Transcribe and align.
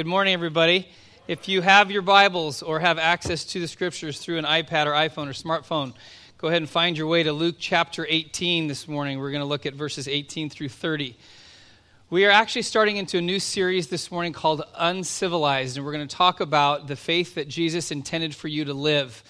Good 0.00 0.06
morning, 0.06 0.32
everybody. 0.32 0.88
If 1.28 1.46
you 1.46 1.60
have 1.60 1.90
your 1.90 2.00
Bibles 2.00 2.62
or 2.62 2.80
have 2.80 2.98
access 2.98 3.44
to 3.44 3.60
the 3.60 3.68
scriptures 3.68 4.18
through 4.18 4.38
an 4.38 4.46
iPad 4.46 4.86
or 4.86 4.92
iPhone 4.92 5.28
or 5.28 5.34
smartphone, 5.34 5.92
go 6.38 6.48
ahead 6.48 6.62
and 6.62 6.70
find 6.70 6.96
your 6.96 7.06
way 7.06 7.22
to 7.22 7.34
Luke 7.34 7.56
chapter 7.58 8.06
18 8.08 8.66
this 8.66 8.88
morning. 8.88 9.18
We're 9.18 9.30
going 9.30 9.42
to 9.42 9.46
look 9.46 9.66
at 9.66 9.74
verses 9.74 10.08
18 10.08 10.48
through 10.48 10.70
30. 10.70 11.18
We 12.08 12.24
are 12.24 12.30
actually 12.30 12.62
starting 12.62 12.96
into 12.96 13.18
a 13.18 13.20
new 13.20 13.38
series 13.38 13.88
this 13.88 14.10
morning 14.10 14.32
called 14.32 14.62
Uncivilized, 14.74 15.76
and 15.76 15.84
we're 15.84 15.92
going 15.92 16.08
to 16.08 16.16
talk 16.16 16.40
about 16.40 16.86
the 16.86 16.96
faith 16.96 17.34
that 17.34 17.48
Jesus 17.48 17.90
intended 17.90 18.34
for 18.34 18.48
you 18.48 18.64
to 18.64 18.72
live. 18.72 19.22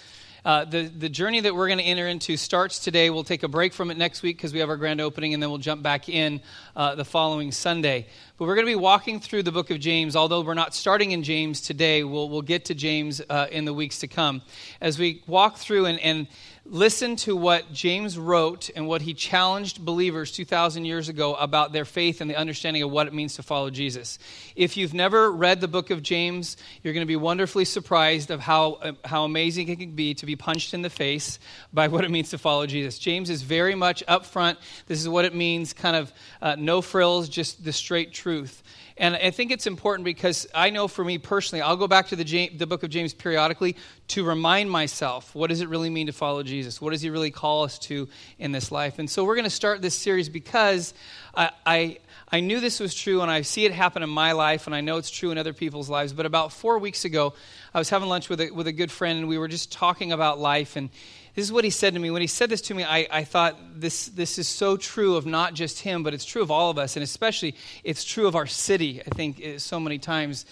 Uh, 0.45 0.64
the, 0.64 0.82
the 0.82 1.09
journey 1.09 1.41
that 1.41 1.54
we're 1.54 1.66
going 1.66 1.79
to 1.79 1.84
enter 1.84 2.09
into 2.09 2.36
starts 2.36 2.79
today. 2.79 3.11
We'll 3.11 3.25
take 3.25 3.43
a 3.43 3.48
break 3.48 3.73
from 3.73 3.91
it 3.91 3.98
next 3.98 4.23
week 4.23 4.36
because 4.36 4.52
we 4.52 4.61
have 4.61 4.68
our 4.68 4.77
grand 4.77 5.00
opening, 5.00 5.34
and 5.34 5.43
then 5.43 5.50
we'll 5.50 5.59
jump 5.59 5.82
back 5.82 6.09
in 6.09 6.41
uh, 6.74 6.95
the 6.95 7.05
following 7.05 7.52
Sunday. 7.52 8.06
But 8.38 8.46
we're 8.46 8.55
going 8.55 8.66
to 8.66 8.73
be 8.73 8.77
walking 8.77 9.20
through 9.20 9.42
the 9.42 9.52
book 9.52 9.70
of 9.70 9.80
James. 9.80 10.16
Although 10.16 10.41
we're 10.41 10.55
not 10.55 10.74
starting 10.74 11.11
in 11.11 11.23
James 11.23 11.61
today, 11.61 12.05
we'll, 12.05 12.29
we'll 12.29 12.42
get 12.42 12.64
to 12.66 12.74
James 12.74 13.20
uh, 13.28 13.48
in 13.50 13.66
the 13.66 13.74
weeks 13.74 13.98
to 13.98 14.09
come. 14.09 14.41
As 14.80 14.98
we 14.98 15.23
walk 15.27 15.59
through 15.59 15.87
and, 15.87 16.00
and 16.00 16.27
listen 16.70 17.16
to 17.16 17.34
what 17.34 17.73
James 17.73 18.16
wrote 18.16 18.70
and 18.77 18.87
what 18.87 19.02
he 19.02 19.12
challenged 19.12 19.84
believers 19.84 20.30
2,000 20.30 20.84
years 20.84 21.09
ago 21.09 21.34
about 21.34 21.73
their 21.73 21.84
faith 21.84 22.20
and 22.20 22.30
the 22.30 22.37
understanding 22.37 22.84
of 22.84 22.91
what 22.91 23.09
it 23.09 23.12
means 23.12 23.34
to 23.34 23.42
follow 23.42 23.70
Jesus. 23.70 24.20
If 24.55 24.77
you've 24.77 24.95
never 24.95 25.33
read 25.33 25.61
the 25.61 25.66
book 25.66 25.91
of 25.91 26.01
James, 26.01 26.56
you're 26.83 26.95
going 26.95 27.02
to 27.02 27.09
be 27.09 27.16
wonderfully 27.16 27.64
surprised 27.64 28.30
of 28.30 28.38
how, 28.38 28.75
uh, 28.75 28.92
how 29.05 29.25
amazing 29.25 29.69
it 29.69 29.80
can 29.80 29.97
be 29.97 30.14
to 30.14 30.27
be 30.27 30.37
punched 30.37 30.73
in 30.73 30.83
the 30.83 30.91
face 30.91 31.41
by 31.73 31.88
what 31.88 32.05
it 32.05 32.11
means 32.11 32.30
to 32.30 32.38
follow 32.38 32.66
Jesus. 32.66 33.00
James 33.00 33.30
is 33.30 33.42
very 33.42 33.75
much 33.75 34.05
upfront. 34.06 34.56
This 34.87 35.00
is 35.00 35.09
what 35.09 35.25
it 35.25 35.34
means, 35.34 35.73
kind 35.73 35.97
of 35.97 36.12
uh, 36.41 36.55
no 36.56 36.83
frills, 36.83 37.28
just 37.28 37.64
the 37.64 37.73
straight 37.73 38.12
truth. 38.12 38.62
And 39.00 39.16
I 39.16 39.30
think 39.30 39.50
it's 39.50 39.66
important 39.66 40.04
because 40.04 40.46
I 40.54 40.68
know 40.68 40.86
for 40.86 41.02
me 41.02 41.16
personally, 41.16 41.62
I'll 41.62 41.78
go 41.78 41.88
back 41.88 42.08
to 42.08 42.16
the, 42.16 42.22
James, 42.22 42.58
the 42.58 42.66
book 42.66 42.82
of 42.82 42.91
James 42.91 43.14
periodically 43.14 43.77
to 44.08 44.22
remind 44.24 44.70
myself 44.70 45.34
what 45.34 45.48
does 45.48 45.62
it 45.62 45.70
really 45.70 45.88
mean 45.88 46.08
to 46.08 46.12
follow 46.12 46.42
Jesus? 46.42 46.83
What 46.83 46.91
does 46.91 47.00
he 47.00 47.08
really 47.08 47.30
call 47.30 47.64
us 47.64 47.78
to 47.78 48.10
in 48.38 48.52
this 48.52 48.70
life? 48.70 48.98
And 48.98 49.08
so 49.08 49.25
we're 49.25 49.36
going 49.36 49.44
to 49.44 49.50
start 49.50 49.80
this 49.80 49.94
series 49.94 50.28
because 50.28 50.92
I, 51.34 51.50
I, 51.64 51.98
I 52.30 52.41
knew 52.41 52.60
this 52.60 52.78
was 52.78 52.94
true 52.94 53.22
and 53.22 53.30
I 53.30 53.41
see 53.41 53.64
it 53.64 53.72
happen 53.72 54.02
in 54.02 54.10
my 54.10 54.33
life 54.33 54.66
and 54.66 54.77
I 54.77 54.83
know 54.83 54.98
it's 54.98 55.10
true 55.10 55.30
in 55.30 55.38
other 55.38 55.55
people's 55.55 55.88
lives. 55.88 56.12
But 56.12 56.27
about 56.27 56.53
four 56.53 56.78
weeks 56.78 57.06
ago, 57.06 57.32
I 57.72 57.78
was 57.78 57.88
having 57.88 58.10
lunch 58.10 58.28
with 58.28 58.42
a, 58.42 58.50
with 58.50 58.66
a 58.66 58.72
good 58.72 58.91
friend 58.91 59.20
and 59.20 59.28
we 59.28 59.38
were 59.38 59.48
just 59.48 59.72
talking 59.72 60.12
about 60.12 60.38
life. 60.38 60.77
And 60.77 60.91
this 61.34 61.45
is 61.45 61.53
what 61.53 61.64
he 61.64 61.70
said 61.70 61.95
to 61.95 62.00
me. 62.00 62.11
When 62.11 62.23
he 62.23 62.27
said 62.27 62.50
this 62.50 62.61
to 62.62 62.75
me, 62.75 62.84
I, 62.84 63.06
I 63.11 63.25
thought 63.25 63.81
this, 63.81 64.06
this 64.06 64.39
is 64.39 64.48
so 64.48 64.77
true 64.77 65.17
of 65.17 65.27
not 65.27 65.55
just 65.55 65.81
him, 65.81 66.03
but 66.03 66.12
it's 66.12 66.25
true 66.25 66.42
of 66.42 66.50
all 66.50 66.70
of 66.70 66.78
us. 66.78 66.97
And 66.97 67.03
especially, 67.03 67.55
it's 67.84 68.05
true 68.05 68.27
of 68.27 68.34
our 68.34 68.47
city, 68.47 69.00
I 69.00 69.11
think, 69.11 69.41
eh, 69.41 69.59
so 69.59 69.78
many 69.78 69.98
times. 69.98 70.45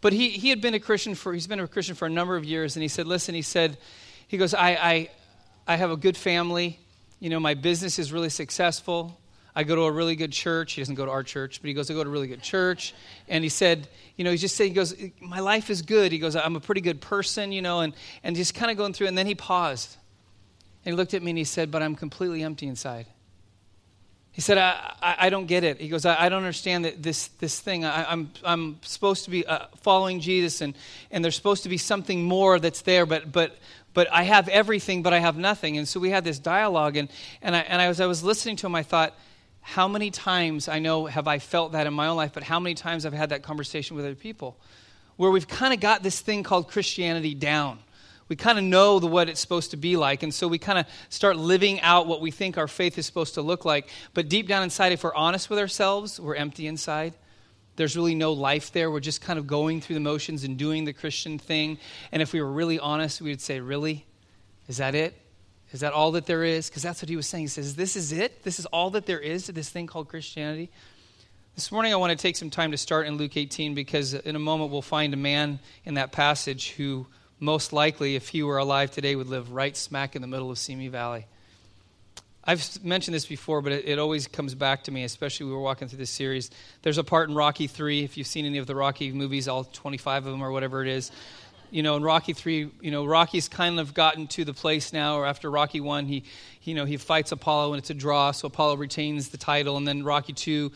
But 0.00 0.12
he, 0.12 0.30
he 0.30 0.48
had 0.48 0.60
been 0.60 0.74
a 0.74 0.80
Christian 0.80 1.14
for, 1.14 1.32
he's 1.32 1.46
been 1.46 1.60
a 1.60 1.68
Christian 1.68 1.94
for 1.94 2.06
a 2.06 2.10
number 2.10 2.36
of 2.36 2.44
years. 2.44 2.76
And 2.76 2.82
he 2.82 2.88
said, 2.88 3.06
listen, 3.06 3.34
he 3.34 3.42
said, 3.42 3.78
he 4.26 4.38
goes, 4.38 4.54
I, 4.54 4.70
I, 4.70 5.10
I 5.66 5.76
have 5.76 5.90
a 5.90 5.96
good 5.96 6.16
family. 6.16 6.78
You 7.20 7.30
know, 7.30 7.38
my 7.38 7.54
business 7.54 7.98
is 7.98 8.12
really 8.12 8.30
successful. 8.30 9.18
I 9.54 9.64
go 9.64 9.76
to 9.76 9.82
a 9.82 9.92
really 9.92 10.16
good 10.16 10.32
church. 10.32 10.72
He 10.72 10.80
doesn't 10.80 10.94
go 10.94 11.04
to 11.04 11.12
our 11.12 11.22
church, 11.22 11.60
but 11.60 11.68
he 11.68 11.74
goes, 11.74 11.90
I 11.90 11.94
go 11.94 12.02
to 12.02 12.08
a 12.08 12.12
really 12.12 12.26
good 12.26 12.42
church. 12.42 12.94
And 13.28 13.44
he 13.44 13.50
said, 13.50 13.86
you 14.16 14.24
know, 14.24 14.30
he's 14.30 14.40
just 14.40 14.56
saying, 14.56 14.70
he 14.70 14.74
goes, 14.74 14.94
my 15.20 15.40
life 15.40 15.68
is 15.68 15.82
good. 15.82 16.10
He 16.10 16.18
goes, 16.18 16.34
I'm 16.34 16.56
a 16.56 16.60
pretty 16.60 16.80
good 16.80 17.02
person, 17.02 17.52
you 17.52 17.60
know, 17.60 17.80
and, 17.80 17.92
and 18.24 18.34
just 18.34 18.54
kind 18.54 18.70
of 18.70 18.78
going 18.78 18.94
through. 18.94 19.08
And 19.08 19.18
then 19.18 19.26
he 19.26 19.34
paused. 19.34 19.98
And 20.84 20.92
he 20.92 20.96
looked 20.96 21.14
at 21.14 21.22
me 21.22 21.30
and 21.30 21.38
he 21.38 21.44
said, 21.44 21.70
But 21.70 21.82
I'm 21.82 21.94
completely 21.94 22.42
empty 22.42 22.66
inside. 22.66 23.06
He 24.32 24.40
said, 24.40 24.56
I, 24.56 24.94
I, 25.02 25.16
I 25.26 25.30
don't 25.30 25.44
get 25.44 25.62
it. 25.62 25.78
He 25.78 25.88
goes, 25.88 26.06
I, 26.06 26.24
I 26.24 26.28
don't 26.30 26.38
understand 26.38 26.86
that 26.86 27.02
this, 27.02 27.28
this 27.38 27.60
thing. 27.60 27.84
I, 27.84 28.00
am 28.00 28.06
I'm, 28.08 28.30
I'm 28.44 28.82
supposed 28.82 29.24
to 29.24 29.30
be 29.30 29.46
uh, 29.46 29.66
following 29.82 30.20
Jesus, 30.20 30.62
and, 30.62 30.74
and 31.10 31.22
there's 31.22 31.36
supposed 31.36 31.64
to 31.64 31.68
be 31.68 31.76
something 31.76 32.24
more 32.24 32.58
that's 32.58 32.80
there, 32.80 33.04
but, 33.04 33.30
but, 33.30 33.58
but 33.92 34.10
I 34.10 34.22
have 34.22 34.48
everything, 34.48 35.02
but 35.02 35.12
I 35.12 35.18
have 35.18 35.36
nothing. 35.36 35.76
And 35.76 35.86
so 35.86 36.00
we 36.00 36.08
had 36.08 36.24
this 36.24 36.38
dialogue, 36.38 36.96
and, 36.96 37.10
and, 37.42 37.54
I, 37.54 37.60
and 37.60 37.82
I 37.82 37.88
was, 37.88 38.00
I 38.00 38.06
was 38.06 38.24
listening 38.24 38.56
to 38.56 38.66
him, 38.66 38.74
I 38.74 38.82
thought, 38.82 39.14
how 39.60 39.86
many 39.86 40.10
times 40.10 40.66
I 40.66 40.78
know 40.78 41.04
have 41.06 41.28
I 41.28 41.38
felt 41.38 41.72
that 41.72 41.86
in 41.86 41.92
my 41.92 42.08
own 42.08 42.16
life, 42.16 42.32
but 42.32 42.42
how 42.42 42.58
many 42.58 42.74
times 42.74 43.04
I've 43.04 43.12
had 43.12 43.28
that 43.28 43.42
conversation 43.42 43.96
with 43.96 44.06
other 44.06 44.14
people 44.14 44.56
where 45.16 45.30
we've 45.30 45.46
kind 45.46 45.74
of 45.74 45.78
got 45.78 46.02
this 46.02 46.20
thing 46.20 46.42
called 46.42 46.68
Christianity 46.68 47.34
down 47.34 47.78
we 48.32 48.36
kind 48.36 48.56
of 48.56 48.64
know 48.64 48.98
the, 48.98 49.06
what 49.06 49.28
it's 49.28 49.40
supposed 49.40 49.72
to 49.72 49.76
be 49.76 49.94
like. 49.94 50.22
And 50.22 50.32
so 50.32 50.48
we 50.48 50.56
kind 50.56 50.78
of 50.78 50.86
start 51.10 51.36
living 51.36 51.82
out 51.82 52.06
what 52.06 52.22
we 52.22 52.30
think 52.30 52.56
our 52.56 52.66
faith 52.66 52.96
is 52.96 53.04
supposed 53.04 53.34
to 53.34 53.42
look 53.42 53.66
like. 53.66 53.90
But 54.14 54.30
deep 54.30 54.48
down 54.48 54.62
inside, 54.62 54.90
if 54.90 55.04
we're 55.04 55.14
honest 55.14 55.50
with 55.50 55.58
ourselves, 55.58 56.18
we're 56.18 56.36
empty 56.36 56.66
inside. 56.66 57.12
There's 57.76 57.94
really 57.94 58.14
no 58.14 58.32
life 58.32 58.72
there. 58.72 58.90
We're 58.90 59.00
just 59.00 59.20
kind 59.20 59.38
of 59.38 59.46
going 59.46 59.82
through 59.82 59.96
the 59.96 60.00
motions 60.00 60.44
and 60.44 60.56
doing 60.56 60.86
the 60.86 60.94
Christian 60.94 61.38
thing. 61.38 61.76
And 62.10 62.22
if 62.22 62.32
we 62.32 62.40
were 62.40 62.50
really 62.50 62.78
honest, 62.78 63.20
we 63.20 63.28
would 63.28 63.42
say, 63.42 63.60
Really? 63.60 64.06
Is 64.66 64.78
that 64.78 64.94
it? 64.94 65.14
Is 65.72 65.80
that 65.80 65.92
all 65.92 66.12
that 66.12 66.24
there 66.24 66.42
is? 66.42 66.70
Because 66.70 66.82
that's 66.82 67.02
what 67.02 67.10
he 67.10 67.16
was 67.16 67.26
saying. 67.26 67.44
He 67.44 67.48
says, 67.48 67.76
This 67.76 67.96
is 67.96 68.12
it? 68.12 68.44
This 68.44 68.58
is 68.58 68.64
all 68.64 68.88
that 68.92 69.04
there 69.04 69.20
is 69.20 69.44
to 69.44 69.52
this 69.52 69.68
thing 69.68 69.86
called 69.86 70.08
Christianity? 70.08 70.70
This 71.54 71.70
morning, 71.70 71.92
I 71.92 71.96
want 71.96 72.18
to 72.18 72.22
take 72.22 72.36
some 72.36 72.48
time 72.48 72.70
to 72.70 72.78
start 72.78 73.06
in 73.06 73.18
Luke 73.18 73.36
18 73.36 73.74
because 73.74 74.14
in 74.14 74.36
a 74.36 74.38
moment 74.38 74.70
we'll 74.70 74.80
find 74.80 75.12
a 75.12 75.18
man 75.18 75.58
in 75.84 75.94
that 75.94 76.12
passage 76.12 76.70
who 76.70 77.06
most 77.42 77.72
likely, 77.72 78.14
if 78.14 78.28
he 78.28 78.44
were 78.44 78.58
alive 78.58 78.92
today, 78.92 79.16
would 79.16 79.26
live 79.26 79.50
right 79.50 79.76
smack 79.76 80.14
in 80.14 80.22
the 80.22 80.28
middle 80.28 80.52
of 80.52 80.58
Simi 80.58 80.86
Valley. 80.86 81.26
I've 82.44 82.84
mentioned 82.84 83.16
this 83.16 83.26
before, 83.26 83.60
but 83.60 83.72
it, 83.72 83.88
it, 83.88 83.98
always 83.98 84.28
comes 84.28 84.54
back 84.54 84.84
to 84.84 84.92
me, 84.92 85.02
especially 85.02 85.46
we 85.46 85.52
were 85.52 85.60
walking 85.60 85.88
through 85.88 85.98
this 85.98 86.10
series. 86.10 86.52
There's 86.82 86.98
a 86.98 87.04
part 87.04 87.28
in 87.28 87.34
Rocky 87.34 87.66
3, 87.66 88.04
if 88.04 88.16
you've 88.16 88.28
seen 88.28 88.46
any 88.46 88.58
of 88.58 88.68
the 88.68 88.76
Rocky 88.76 89.10
movies, 89.10 89.48
all 89.48 89.64
25 89.64 90.26
of 90.26 90.32
them 90.32 90.40
or 90.40 90.52
whatever 90.52 90.82
it 90.82 90.88
is. 90.88 91.10
You 91.72 91.82
know, 91.82 91.96
in 91.96 92.04
Rocky 92.04 92.32
3, 92.32 92.70
you 92.80 92.90
know, 92.92 93.04
Rocky's 93.06 93.48
kind 93.48 93.80
of 93.80 93.92
gotten 93.92 94.28
to 94.28 94.44
the 94.44 94.54
place 94.54 94.92
now, 94.92 95.16
or 95.16 95.26
after 95.26 95.50
Rocky 95.50 95.80
1, 95.80 96.06
he, 96.06 96.22
you 96.62 96.74
know, 96.74 96.84
he 96.84 96.96
fights 96.96 97.32
Apollo 97.32 97.72
and 97.72 97.80
it's 97.80 97.90
a 97.90 97.94
draw, 97.94 98.30
so 98.30 98.46
Apollo 98.46 98.76
retains 98.76 99.30
the 99.30 99.38
title. 99.38 99.76
And 99.76 99.88
then 99.88 100.04
Rocky 100.04 100.32
2, 100.32 100.70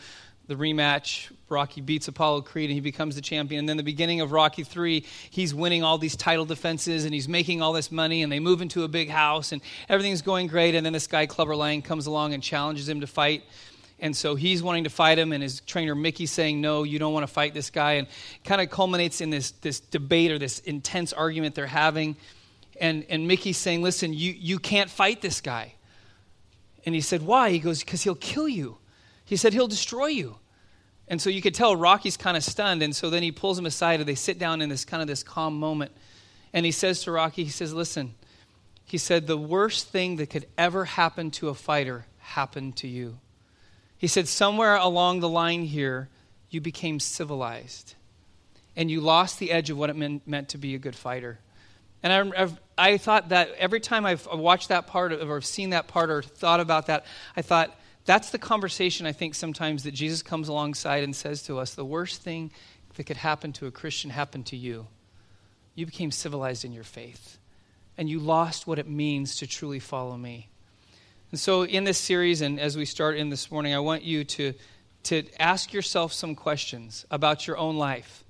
the 0.47 0.55
rematch, 0.55 1.29
Rocky 1.49 1.81
beats 1.81 2.07
Apollo 2.07 2.41
Creed 2.41 2.69
and 2.69 2.75
he 2.75 2.79
becomes 2.79 3.15
the 3.15 3.21
champion. 3.21 3.59
And 3.59 3.69
then 3.69 3.77
the 3.77 3.83
beginning 3.83 4.21
of 4.21 4.31
Rocky 4.31 4.63
3, 4.63 5.05
he's 5.29 5.53
winning 5.53 5.83
all 5.83 5.97
these 5.97 6.15
title 6.15 6.45
defenses 6.45 7.03
and 7.03 7.13
he's 7.13 7.27
making 7.27 7.61
all 7.61 7.73
this 7.73 7.91
money 7.91 8.23
and 8.23 8.31
they 8.31 8.39
move 8.39 8.61
into 8.61 8.83
a 8.83 8.87
big 8.87 9.09
house 9.09 9.51
and 9.51 9.61
everything's 9.89 10.21
going 10.21 10.47
great. 10.47 10.73
And 10.73 10.85
then 10.85 10.93
this 10.93 11.07
guy, 11.07 11.25
Clubber 11.25 11.55
Lang, 11.55 11.81
comes 11.81 12.07
along 12.07 12.33
and 12.33 12.41
challenges 12.41 12.87
him 12.87 13.01
to 13.01 13.07
fight. 13.07 13.43
And 13.99 14.15
so 14.15 14.35
he's 14.35 14.61
wanting 14.61 14.83
to 14.83 14.91
fight 14.91 15.17
him, 15.17 15.31
and 15.31 15.41
his 15.41 15.61
trainer 15.61 15.95
Mickey 15.95 16.27
saying, 16.27 16.61
No, 16.61 16.83
you 16.83 16.99
don't 16.99 17.13
want 17.13 17.25
to 17.25 17.33
fight 17.33 17.55
this 17.55 17.71
guy. 17.71 17.93
And 17.93 18.07
kind 18.43 18.61
of 18.61 18.69
culminates 18.69 19.21
in 19.21 19.31
this, 19.31 19.51
this 19.51 19.79
debate 19.79 20.31
or 20.31 20.37
this 20.37 20.59
intense 20.59 21.13
argument 21.13 21.55
they're 21.55 21.65
having. 21.65 22.15
And, 22.79 23.05
and 23.09 23.27
Mickey's 23.27 23.57
saying, 23.57 23.81
Listen, 23.81 24.13
you, 24.13 24.33
you 24.37 24.59
can't 24.59 24.89
fight 24.89 25.21
this 25.21 25.41
guy. 25.41 25.73
And 26.85 26.93
he 26.93 27.01
said, 27.01 27.23
Why? 27.23 27.49
He 27.49 27.57
goes, 27.57 27.79
Because 27.79 28.03
he'll 28.03 28.13
kill 28.13 28.47
you. 28.47 28.77
He 29.27 29.35
said, 29.35 29.53
He'll 29.53 29.67
destroy 29.67 30.07
you. 30.07 30.37
And 31.07 31.21
so 31.21 31.29
you 31.29 31.41
could 31.41 31.53
tell 31.53 31.75
Rocky's 31.75 32.17
kind 32.17 32.35
of 32.35 32.43
stunned. 32.43 32.81
And 32.81 32.95
so 32.95 33.09
then 33.09 33.23
he 33.23 33.31
pulls 33.31 33.59
him 33.59 33.65
aside 33.65 33.99
and 33.99 34.09
they 34.09 34.15
sit 34.15 34.39
down 34.39 34.61
in 34.61 34.69
this 34.69 34.83
kind 34.83 35.01
of 35.01 35.07
this 35.07 35.23
calm 35.23 35.57
moment. 35.59 35.91
And 36.51 36.65
he 36.65 36.71
says 36.71 37.03
to 37.03 37.11
Rocky, 37.11 37.43
he 37.43 37.49
says, 37.49 37.73
Listen, 37.73 38.15
he 38.87 38.97
said, 38.97 39.27
the 39.27 39.37
worst 39.37 39.89
thing 39.89 40.15
that 40.15 40.29
could 40.29 40.47
ever 40.57 40.85
happen 40.85 41.29
to 41.31 41.49
a 41.49 41.53
fighter 41.53 42.05
happened 42.19 42.77
to 42.77 42.87
you. 42.87 43.19
He 43.97 44.07
said, 44.07 44.29
somewhere 44.29 44.77
along 44.77 45.19
the 45.19 45.27
line 45.27 45.63
here, 45.63 46.07
you 46.49 46.61
became 46.61 47.01
civilized. 47.01 47.95
And 48.77 48.89
you 48.89 49.01
lost 49.01 49.39
the 49.39 49.51
edge 49.51 49.69
of 49.69 49.77
what 49.77 49.89
it 49.89 50.21
meant, 50.25 50.49
to 50.49 50.57
be 50.57 50.73
a 50.73 50.77
good 50.77 50.95
fighter. 50.95 51.39
And 52.01 52.13
I, 52.13 52.41
I've, 52.43 52.59
I 52.77 52.97
thought 52.97 53.29
that 53.29 53.49
every 53.57 53.81
time 53.81 54.05
I've 54.05 54.25
watched 54.31 54.69
that 54.69 54.87
part 54.87 55.11
or 55.11 55.41
seen 55.41 55.71
that 55.71 55.89
part 55.89 56.09
or 56.09 56.21
thought 56.21 56.61
about 56.61 56.85
that, 56.87 57.05
I 57.35 57.41
thought, 57.41 57.77
that's 58.07 58.31
the 58.31 58.39
conversation 58.39 59.05
I 59.05 59.11
think 59.11 59.35
sometimes 59.35 59.83
that 59.83 59.91
Jesus 59.91 60.23
comes 60.23 60.47
alongside 60.47 61.03
and 61.03 61.13
says 61.13 61.43
to 61.43 61.59
us 61.59 61.75
the 61.75 61.85
worst 61.85 62.21
thing 62.21 62.51
that 62.95 63.03
could 63.03 63.17
happen 63.17 63.51
to 63.53 63.67
a 63.67 63.71
Christian 63.71 64.09
happened 64.09 64.47
to 64.47 64.57
you. 64.57 64.87
You 65.75 65.85
became 65.85 66.09
civilized 66.09 66.63
in 66.65 66.71
your 66.71 66.85
faith, 66.85 67.37
and 67.97 68.09
you 68.09 68.19
lost 68.19 68.65
what 68.65 68.79
it 68.79 68.87
means 68.87 69.35
to 69.35 69.45
truly 69.45 69.79
follow 69.79 70.17
me. 70.17 70.49
And 71.31 71.39
so, 71.39 71.63
in 71.63 71.83
this 71.83 71.97
series, 71.97 72.39
and 72.41 72.59
as 72.59 72.77
we 72.77 72.85
start 72.85 73.17
in 73.17 73.29
this 73.29 73.51
morning, 73.51 73.75
I 73.75 73.79
want 73.79 74.03
you 74.03 74.23
to, 74.23 74.53
to 75.03 75.23
ask 75.37 75.73
yourself 75.73 76.13
some 76.13 76.33
questions 76.33 77.05
about 77.11 77.45
your 77.45 77.57
own 77.57 77.75
life 77.75 78.23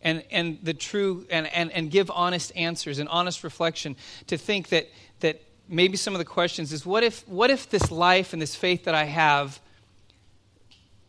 and, 0.00 0.24
and 0.30 0.58
the 0.62 0.72
true 0.72 1.26
and, 1.30 1.46
and, 1.48 1.70
and 1.72 1.90
give 1.90 2.10
honest 2.10 2.50
answers 2.56 2.98
and 2.98 3.08
honest 3.10 3.44
reflection 3.44 3.94
to 4.28 4.38
think 4.38 4.70
that, 4.70 4.88
that 5.20 5.42
maybe 5.68 5.96
some 5.96 6.14
of 6.14 6.18
the 6.18 6.24
questions 6.24 6.72
is 6.72 6.86
what 6.86 7.02
if, 7.02 7.26
what 7.28 7.50
if 7.50 7.68
this 7.68 7.90
life 7.90 8.32
and 8.32 8.40
this 8.40 8.54
faith 8.54 8.84
that 8.84 8.94
I 8.94 9.04
have 9.04 9.60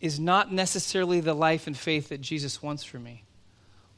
is 0.01 0.19
not 0.19 0.51
necessarily 0.51 1.19
the 1.19 1.33
life 1.33 1.67
and 1.67 1.77
faith 1.77 2.09
that 2.09 2.21
Jesus 2.21 2.61
wants 2.61 2.83
for 2.83 2.99
me? 2.99 3.23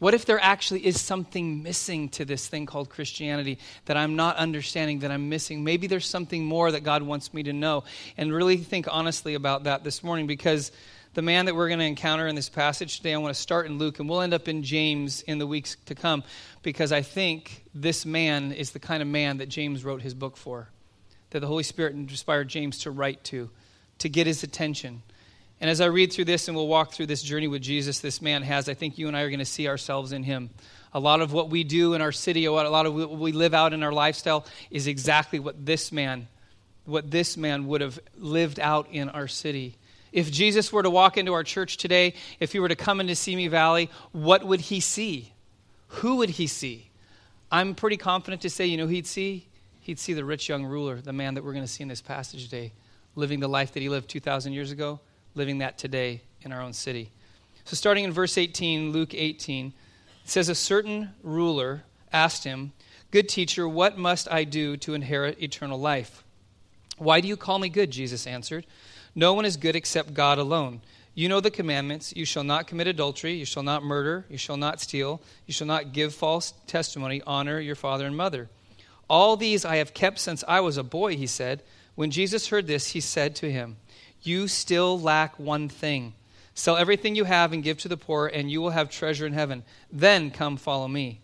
What 0.01 0.15
if 0.15 0.25
there 0.25 0.39
actually 0.41 0.83
is 0.83 0.99
something 0.99 1.61
missing 1.61 2.09
to 2.09 2.25
this 2.25 2.47
thing 2.47 2.65
called 2.65 2.89
Christianity 2.89 3.59
that 3.85 3.97
I'm 3.97 4.15
not 4.15 4.35
understanding, 4.37 5.01
that 5.01 5.11
I'm 5.11 5.29
missing? 5.29 5.63
Maybe 5.63 5.85
there's 5.85 6.07
something 6.07 6.43
more 6.43 6.71
that 6.71 6.79
God 6.79 7.03
wants 7.03 7.35
me 7.35 7.43
to 7.43 7.53
know. 7.53 7.83
And 8.17 8.33
really 8.33 8.57
think 8.57 8.87
honestly 8.89 9.35
about 9.35 9.65
that 9.65 9.83
this 9.83 10.03
morning 10.03 10.25
because 10.25 10.71
The 11.13 11.21
man 11.21 11.47
that 11.47 11.55
we're 11.55 11.67
going 11.67 11.79
to 11.79 11.85
encounter 11.85 12.25
in 12.25 12.35
this 12.35 12.47
passage 12.47 12.97
today, 12.97 13.13
I 13.13 13.17
want 13.17 13.35
to 13.35 13.41
start 13.41 13.65
in 13.65 13.77
Luke, 13.77 13.99
and 13.99 14.07
we'll 14.07 14.21
end 14.21 14.33
up 14.33 14.47
in 14.47 14.63
James 14.63 15.23
in 15.23 15.39
the 15.39 15.47
weeks 15.47 15.75
to 15.87 15.95
come 15.95 16.23
because 16.63 16.93
I 16.93 17.01
think 17.01 17.65
this 17.75 18.05
man 18.05 18.53
is 18.53 18.71
the 18.71 18.79
kind 18.79 19.01
of 19.01 19.09
man 19.09 19.39
that 19.39 19.49
James 19.49 19.83
wrote 19.83 20.01
his 20.01 20.13
book 20.13 20.37
for, 20.37 20.69
that 21.31 21.41
the 21.41 21.47
Holy 21.47 21.63
Spirit 21.63 21.95
inspired 21.95 22.47
James 22.47 22.77
to 22.79 22.91
write 22.91 23.25
to, 23.25 23.49
to 23.97 24.07
get 24.07 24.25
his 24.25 24.43
attention. 24.43 25.03
And 25.61 25.69
as 25.69 25.79
I 25.79 25.85
read 25.85 26.11
through 26.11 26.25
this 26.25 26.47
and 26.47 26.57
we'll 26.57 26.67
walk 26.67 26.91
through 26.91 27.05
this 27.05 27.21
journey 27.21 27.47
with 27.47 27.61
Jesus 27.61 27.99
this 27.99 28.19
man 28.19 28.41
has, 28.41 28.67
I 28.67 28.73
think 28.73 28.97
you 28.97 29.07
and 29.07 29.15
I 29.15 29.21
are 29.21 29.29
going 29.29 29.39
to 29.39 29.45
see 29.45 29.67
ourselves 29.67 30.11
in 30.11 30.23
him. 30.23 30.49
A 30.91 30.99
lot 30.99 31.21
of 31.21 31.31
what 31.31 31.49
we 31.49 31.63
do 31.63 31.93
in 31.93 32.01
our 32.01 32.11
city, 32.11 32.45
a 32.45 32.51
lot 32.51 32.85
of 32.87 32.95
what 32.95 33.11
we 33.11 33.31
live 33.31 33.53
out 33.53 33.71
in 33.71 33.83
our 33.83 33.93
lifestyle 33.93 34.45
is 34.71 34.87
exactly 34.87 35.39
what 35.39 35.63
this 35.63 35.91
man, 35.91 36.27
what 36.85 37.11
this 37.11 37.37
man 37.37 37.67
would 37.67 37.79
have 37.81 37.99
lived 38.17 38.59
out 38.59 38.87
in 38.91 39.07
our 39.09 39.27
city. 39.27 39.77
If 40.11 40.31
Jesus 40.31 40.73
were 40.73 40.83
to 40.83 40.89
walk 40.89 41.15
into 41.15 41.31
our 41.33 41.43
church 41.43 41.77
today, 41.77 42.15
if 42.39 42.51
he 42.51 42.59
were 42.59 42.67
to 42.67 42.75
come 42.75 42.99
into 42.99 43.15
Simi 43.15 43.47
Valley, 43.47 43.89
what 44.11 44.43
would 44.43 44.61
he 44.61 44.79
see? 44.79 45.31
Who 45.87 46.17
would 46.17 46.31
he 46.31 46.47
see? 46.47 46.89
I'm 47.51 47.75
pretty 47.75 47.97
confident 47.97 48.41
to 48.41 48.49
say, 48.49 48.65
you 48.65 48.77
know, 48.77 48.87
he'd 48.87 49.07
see 49.07 49.45
he'd 49.81 49.99
see 49.99 50.13
the 50.13 50.25
rich 50.25 50.49
young 50.49 50.65
ruler, 50.65 51.01
the 51.01 51.13
man 51.13 51.35
that 51.35 51.43
we're 51.43 51.53
going 51.53 51.65
to 51.65 51.71
see 51.71 51.83
in 51.83 51.87
this 51.87 52.01
passage 52.01 52.45
today, 52.45 52.71
living 53.15 53.39
the 53.39 53.47
life 53.47 53.73
that 53.73 53.81
he 53.81 53.89
lived 53.89 54.09
2,000 54.09 54.53
years 54.53 54.71
ago, 54.71 54.99
living 55.35 55.59
that 55.59 55.77
today 55.77 56.21
in 56.41 56.51
our 56.51 56.61
own 56.61 56.73
city. 56.73 57.11
So, 57.65 57.75
starting 57.75 58.03
in 58.03 58.11
verse 58.11 58.37
18, 58.37 58.91
Luke 58.91 59.13
18, 59.13 59.67
it 59.67 60.29
says, 60.29 60.49
A 60.49 60.55
certain 60.55 61.11
ruler 61.23 61.83
asked 62.11 62.43
him, 62.43 62.73
Good 63.11 63.29
teacher, 63.29 63.67
what 63.67 63.97
must 63.97 64.31
I 64.31 64.43
do 64.43 64.77
to 64.77 64.93
inherit 64.93 65.41
eternal 65.41 65.79
life? 65.79 66.23
Why 66.97 67.19
do 67.19 67.27
you 67.27 67.37
call 67.37 67.59
me 67.59 67.69
good? 67.69 67.91
Jesus 67.91 68.25
answered. 68.25 68.65
No 69.15 69.33
one 69.33 69.45
is 69.45 69.57
good 69.57 69.75
except 69.75 70.13
God 70.13 70.37
alone. 70.37 70.81
You 71.13 71.27
know 71.27 71.41
the 71.41 71.51
commandments 71.51 72.13
you 72.15 72.23
shall 72.23 72.45
not 72.45 72.67
commit 72.67 72.87
adultery, 72.87 73.33
you 73.33 73.43
shall 73.43 73.63
not 73.63 73.83
murder, 73.83 74.25
you 74.29 74.37
shall 74.37 74.55
not 74.55 74.79
steal, 74.79 75.21
you 75.45 75.53
shall 75.53 75.67
not 75.67 75.91
give 75.91 76.13
false 76.15 76.53
testimony, 76.67 77.21
honor 77.27 77.59
your 77.59 77.75
father 77.75 78.05
and 78.05 78.15
mother. 78.15 78.49
All 79.09 79.35
these 79.35 79.65
I 79.65 79.75
have 79.77 79.93
kept 79.93 80.19
since 80.19 80.41
I 80.47 80.61
was 80.61 80.77
a 80.77 80.83
boy, 80.83 81.17
he 81.17 81.27
said. 81.27 81.63
When 81.95 82.11
Jesus 82.11 82.47
heard 82.47 82.65
this, 82.65 82.91
he 82.91 83.01
said 83.01 83.35
to 83.37 83.51
him, 83.51 83.75
You 84.21 84.47
still 84.47 84.99
lack 84.99 85.39
one 85.39 85.69
thing. 85.69 86.13
Sell 86.53 86.77
everything 86.77 87.15
you 87.15 87.23
have 87.23 87.53
and 87.53 87.63
give 87.63 87.79
to 87.79 87.87
the 87.87 87.97
poor, 87.97 88.27
and 88.27 88.51
you 88.51 88.61
will 88.61 88.71
have 88.71 88.89
treasure 88.89 89.25
in 89.25 89.33
heaven. 89.33 89.63
Then 89.91 90.31
come 90.31 90.57
follow 90.57 90.87
me. 90.87 91.21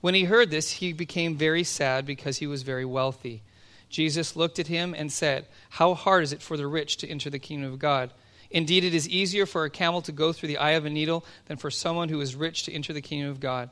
When 0.00 0.14
he 0.14 0.24
heard 0.24 0.50
this, 0.50 0.72
he 0.72 0.92
became 0.92 1.36
very 1.36 1.62
sad 1.62 2.04
because 2.04 2.38
he 2.38 2.46
was 2.46 2.62
very 2.62 2.84
wealthy. 2.84 3.42
Jesus 3.88 4.34
looked 4.34 4.58
at 4.58 4.66
him 4.66 4.94
and 4.96 5.12
said, 5.12 5.46
How 5.70 5.94
hard 5.94 6.24
is 6.24 6.32
it 6.32 6.42
for 6.42 6.56
the 6.56 6.66
rich 6.66 6.96
to 6.98 7.08
enter 7.08 7.30
the 7.30 7.38
kingdom 7.38 7.72
of 7.72 7.78
God? 7.78 8.10
Indeed, 8.50 8.84
it 8.84 8.94
is 8.94 9.08
easier 9.08 9.46
for 9.46 9.64
a 9.64 9.70
camel 9.70 10.02
to 10.02 10.12
go 10.12 10.32
through 10.32 10.48
the 10.48 10.58
eye 10.58 10.72
of 10.72 10.84
a 10.84 10.90
needle 10.90 11.24
than 11.46 11.56
for 11.56 11.70
someone 11.70 12.08
who 12.08 12.20
is 12.20 12.34
rich 12.34 12.64
to 12.64 12.72
enter 12.72 12.92
the 12.92 13.00
kingdom 13.00 13.30
of 13.30 13.40
God. 13.40 13.70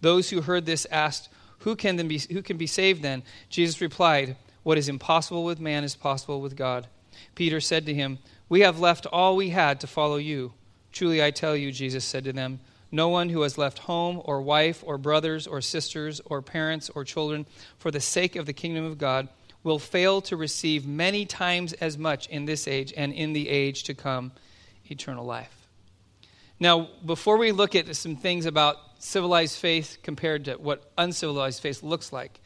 Those 0.00 0.30
who 0.30 0.40
heard 0.40 0.66
this 0.66 0.86
asked, 0.90 1.28
Who 1.60 1.76
can, 1.76 1.96
then 1.96 2.08
be, 2.08 2.18
who 2.18 2.42
can 2.42 2.56
be 2.56 2.66
saved 2.66 3.02
then? 3.02 3.22
Jesus 3.48 3.80
replied, 3.80 4.36
What 4.64 4.78
is 4.78 4.88
impossible 4.88 5.44
with 5.44 5.60
man 5.60 5.84
is 5.84 5.94
possible 5.94 6.40
with 6.40 6.56
God. 6.56 6.88
Peter 7.34 7.60
said 7.60 7.86
to 7.86 7.94
him, 7.94 8.18
We 8.48 8.60
have 8.60 8.80
left 8.80 9.06
all 9.06 9.36
we 9.36 9.50
had 9.50 9.80
to 9.80 9.86
follow 9.86 10.16
you. 10.16 10.52
Truly 10.92 11.22
I 11.22 11.30
tell 11.30 11.56
you, 11.56 11.70
Jesus 11.72 12.04
said 12.04 12.24
to 12.24 12.32
them, 12.32 12.60
no 12.90 13.08
one 13.08 13.28
who 13.28 13.42
has 13.42 13.58
left 13.58 13.80
home 13.80 14.20
or 14.24 14.40
wife 14.40 14.82
or 14.86 14.96
brothers 14.96 15.46
or 15.46 15.60
sisters 15.60 16.20
or 16.24 16.40
parents 16.40 16.88
or 16.90 17.04
children 17.04 17.46
for 17.78 17.90
the 17.90 18.00
sake 18.00 18.36
of 18.36 18.46
the 18.46 18.52
kingdom 18.52 18.84
of 18.84 18.98
God 18.98 19.28
will 19.62 19.78
fail 19.78 20.20
to 20.22 20.36
receive 20.36 20.86
many 20.86 21.26
times 21.26 21.74
as 21.74 21.98
much 21.98 22.28
in 22.28 22.46
this 22.46 22.66
age 22.66 22.94
and 22.96 23.12
in 23.12 23.32
the 23.32 23.48
age 23.48 23.82
to 23.84 23.94
come 23.94 24.32
eternal 24.86 25.24
life. 25.24 25.68
Now, 26.58 26.88
before 27.04 27.36
we 27.36 27.52
look 27.52 27.74
at 27.74 27.94
some 27.94 28.16
things 28.16 28.46
about 28.46 28.76
civilized 28.98 29.58
faith 29.58 29.98
compared 30.02 30.46
to 30.46 30.54
what 30.54 30.90
uncivilized 30.96 31.60
faith 31.60 31.82
looks 31.82 32.12
like, 32.12 32.40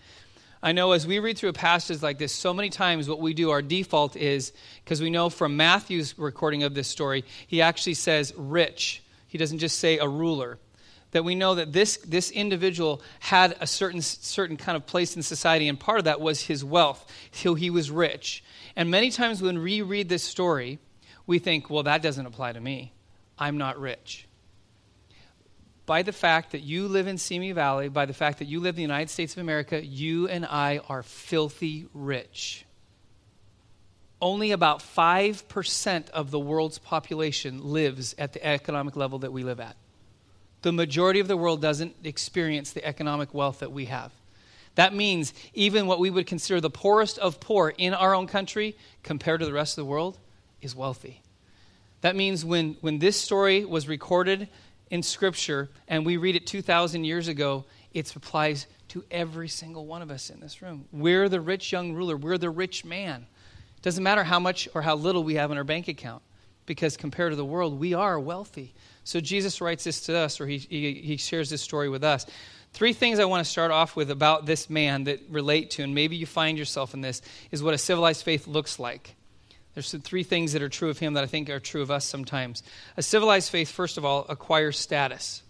I 0.62 0.72
know 0.72 0.92
as 0.92 1.06
we 1.06 1.18
read 1.18 1.36
through 1.36 1.50
a 1.50 1.54
passage 1.54 2.02
like 2.02 2.18
this, 2.18 2.32
so 2.32 2.54
many 2.54 2.70
times 2.70 3.08
what 3.08 3.20
we 3.20 3.34
do, 3.34 3.50
our 3.50 3.62
default 3.62 4.14
is, 4.14 4.52
because 4.84 5.02
we 5.02 5.10
know 5.10 5.28
from 5.28 5.56
Matthew's 5.56 6.16
recording 6.16 6.62
of 6.62 6.72
this 6.74 6.86
story, 6.86 7.24
he 7.46 7.60
actually 7.62 7.94
says 7.94 8.32
rich. 8.36 9.02
He 9.26 9.38
doesn't 9.38 9.58
just 9.58 9.80
say 9.80 9.98
a 9.98 10.06
ruler 10.06 10.58
that 11.10 11.24
we 11.24 11.34
know 11.34 11.54
that 11.54 11.72
this, 11.72 11.98
this 11.98 12.30
individual 12.30 13.02
had 13.20 13.56
a 13.60 13.66
certain, 13.66 14.00
certain 14.00 14.56
kind 14.56 14.76
of 14.76 14.86
place 14.86 15.16
in 15.16 15.22
society, 15.22 15.68
and 15.68 15.78
part 15.78 15.98
of 15.98 16.04
that 16.04 16.20
was 16.20 16.42
his 16.42 16.64
wealth. 16.64 17.10
So 17.32 17.54
he 17.54 17.70
was 17.70 17.90
rich. 17.90 18.42
And 18.76 18.90
many 18.90 19.10
times 19.10 19.42
when 19.42 19.62
we 19.62 19.82
read 19.82 20.08
this 20.08 20.22
story, 20.22 20.78
we 21.26 21.38
think, 21.38 21.70
well, 21.70 21.82
that 21.82 22.02
doesn't 22.02 22.24
apply 22.24 22.52
to 22.52 22.60
me. 22.60 22.92
I'm 23.38 23.58
not 23.58 23.78
rich. 23.78 24.26
By 25.84 26.02
the 26.02 26.12
fact 26.12 26.52
that 26.52 26.60
you 26.60 26.86
live 26.88 27.06
in 27.06 27.18
Simi 27.18 27.52
Valley, 27.52 27.88
by 27.88 28.06
the 28.06 28.14
fact 28.14 28.38
that 28.38 28.46
you 28.46 28.60
live 28.60 28.74
in 28.74 28.76
the 28.76 28.82
United 28.82 29.10
States 29.10 29.34
of 29.34 29.38
America, 29.38 29.84
you 29.84 30.28
and 30.28 30.46
I 30.46 30.80
are 30.88 31.02
filthy 31.02 31.86
rich. 31.92 32.64
Only 34.20 34.52
about 34.52 34.78
5% 34.78 36.10
of 36.10 36.30
the 36.30 36.38
world's 36.38 36.78
population 36.78 37.64
lives 37.72 38.14
at 38.18 38.32
the 38.32 38.46
economic 38.46 38.94
level 38.94 39.18
that 39.20 39.32
we 39.32 39.42
live 39.42 39.58
at 39.58 39.76
the 40.62 40.72
majority 40.72 41.20
of 41.20 41.28
the 41.28 41.36
world 41.36 41.60
doesn't 41.60 41.94
experience 42.04 42.72
the 42.72 42.84
economic 42.84 43.34
wealth 43.34 43.58
that 43.58 43.72
we 43.72 43.86
have. 43.86 44.12
That 44.76 44.94
means 44.94 45.34
even 45.52 45.86
what 45.86 45.98
we 45.98 46.08
would 46.08 46.26
consider 46.26 46.60
the 46.60 46.70
poorest 46.70 47.18
of 47.18 47.40
poor 47.40 47.74
in 47.76 47.92
our 47.92 48.14
own 48.14 48.26
country 48.26 48.76
compared 49.02 49.40
to 49.40 49.46
the 49.46 49.52
rest 49.52 49.76
of 49.76 49.84
the 49.84 49.90
world 49.90 50.18
is 50.62 50.74
wealthy. 50.74 51.20
That 52.00 52.16
means 52.16 52.44
when, 52.44 52.76
when 52.80 52.98
this 52.98 53.20
story 53.20 53.64
was 53.64 53.86
recorded 53.86 54.48
in 54.92 55.02
Scripture 55.02 55.70
and 55.88 56.04
we 56.04 56.18
read 56.18 56.36
it 56.36 56.46
2,000 56.46 57.02
years 57.04 57.26
ago, 57.26 57.64
it 57.94 58.14
applies 58.14 58.66
to 58.88 59.02
every 59.10 59.48
single 59.48 59.86
one 59.86 60.02
of 60.02 60.10
us 60.10 60.28
in 60.28 60.38
this 60.38 60.60
room. 60.60 60.84
We're 60.92 61.30
the 61.30 61.40
rich 61.40 61.72
young 61.72 61.94
ruler, 61.94 62.14
we're 62.14 62.36
the 62.36 62.50
rich 62.50 62.84
man. 62.84 63.26
It 63.74 63.82
doesn't 63.82 64.04
matter 64.04 64.22
how 64.22 64.38
much 64.38 64.68
or 64.74 64.82
how 64.82 64.94
little 64.94 65.24
we 65.24 65.36
have 65.36 65.50
in 65.50 65.56
our 65.56 65.64
bank 65.64 65.88
account 65.88 66.22
because 66.66 66.98
compared 66.98 67.32
to 67.32 67.36
the 67.36 67.44
world, 67.44 67.80
we 67.80 67.94
are 67.94 68.20
wealthy. 68.20 68.74
So 69.02 69.18
Jesus 69.18 69.62
writes 69.62 69.82
this 69.82 70.02
to 70.02 70.16
us, 70.16 70.40
or 70.40 70.46
he, 70.46 70.58
he, 70.58 70.92
he 70.92 71.16
shares 71.16 71.48
this 71.48 71.62
story 71.62 71.88
with 71.88 72.04
us. 72.04 72.26
Three 72.74 72.92
things 72.92 73.18
I 73.18 73.24
want 73.24 73.44
to 73.44 73.50
start 73.50 73.70
off 73.70 73.96
with 73.96 74.10
about 74.10 74.44
this 74.44 74.68
man 74.68 75.04
that 75.04 75.20
relate 75.30 75.70
to, 75.72 75.82
and 75.82 75.94
maybe 75.94 76.16
you 76.16 76.26
find 76.26 76.58
yourself 76.58 76.92
in 76.92 77.00
this, 77.00 77.22
is 77.50 77.62
what 77.62 77.72
a 77.72 77.78
civilized 77.78 78.24
faith 78.24 78.46
looks 78.46 78.78
like. 78.78 79.16
There's 79.74 79.92
three 80.02 80.22
things 80.22 80.52
that 80.52 80.62
are 80.62 80.68
true 80.68 80.90
of 80.90 80.98
him 80.98 81.14
that 81.14 81.24
I 81.24 81.26
think 81.26 81.48
are 81.48 81.60
true 81.60 81.82
of 81.82 81.90
us 81.90 82.04
sometimes. 82.04 82.62
A 82.96 83.02
civilized 83.02 83.50
faith, 83.50 83.70
first 83.70 83.96
of 83.96 84.04
all, 84.04 84.26
acquires 84.28 84.78
status. 84.78 85.42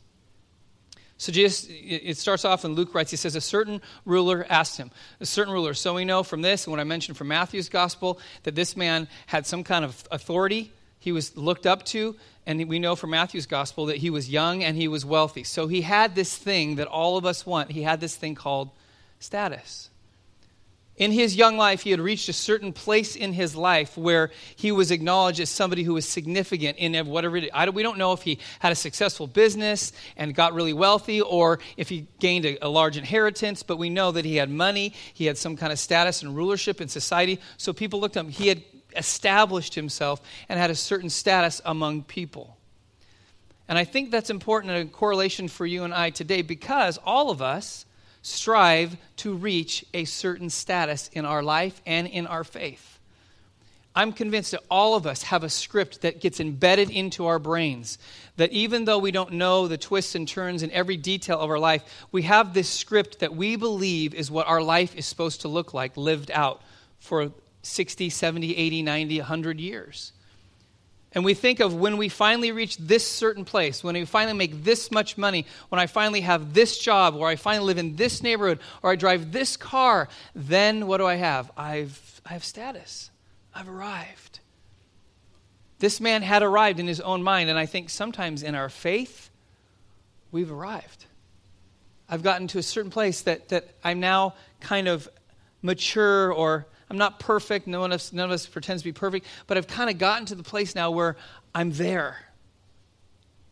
So 1.18 1.32
Jesus, 1.32 1.68
it 1.70 2.16
starts 2.16 2.44
off, 2.44 2.64
and 2.64 2.74
Luke 2.74 2.94
writes, 2.94 3.12
he 3.12 3.16
says, 3.16 3.36
A 3.36 3.40
certain 3.40 3.80
ruler 4.04 4.44
asked 4.48 4.76
him. 4.76 4.90
A 5.20 5.26
certain 5.26 5.52
ruler. 5.52 5.72
So 5.74 5.94
we 5.94 6.04
know 6.04 6.22
from 6.24 6.42
this, 6.42 6.66
and 6.66 6.72
what 6.72 6.80
I 6.80 6.84
mentioned 6.84 7.16
from 7.16 7.28
Matthew's 7.28 7.68
gospel, 7.68 8.18
that 8.42 8.56
this 8.56 8.76
man 8.76 9.06
had 9.26 9.46
some 9.46 9.62
kind 9.62 9.84
of 9.84 10.04
authority 10.10 10.72
he 11.02 11.10
was 11.10 11.36
looked 11.36 11.66
up 11.66 11.84
to, 11.86 12.14
and 12.46 12.68
we 12.68 12.78
know 12.78 12.94
from 12.94 13.10
Matthew's 13.10 13.46
gospel 13.46 13.86
that 13.86 13.96
he 13.96 14.08
was 14.08 14.30
young 14.30 14.62
and 14.62 14.76
he 14.76 14.86
was 14.86 15.04
wealthy. 15.04 15.42
So 15.42 15.66
he 15.66 15.82
had 15.82 16.14
this 16.14 16.36
thing 16.36 16.76
that 16.76 16.86
all 16.86 17.16
of 17.16 17.26
us 17.26 17.44
want. 17.44 17.72
He 17.72 17.82
had 17.82 18.00
this 18.00 18.16
thing 18.16 18.36
called 18.36 18.70
status. 19.18 19.90
In 21.02 21.10
his 21.10 21.34
young 21.34 21.56
life, 21.56 21.82
he 21.82 21.90
had 21.90 21.98
reached 21.98 22.28
a 22.28 22.32
certain 22.32 22.72
place 22.72 23.16
in 23.16 23.32
his 23.32 23.56
life 23.56 23.98
where 23.98 24.30
he 24.54 24.70
was 24.70 24.92
acknowledged 24.92 25.40
as 25.40 25.50
somebody 25.50 25.82
who 25.82 25.94
was 25.94 26.06
significant 26.06 26.78
in 26.78 26.94
whatever 27.08 27.36
it 27.38 27.50
is. 27.52 27.72
We 27.74 27.82
don't 27.82 27.98
know 27.98 28.12
if 28.12 28.22
he 28.22 28.38
had 28.60 28.70
a 28.70 28.76
successful 28.76 29.26
business 29.26 29.92
and 30.16 30.32
got 30.32 30.54
really 30.54 30.72
wealthy 30.72 31.20
or 31.20 31.58
if 31.76 31.88
he 31.88 32.06
gained 32.20 32.44
a, 32.44 32.64
a 32.64 32.68
large 32.68 32.96
inheritance, 32.96 33.64
but 33.64 33.78
we 33.78 33.90
know 33.90 34.12
that 34.12 34.24
he 34.24 34.36
had 34.36 34.48
money, 34.48 34.94
he 35.12 35.26
had 35.26 35.36
some 35.36 35.56
kind 35.56 35.72
of 35.72 35.80
status 35.80 36.22
and 36.22 36.36
rulership 36.36 36.80
in 36.80 36.86
society. 36.86 37.40
So 37.56 37.72
people 37.72 38.00
looked 38.00 38.16
at 38.16 38.24
him. 38.24 38.30
He 38.30 38.46
had 38.46 38.62
established 38.94 39.74
himself 39.74 40.22
and 40.48 40.56
had 40.56 40.70
a 40.70 40.76
certain 40.76 41.10
status 41.10 41.60
among 41.64 42.04
people. 42.04 42.58
And 43.66 43.76
I 43.76 43.82
think 43.82 44.12
that's 44.12 44.30
important 44.30 44.72
in 44.72 44.86
a 44.86 44.88
correlation 44.88 45.48
for 45.48 45.66
you 45.66 45.82
and 45.82 45.92
I 45.92 46.10
today 46.10 46.42
because 46.42 46.96
all 47.04 47.30
of 47.30 47.42
us 47.42 47.86
strive 48.22 48.96
to 49.16 49.34
reach 49.34 49.84
a 49.92 50.04
certain 50.04 50.48
status 50.48 51.10
in 51.12 51.24
our 51.24 51.42
life 51.42 51.82
and 51.84 52.06
in 52.06 52.26
our 52.26 52.44
faith. 52.44 52.92
I'm 53.94 54.12
convinced 54.12 54.52
that 54.52 54.62
all 54.70 54.94
of 54.94 55.06
us 55.06 55.24
have 55.24 55.44
a 55.44 55.50
script 55.50 56.00
that 56.00 56.20
gets 56.20 56.40
embedded 56.40 56.88
into 56.88 57.26
our 57.26 57.38
brains. 57.38 57.98
That 58.36 58.50
even 58.52 58.86
though 58.86 58.98
we 58.98 59.10
don't 59.10 59.32
know 59.32 59.68
the 59.68 59.76
twists 59.76 60.14
and 60.14 60.26
turns 60.26 60.62
in 60.62 60.70
every 60.70 60.96
detail 60.96 61.38
of 61.38 61.50
our 61.50 61.58
life, 61.58 61.82
we 62.10 62.22
have 62.22 62.54
this 62.54 62.70
script 62.70 63.18
that 63.18 63.36
we 63.36 63.56
believe 63.56 64.14
is 64.14 64.30
what 64.30 64.46
our 64.48 64.62
life 64.62 64.96
is 64.96 65.04
supposed 65.04 65.42
to 65.42 65.48
look 65.48 65.74
like 65.74 65.96
lived 65.96 66.30
out 66.30 66.62
for 67.00 67.32
60, 67.62 68.08
70, 68.08 68.56
80, 68.56 68.82
90, 68.82 69.18
100 69.18 69.60
years. 69.60 70.12
And 71.14 71.24
we 71.24 71.34
think 71.34 71.60
of 71.60 71.74
when 71.74 71.98
we 71.98 72.08
finally 72.08 72.52
reach 72.52 72.78
this 72.78 73.06
certain 73.06 73.44
place, 73.44 73.84
when 73.84 73.94
we 73.94 74.04
finally 74.06 74.36
make 74.36 74.64
this 74.64 74.90
much 74.90 75.18
money, 75.18 75.46
when 75.68 75.78
I 75.78 75.86
finally 75.86 76.22
have 76.22 76.54
this 76.54 76.78
job, 76.78 77.14
or 77.14 77.28
I 77.28 77.36
finally 77.36 77.66
live 77.66 77.78
in 77.78 77.96
this 77.96 78.22
neighborhood, 78.22 78.60
or 78.82 78.90
I 78.90 78.96
drive 78.96 79.30
this 79.30 79.56
car, 79.56 80.08
then 80.34 80.86
what 80.86 80.98
do 80.98 81.06
I 81.06 81.16
have? 81.16 81.50
I've, 81.56 82.20
I 82.24 82.32
have 82.32 82.44
status. 82.44 83.10
I've 83.54 83.68
arrived. 83.68 84.40
This 85.80 86.00
man 86.00 86.22
had 86.22 86.42
arrived 86.42 86.80
in 86.80 86.86
his 86.86 87.00
own 87.00 87.22
mind, 87.22 87.50
and 87.50 87.58
I 87.58 87.66
think 87.66 87.90
sometimes 87.90 88.42
in 88.42 88.54
our 88.54 88.70
faith, 88.70 89.30
we've 90.30 90.50
arrived. 90.50 91.04
I've 92.08 92.22
gotten 92.22 92.46
to 92.48 92.58
a 92.58 92.62
certain 92.62 92.90
place 92.90 93.22
that, 93.22 93.50
that 93.50 93.68
I'm 93.84 94.00
now 94.00 94.34
kind 94.60 94.88
of 94.88 95.08
mature 95.60 96.32
or 96.32 96.66
I'm 96.92 96.98
not 96.98 97.18
perfect. 97.18 97.66
No 97.66 97.80
one 97.80 97.90
us, 97.90 98.12
none 98.12 98.26
of 98.26 98.32
us 98.32 98.44
pretends 98.44 98.82
to 98.82 98.88
be 98.88 98.92
perfect, 98.92 99.24
but 99.46 99.56
I've 99.56 99.66
kind 99.66 99.88
of 99.88 99.96
gotten 99.96 100.26
to 100.26 100.34
the 100.34 100.42
place 100.42 100.74
now 100.74 100.90
where 100.90 101.16
I'm 101.54 101.72
there. 101.72 102.18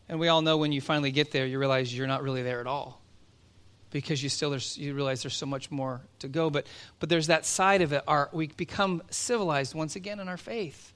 And 0.07 0.19
we 0.19 0.27
all 0.27 0.43
know 0.43 0.57
when 0.57 0.71
you 0.71 0.79
finally 0.79 1.09
get 1.09 1.31
there, 1.31 1.47
you 1.47 1.57
realize 1.57 1.91
you're 1.91 2.05
not 2.05 2.21
really 2.21 2.43
there 2.43 2.59
at 2.59 2.67
all 2.67 3.01
because 3.89 4.21
you 4.21 4.29
still 4.29 4.55
you 4.75 4.93
realize 4.93 5.23
there's 5.23 5.35
so 5.35 5.47
much 5.47 5.71
more 5.71 6.01
to 6.19 6.27
go. 6.27 6.51
But, 6.51 6.67
but 6.99 7.09
there's 7.09 7.27
that 7.27 7.47
side 7.47 7.81
of 7.81 7.93
it. 7.93 8.03
Our, 8.07 8.29
we 8.31 8.45
become 8.45 9.01
civilized 9.09 9.73
once 9.73 9.95
again 9.95 10.19
in 10.19 10.27
our 10.27 10.37
faith 10.37 10.93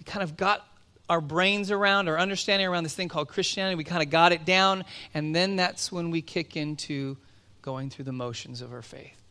We 0.00 0.04
kind 0.04 0.24
of 0.24 0.36
got 0.36 0.66
our 1.08 1.20
brains 1.20 1.70
around, 1.70 2.08
our 2.08 2.18
understanding 2.18 2.66
around 2.66 2.82
this 2.82 2.96
thing 2.96 3.06
called 3.06 3.28
Christianity. 3.28 3.76
We 3.76 3.84
kind 3.84 4.02
of 4.02 4.10
got 4.10 4.32
it 4.32 4.44
down, 4.44 4.84
and 5.14 5.32
then 5.32 5.54
that's 5.54 5.92
when 5.92 6.10
we 6.10 6.22
kick 6.22 6.56
into 6.56 7.16
going 7.62 7.88
through 7.88 8.06
the 8.06 8.12
motions 8.12 8.62
of 8.62 8.72
our 8.72 8.82
faith. 8.82 9.25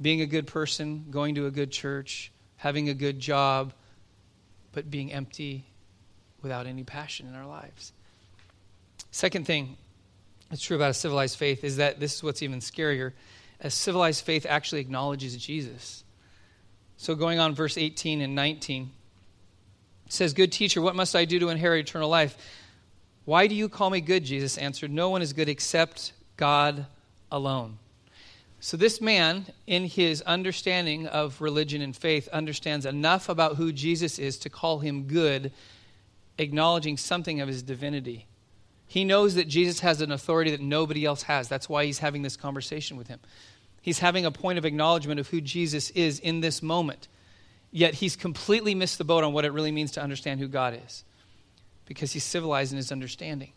Being 0.00 0.20
a 0.20 0.26
good 0.26 0.46
person, 0.46 1.06
going 1.10 1.34
to 1.36 1.46
a 1.46 1.50
good 1.50 1.70
church, 1.70 2.32
having 2.56 2.88
a 2.88 2.94
good 2.94 3.18
job, 3.18 3.72
but 4.72 4.90
being 4.90 5.12
empty 5.12 5.64
without 6.42 6.66
any 6.66 6.84
passion 6.84 7.26
in 7.26 7.34
our 7.34 7.46
lives. 7.46 7.92
Second 9.10 9.46
thing 9.46 9.76
that's 10.50 10.62
true 10.62 10.76
about 10.76 10.90
a 10.90 10.94
civilized 10.94 11.38
faith 11.38 11.64
is 11.64 11.78
that 11.78 11.98
this 11.98 12.16
is 12.16 12.22
what's 12.22 12.42
even 12.42 12.60
scarier. 12.60 13.12
A 13.60 13.70
civilized 13.70 14.24
faith 14.24 14.46
actually 14.48 14.80
acknowledges 14.80 15.36
Jesus. 15.36 16.04
So, 16.98 17.14
going 17.14 17.38
on 17.38 17.54
verse 17.54 17.76
18 17.76 18.20
and 18.20 18.34
19, 18.34 18.90
it 20.06 20.12
says, 20.12 20.34
Good 20.34 20.52
teacher, 20.52 20.80
what 20.80 20.94
must 20.94 21.16
I 21.16 21.24
do 21.24 21.38
to 21.40 21.48
inherit 21.48 21.88
eternal 21.88 22.08
life? 22.08 22.36
Why 23.24 23.48
do 23.48 23.54
you 23.54 23.68
call 23.68 23.90
me 23.90 24.00
good? 24.00 24.24
Jesus 24.24 24.56
answered, 24.56 24.90
No 24.90 25.10
one 25.10 25.20
is 25.20 25.32
good 25.32 25.48
except 25.48 26.12
God 26.36 26.86
alone. 27.30 27.78
So, 28.58 28.76
this 28.76 29.00
man, 29.00 29.46
in 29.66 29.84
his 29.84 30.22
understanding 30.22 31.06
of 31.06 31.40
religion 31.40 31.82
and 31.82 31.94
faith, 31.94 32.26
understands 32.28 32.86
enough 32.86 33.28
about 33.28 33.56
who 33.56 33.72
Jesus 33.72 34.18
is 34.18 34.38
to 34.38 34.50
call 34.50 34.78
him 34.78 35.04
good, 35.04 35.52
acknowledging 36.38 36.96
something 36.96 37.40
of 37.40 37.48
his 37.48 37.62
divinity. 37.62 38.26
He 38.86 39.04
knows 39.04 39.34
that 39.34 39.48
Jesus 39.48 39.80
has 39.80 40.00
an 40.00 40.12
authority 40.12 40.52
that 40.52 40.60
nobody 40.60 41.04
else 41.04 41.22
has. 41.22 41.48
That's 41.48 41.68
why 41.68 41.84
he's 41.84 41.98
having 41.98 42.22
this 42.22 42.36
conversation 42.36 42.96
with 42.96 43.08
him. 43.08 43.20
He's 43.82 43.98
having 43.98 44.24
a 44.24 44.30
point 44.30 44.58
of 44.58 44.64
acknowledgement 44.64 45.20
of 45.20 45.28
who 45.28 45.40
Jesus 45.40 45.90
is 45.90 46.18
in 46.18 46.40
this 46.40 46.62
moment. 46.62 47.08
Yet 47.70 47.94
he's 47.94 48.16
completely 48.16 48.74
missed 48.74 48.98
the 48.98 49.04
boat 49.04 49.22
on 49.22 49.32
what 49.32 49.44
it 49.44 49.52
really 49.52 49.72
means 49.72 49.92
to 49.92 50.02
understand 50.02 50.40
who 50.40 50.48
God 50.48 50.80
is 50.86 51.04
because 51.84 52.12
he's 52.12 52.24
civilized 52.24 52.72
in 52.72 52.78
his 52.78 52.90
understanding. 52.90 53.52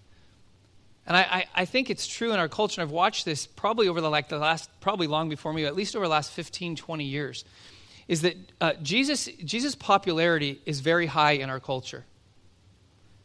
And 1.10 1.18
I, 1.18 1.22
I, 1.22 1.46
I, 1.56 1.66
think 1.66 1.90
it's 1.90 2.06
true 2.06 2.34
in 2.34 2.40
our 2.40 2.48
culture, 2.48 2.80
and 2.80 2.88
I've 2.88 2.94
watched 2.94 3.26
this 3.26 3.48
probably 3.48 3.88
over 3.88 4.00
the, 4.00 4.12
like 4.12 4.30
the 4.30 4.38
last, 4.38 4.70
probably 4.80 5.08
long 5.08 5.28
before 5.28 5.52
me, 5.52 5.66
at 5.66 5.76
least 5.76 5.96
over 5.96 6.06
the 6.06 6.12
last 6.12 6.32
15, 6.32 6.76
20 6.76 7.04
years, 7.04 7.46
is 8.08 8.22
that 8.22 8.36
uh, 8.62 8.74
Jesus, 8.84 9.26
Jesus' 9.44 9.74
popularity 9.74 10.62
is 10.68 10.82
very 10.82 11.08
high 11.08 11.32
in 11.32 11.50
our 11.50 11.60
culture. 11.60 12.06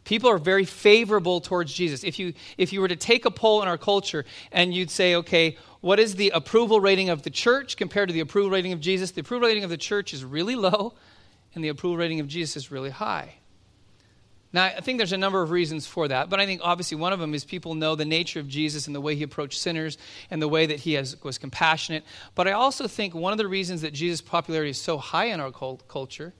People 0.05 0.31
are 0.31 0.39
very 0.39 0.65
favorable 0.65 1.43
towards 1.43 1.75
Jesus. 1.75 2.05
If 2.05 2.19
you, 2.19 2.33
if 2.57 2.73
you 2.73 2.81
were 2.81 2.89
to 2.89 2.97
take 2.97 3.27
a 3.27 3.31
poll 3.31 3.61
in 3.61 3.69
our 3.69 3.79
culture 3.79 4.25
and 4.51 4.73
you'd 4.73 4.91
say, 4.91 5.17
okay, 5.17 5.59
what 5.83 6.01
is 6.01 6.17
the 6.17 6.31
approval 6.31 6.81
rating 6.81 7.11
of 7.11 7.23
the 7.23 7.31
church 7.31 7.77
compared 7.77 8.09
to 8.09 8.15
the 8.15 8.21
approval 8.21 8.51
rating 8.51 8.73
of 8.73 8.81
Jesus? 8.81 9.11
The 9.11 9.21
approval 9.21 9.47
rating 9.47 9.65
of 9.65 9.71
the 9.71 9.77
church 9.77 10.15
is 10.15 10.25
really 10.25 10.57
low, 10.57 10.95
and 11.55 11.63
the 11.63 11.69
approval 11.69 11.99
rating 11.99 12.21
of 12.21 12.29
Jesus 12.29 12.57
is 12.57 12.71
really 12.71 12.91
high. 12.91 13.35
Now, 14.55 14.67
I 14.67 14.81
think 14.81 14.99
there's 14.99 15.13
a 15.13 15.19
number 15.19 15.43
of 15.43 15.51
reasons 15.51 15.85
for 15.85 16.07
that, 16.07 16.31
but 16.31 16.39
I 16.39 16.47
think 16.47 16.61
obviously 16.63 16.97
one 16.97 17.13
of 17.13 17.19
them 17.19 17.35
is 17.35 17.45
people 17.45 17.75
know 17.75 17.97
the 17.97 18.05
nature 18.05 18.39
of 18.39 18.47
Jesus 18.47 18.87
and 18.87 18.95
the 18.95 19.01
way 19.01 19.17
he 19.17 19.25
approached 19.25 19.61
sinners 19.61 19.99
and 20.31 20.41
the 20.41 20.47
way 20.47 20.67
that 20.67 20.79
he 20.79 20.93
has, 20.93 21.21
was 21.25 21.39
compassionate. 21.39 22.05
But 22.37 22.47
I 22.47 22.53
also 22.53 22.87
think 22.87 23.17
one 23.17 23.33
of 23.33 23.39
the 23.39 23.49
reasons 23.49 23.81
that 23.81 23.93
Jesus' 23.93 24.21
popularity 24.21 24.71
is 24.71 24.81
so 24.81 24.97
high 24.97 25.25
in 25.25 25.41
our 25.41 25.51
culture 25.51 26.35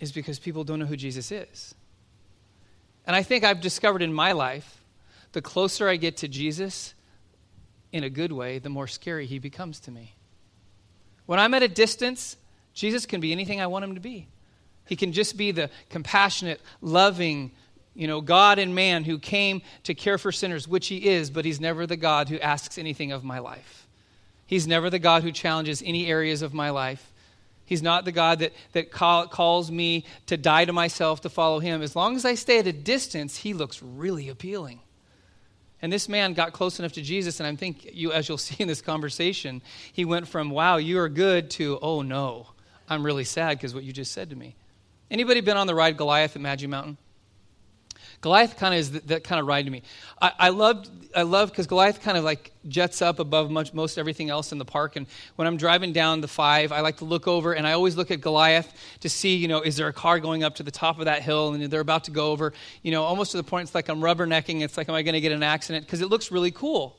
is 0.00 0.10
because 0.10 0.38
people 0.38 0.64
don't 0.64 0.78
know 0.78 0.86
who 0.86 0.96
Jesus 0.96 1.30
is. 1.30 1.74
And 3.06 3.14
I 3.14 3.22
think 3.22 3.44
I've 3.44 3.60
discovered 3.60 4.00
in 4.00 4.14
my 4.14 4.32
life 4.32 4.82
the 5.32 5.42
closer 5.42 5.90
I 5.90 5.96
get 5.96 6.16
to 6.18 6.28
Jesus, 6.28 6.94
in 7.92 8.04
a 8.04 8.10
good 8.10 8.32
way, 8.32 8.58
the 8.58 8.70
more 8.70 8.86
scary 8.86 9.26
he 9.26 9.38
becomes 9.38 9.80
to 9.80 9.90
me. 9.90 10.14
When 11.26 11.38
I'm 11.38 11.52
at 11.52 11.62
a 11.62 11.68
distance, 11.68 12.38
Jesus 12.72 13.04
can 13.04 13.20
be 13.20 13.32
anything 13.32 13.60
I 13.60 13.66
want 13.66 13.84
him 13.84 13.96
to 13.96 14.00
be. 14.00 14.28
He 14.86 14.96
can 14.96 15.12
just 15.12 15.36
be 15.36 15.50
the 15.50 15.70
compassionate, 15.90 16.60
loving, 16.80 17.52
you 17.94 18.06
know, 18.06 18.20
God 18.20 18.58
and 18.58 18.74
man 18.74 19.04
who 19.04 19.18
came 19.18 19.62
to 19.84 19.94
care 19.94 20.18
for 20.18 20.32
sinners, 20.32 20.68
which 20.68 20.88
he 20.88 21.08
is, 21.08 21.30
but 21.30 21.44
he's 21.44 21.60
never 21.60 21.86
the 21.86 21.96
God 21.96 22.28
who 22.28 22.38
asks 22.38 22.78
anything 22.78 23.12
of 23.12 23.24
my 23.24 23.38
life. 23.38 23.86
He's 24.46 24.66
never 24.66 24.90
the 24.90 24.98
God 24.98 25.22
who 25.22 25.32
challenges 25.32 25.82
any 25.84 26.06
areas 26.06 26.42
of 26.42 26.54
my 26.54 26.70
life. 26.70 27.12
He's 27.64 27.82
not 27.82 28.04
the 28.04 28.12
God 28.12 28.38
that, 28.38 28.52
that 28.72 28.92
call, 28.92 29.26
calls 29.26 29.72
me 29.72 30.04
to 30.26 30.36
die 30.36 30.64
to 30.64 30.72
myself 30.72 31.22
to 31.22 31.28
follow 31.28 31.58
him. 31.58 31.82
As 31.82 31.96
long 31.96 32.14
as 32.14 32.24
I 32.24 32.34
stay 32.36 32.60
at 32.60 32.66
a 32.68 32.72
distance, 32.72 33.38
he 33.38 33.54
looks 33.54 33.82
really 33.82 34.28
appealing. 34.28 34.80
And 35.82 35.92
this 35.92 36.08
man 36.08 36.32
got 36.32 36.52
close 36.52 36.78
enough 36.78 36.92
to 36.92 37.02
Jesus, 37.02 37.40
and 37.40 37.46
I 37.46 37.54
think 37.56 37.88
you, 37.92 38.12
as 38.12 38.28
you'll 38.28 38.38
see 38.38 38.56
in 38.58 38.68
this 38.68 38.80
conversation, 38.80 39.62
he 39.92 40.04
went 40.04 40.28
from 40.28 40.50
"Wow, 40.50 40.76
you 40.76 40.98
are 40.98 41.08
good" 41.08 41.50
to 41.52 41.78
"Oh 41.82 42.02
no, 42.02 42.46
I'm 42.88 43.04
really 43.04 43.24
sad 43.24 43.58
because 43.58 43.74
what 43.74 43.84
you 43.84 43.92
just 43.92 44.12
said 44.12 44.30
to 44.30 44.36
me." 44.36 44.54
Anybody 45.10 45.40
been 45.40 45.56
on 45.56 45.66
the 45.66 45.74
ride 45.74 45.96
Goliath 45.96 46.36
at 46.36 46.42
Magic 46.42 46.68
Mountain? 46.68 46.98
Goliath 48.20 48.56
kind 48.56 48.74
of 48.74 48.80
is 48.80 48.90
that, 48.92 49.08
that 49.08 49.24
kind 49.24 49.40
of 49.40 49.46
ride 49.46 49.66
to 49.66 49.70
me. 49.70 49.82
I, 50.20 50.32
I 50.38 50.48
loved, 50.48 50.88
I 51.14 51.22
love 51.22 51.50
because 51.50 51.66
Goliath 51.66 52.00
kind 52.00 52.16
of 52.16 52.24
like 52.24 52.52
jets 52.66 53.02
up 53.02 53.18
above 53.18 53.50
much, 53.50 53.74
most 53.74 53.98
everything 53.98 54.30
else 54.30 54.52
in 54.52 54.58
the 54.58 54.64
park. 54.64 54.96
And 54.96 55.06
when 55.36 55.46
I'm 55.46 55.56
driving 55.56 55.92
down 55.92 56.20
the 56.20 56.28
five, 56.28 56.72
I 56.72 56.80
like 56.80 56.96
to 56.98 57.04
look 57.04 57.28
over 57.28 57.52
and 57.52 57.66
I 57.66 57.72
always 57.72 57.96
look 57.96 58.10
at 58.10 58.20
Goliath 58.20 58.72
to 59.00 59.08
see, 59.08 59.36
you 59.36 59.48
know, 59.48 59.60
is 59.60 59.76
there 59.76 59.88
a 59.88 59.92
car 59.92 60.18
going 60.18 60.44
up 60.44 60.56
to 60.56 60.62
the 60.62 60.70
top 60.70 60.98
of 60.98 61.04
that 61.04 61.22
hill 61.22 61.52
and 61.52 61.62
they're 61.64 61.80
about 61.80 62.04
to 62.04 62.10
go 62.10 62.32
over, 62.32 62.52
you 62.82 62.90
know, 62.90 63.02
almost 63.02 63.32
to 63.32 63.36
the 63.36 63.44
point 63.44 63.68
it's 63.68 63.74
like 63.74 63.88
I'm 63.88 64.00
rubbernecking. 64.00 64.62
It's 64.62 64.76
like, 64.76 64.88
am 64.88 64.94
I 64.94 65.02
going 65.02 65.14
to 65.14 65.20
get 65.20 65.32
an 65.32 65.42
accident? 65.42 65.84
Because 65.84 66.00
it 66.00 66.08
looks 66.08 66.32
really 66.32 66.50
cool. 66.50 66.96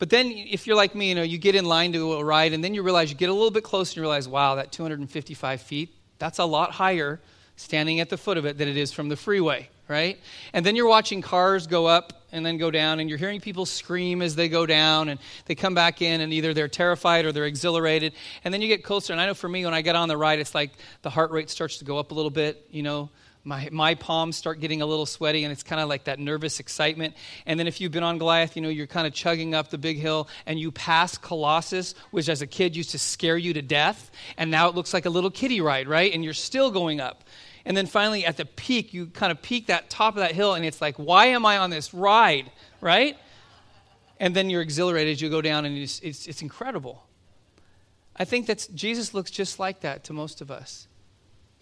But 0.00 0.10
then, 0.10 0.32
if 0.32 0.66
you're 0.66 0.76
like 0.76 0.96
me, 0.96 1.10
you 1.10 1.14
know, 1.14 1.22
you 1.22 1.38
get 1.38 1.54
in 1.54 1.64
line 1.64 1.92
to 1.92 2.14
a 2.14 2.24
ride, 2.24 2.52
and 2.52 2.64
then 2.64 2.74
you 2.74 2.82
realize 2.82 3.10
you 3.10 3.16
get 3.16 3.30
a 3.30 3.32
little 3.32 3.52
bit 3.52 3.62
closer, 3.62 3.92
and 3.92 3.96
you 3.98 4.02
realize, 4.02 4.26
wow, 4.26 4.56
that 4.56 4.72
255 4.72 5.62
feet, 5.62 5.94
that's 6.24 6.38
a 6.38 6.44
lot 6.44 6.70
higher 6.70 7.20
standing 7.56 8.00
at 8.00 8.08
the 8.08 8.16
foot 8.16 8.38
of 8.38 8.46
it 8.46 8.56
than 8.56 8.66
it 8.66 8.78
is 8.78 8.90
from 8.90 9.10
the 9.10 9.16
freeway 9.16 9.68
right? 9.88 10.18
And 10.52 10.64
then 10.64 10.76
you're 10.76 10.88
watching 10.88 11.20
cars 11.20 11.66
go 11.66 11.86
up 11.86 12.24
and 12.32 12.44
then 12.44 12.56
go 12.56 12.70
down, 12.70 13.00
and 13.00 13.08
you're 13.08 13.18
hearing 13.18 13.40
people 13.40 13.64
scream 13.64 14.20
as 14.20 14.34
they 14.34 14.48
go 14.48 14.66
down, 14.66 15.08
and 15.08 15.20
they 15.46 15.54
come 15.54 15.74
back 15.74 16.02
in, 16.02 16.20
and 16.20 16.32
either 16.32 16.52
they're 16.52 16.68
terrified 16.68 17.24
or 17.24 17.32
they're 17.32 17.44
exhilarated. 17.44 18.12
And 18.44 18.52
then 18.52 18.60
you 18.60 18.66
get 18.66 18.82
closer, 18.82 19.12
and 19.12 19.20
I 19.20 19.26
know 19.26 19.34
for 19.34 19.48
me, 19.48 19.64
when 19.64 19.74
I 19.74 19.82
get 19.82 19.94
on 19.94 20.08
the 20.08 20.16
ride, 20.16 20.40
it's 20.40 20.54
like 20.54 20.72
the 21.02 21.10
heart 21.10 21.30
rate 21.30 21.48
starts 21.50 21.78
to 21.78 21.84
go 21.84 21.98
up 21.98 22.10
a 22.10 22.14
little 22.14 22.30
bit, 22.30 22.66
you 22.70 22.82
know. 22.82 23.10
My, 23.46 23.68
my 23.70 23.94
palms 23.94 24.36
start 24.36 24.60
getting 24.60 24.80
a 24.80 24.86
little 24.86 25.04
sweaty, 25.04 25.44
and 25.44 25.52
it's 25.52 25.62
kind 25.62 25.80
of 25.80 25.88
like 25.88 26.04
that 26.04 26.18
nervous 26.18 26.60
excitement. 26.60 27.14
And 27.44 27.60
then, 27.60 27.66
if 27.66 27.78
you've 27.78 27.92
been 27.92 28.02
on 28.02 28.16
Goliath, 28.16 28.56
you 28.56 28.62
know, 28.62 28.70
you're 28.70 28.86
kind 28.86 29.06
of 29.06 29.12
chugging 29.12 29.54
up 29.54 29.68
the 29.68 29.76
big 29.76 29.98
hill, 29.98 30.28
and 30.46 30.58
you 30.58 30.72
pass 30.72 31.18
Colossus, 31.18 31.94
which 32.10 32.30
as 32.30 32.40
a 32.40 32.46
kid 32.46 32.74
used 32.74 32.90
to 32.90 32.98
scare 32.98 33.36
you 33.36 33.52
to 33.52 33.60
death. 33.60 34.10
And 34.38 34.50
now 34.50 34.68
it 34.68 34.74
looks 34.74 34.94
like 34.94 35.04
a 35.04 35.10
little 35.10 35.30
kiddie 35.30 35.60
ride, 35.60 35.88
right? 35.88 36.12
And 36.12 36.24
you're 36.24 36.32
still 36.32 36.70
going 36.70 37.00
up. 37.00 37.24
And 37.66 37.76
then 37.76 37.84
finally, 37.86 38.24
at 38.24 38.38
the 38.38 38.46
peak, 38.46 38.94
you 38.94 39.06
kind 39.06 39.30
of 39.30 39.42
peak 39.42 39.66
that 39.66 39.90
top 39.90 40.14
of 40.14 40.20
that 40.20 40.32
hill, 40.32 40.54
and 40.54 40.64
it's 40.64 40.80
like, 40.80 40.96
why 40.96 41.26
am 41.26 41.44
I 41.44 41.58
on 41.58 41.68
this 41.68 41.92
ride, 41.92 42.50
right? 42.80 43.16
And 44.18 44.34
then 44.34 44.48
you're 44.48 44.62
exhilarated 44.62 45.20
you 45.20 45.28
go 45.28 45.42
down, 45.42 45.66
and 45.66 45.76
it's, 45.76 46.00
it's, 46.00 46.26
it's 46.26 46.40
incredible. 46.40 47.04
I 48.16 48.24
think 48.24 48.46
that 48.46 48.68
Jesus 48.74 49.12
looks 49.12 49.30
just 49.30 49.58
like 49.58 49.80
that 49.80 50.04
to 50.04 50.14
most 50.14 50.40
of 50.40 50.50
us. 50.50 50.88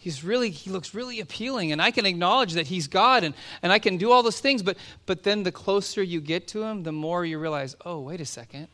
He's 0.03 0.25
really, 0.25 0.51
he 0.51 0.69
looks 0.69 0.95
really 0.95 1.21
appealing, 1.21 1.71
and 1.71 1.81
I 1.81 1.93
can 1.93 2.07
acknowledge 2.07 2.55
that 2.55 2.67
he's 2.67 2.89
God, 2.89 3.23
and, 3.23 3.37
and 3.63 3.71
I 3.71 3.79
can 3.79 3.99
do 3.99 4.11
all 4.11 4.25
those 4.25 4.41
things, 4.41 4.61
but, 4.61 4.77
but 5.07 5.23
then 5.23 5.45
the 5.45 5.53
closer 5.53 6.03
you 6.03 6.21
get 6.21 6.49
to 6.49 6.65
him, 6.65 6.83
the 6.83 6.91
more 6.91 7.25
you 7.25 7.39
realize, 7.39 7.77
oh, 7.85 8.01
wait 8.01 8.21
a 8.21 8.25
second. 8.25 8.67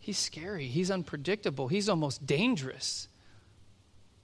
He's 0.00 0.18
scary. 0.18 0.66
He's 0.66 0.90
unpredictable. 0.90 1.68
He's 1.68 1.88
almost 1.88 2.26
dangerous 2.26 3.06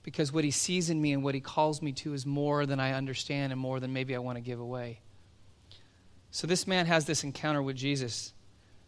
because 0.02 0.32
what 0.32 0.42
he 0.42 0.50
sees 0.50 0.90
in 0.90 1.00
me 1.00 1.12
and 1.12 1.22
what 1.22 1.36
he 1.36 1.40
calls 1.40 1.80
me 1.80 1.92
to 1.92 2.12
is 2.12 2.26
more 2.26 2.66
than 2.66 2.80
I 2.80 2.94
understand 2.94 3.52
and 3.52 3.60
more 3.60 3.78
than 3.78 3.92
maybe 3.92 4.16
I 4.16 4.18
want 4.18 4.38
to 4.38 4.42
give 4.42 4.58
away. 4.58 4.98
So 6.32 6.48
this 6.48 6.66
man 6.66 6.86
has 6.86 7.04
this 7.04 7.22
encounter 7.22 7.62
with 7.62 7.76
Jesus. 7.76 8.32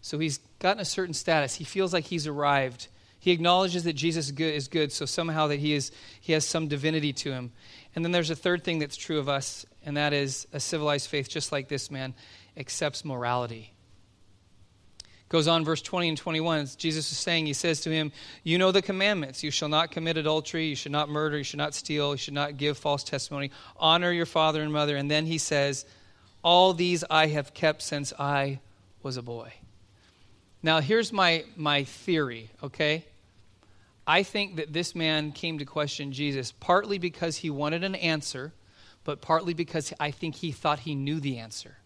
So 0.00 0.18
he's 0.18 0.40
gotten 0.58 0.80
a 0.80 0.84
certain 0.84 1.14
status. 1.14 1.54
He 1.54 1.62
feels 1.62 1.92
like 1.92 2.06
he's 2.06 2.26
arrived. 2.26 2.88
He 3.24 3.32
acknowledges 3.32 3.84
that 3.84 3.94
Jesus 3.94 4.30
is 4.38 4.68
good, 4.68 4.92
so 4.92 5.06
somehow 5.06 5.46
that 5.46 5.58
he 5.58 5.72
is 5.72 5.92
he 6.20 6.34
has 6.34 6.44
some 6.44 6.68
divinity 6.68 7.14
to 7.14 7.32
him. 7.32 7.52
And 7.94 8.04
then 8.04 8.12
there's 8.12 8.28
a 8.28 8.36
third 8.36 8.64
thing 8.64 8.80
that's 8.80 8.98
true 8.98 9.18
of 9.18 9.30
us, 9.30 9.64
and 9.82 9.96
that 9.96 10.12
is 10.12 10.46
a 10.52 10.60
civilized 10.60 11.08
faith 11.08 11.30
just 11.30 11.50
like 11.50 11.68
this 11.68 11.90
man 11.90 12.12
accepts 12.54 13.02
morality. 13.02 13.72
Goes 15.30 15.48
on, 15.48 15.64
verse 15.64 15.80
20 15.80 16.10
and 16.10 16.18
21. 16.18 16.68
Jesus 16.76 17.10
is 17.10 17.16
saying, 17.16 17.46
He 17.46 17.54
says 17.54 17.80
to 17.80 17.90
him, 17.90 18.12
You 18.42 18.58
know 18.58 18.72
the 18.72 18.82
commandments. 18.82 19.42
You 19.42 19.50
shall 19.50 19.70
not 19.70 19.90
commit 19.90 20.18
adultery. 20.18 20.66
You 20.66 20.76
should 20.76 20.92
not 20.92 21.08
murder. 21.08 21.38
You 21.38 21.44
should 21.44 21.56
not 21.56 21.72
steal. 21.72 22.10
You 22.10 22.18
should 22.18 22.34
not 22.34 22.58
give 22.58 22.76
false 22.76 23.04
testimony. 23.04 23.52
Honor 23.78 24.12
your 24.12 24.26
father 24.26 24.60
and 24.60 24.70
mother. 24.70 24.96
And 24.96 25.10
then 25.10 25.24
he 25.24 25.38
says, 25.38 25.86
All 26.42 26.74
these 26.74 27.04
I 27.08 27.28
have 27.28 27.54
kept 27.54 27.80
since 27.80 28.12
I 28.18 28.60
was 29.02 29.16
a 29.16 29.22
boy. 29.22 29.54
Now, 30.62 30.80
here's 30.80 31.10
my, 31.10 31.44
my 31.56 31.84
theory, 31.84 32.50
okay? 32.62 33.06
I 34.06 34.22
think 34.22 34.56
that 34.56 34.72
this 34.72 34.94
man 34.94 35.32
came 35.32 35.58
to 35.58 35.64
question 35.64 36.12
Jesus 36.12 36.52
partly 36.52 36.98
because 36.98 37.36
he 37.36 37.50
wanted 37.50 37.84
an 37.84 37.94
answer, 37.94 38.52
but 39.04 39.20
partly 39.20 39.54
because 39.54 39.92
I 39.98 40.10
think 40.10 40.36
he 40.36 40.52
thought 40.52 40.80
he 40.80 40.94
knew 40.94 41.20
the 41.20 41.38
answer. 41.38 41.76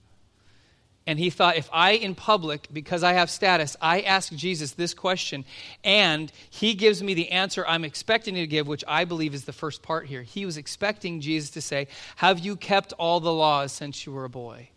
And 1.07 1.19
he 1.19 1.31
thought, 1.31 1.57
if 1.57 1.71
I, 1.73 1.93
in 1.93 2.15
public, 2.15 2.69
because 2.71 3.03
I 3.03 3.15
have 3.15 3.31
status, 3.31 3.79
I 3.81 4.03
ask 4.03 4.31
Jesus 4.31 4.73
this 4.73 4.93
question, 4.93 5.47
and 5.83 6.31
he 6.51 6.75
gives 6.75 7.03
me 7.03 7.15
the 7.15 7.31
answer 7.31 7.65
I'm 7.67 7.87
expecting 7.87 8.35
to 8.35 8.47
give, 8.47 8.69
which 8.69 8.85
I 8.87 9.07
believe 9.07 9.33
is 9.33 9.47
the 9.47 9.55
first 9.55 9.81
part 9.81 10.07
here. 10.07 10.23
He 10.23 10.45
was 10.45 10.59
expecting 10.59 11.23
Jesus 11.23 11.49
to 11.51 11.63
say, 11.63 11.89
Have 12.17 12.41
you 12.41 12.57
kept 12.57 12.93
all 12.99 13.21
the 13.21 13.33
laws 13.33 13.73
since 13.73 14.05
you 14.05 14.13
were 14.13 14.27
a 14.27 14.29
boy? 14.29 14.69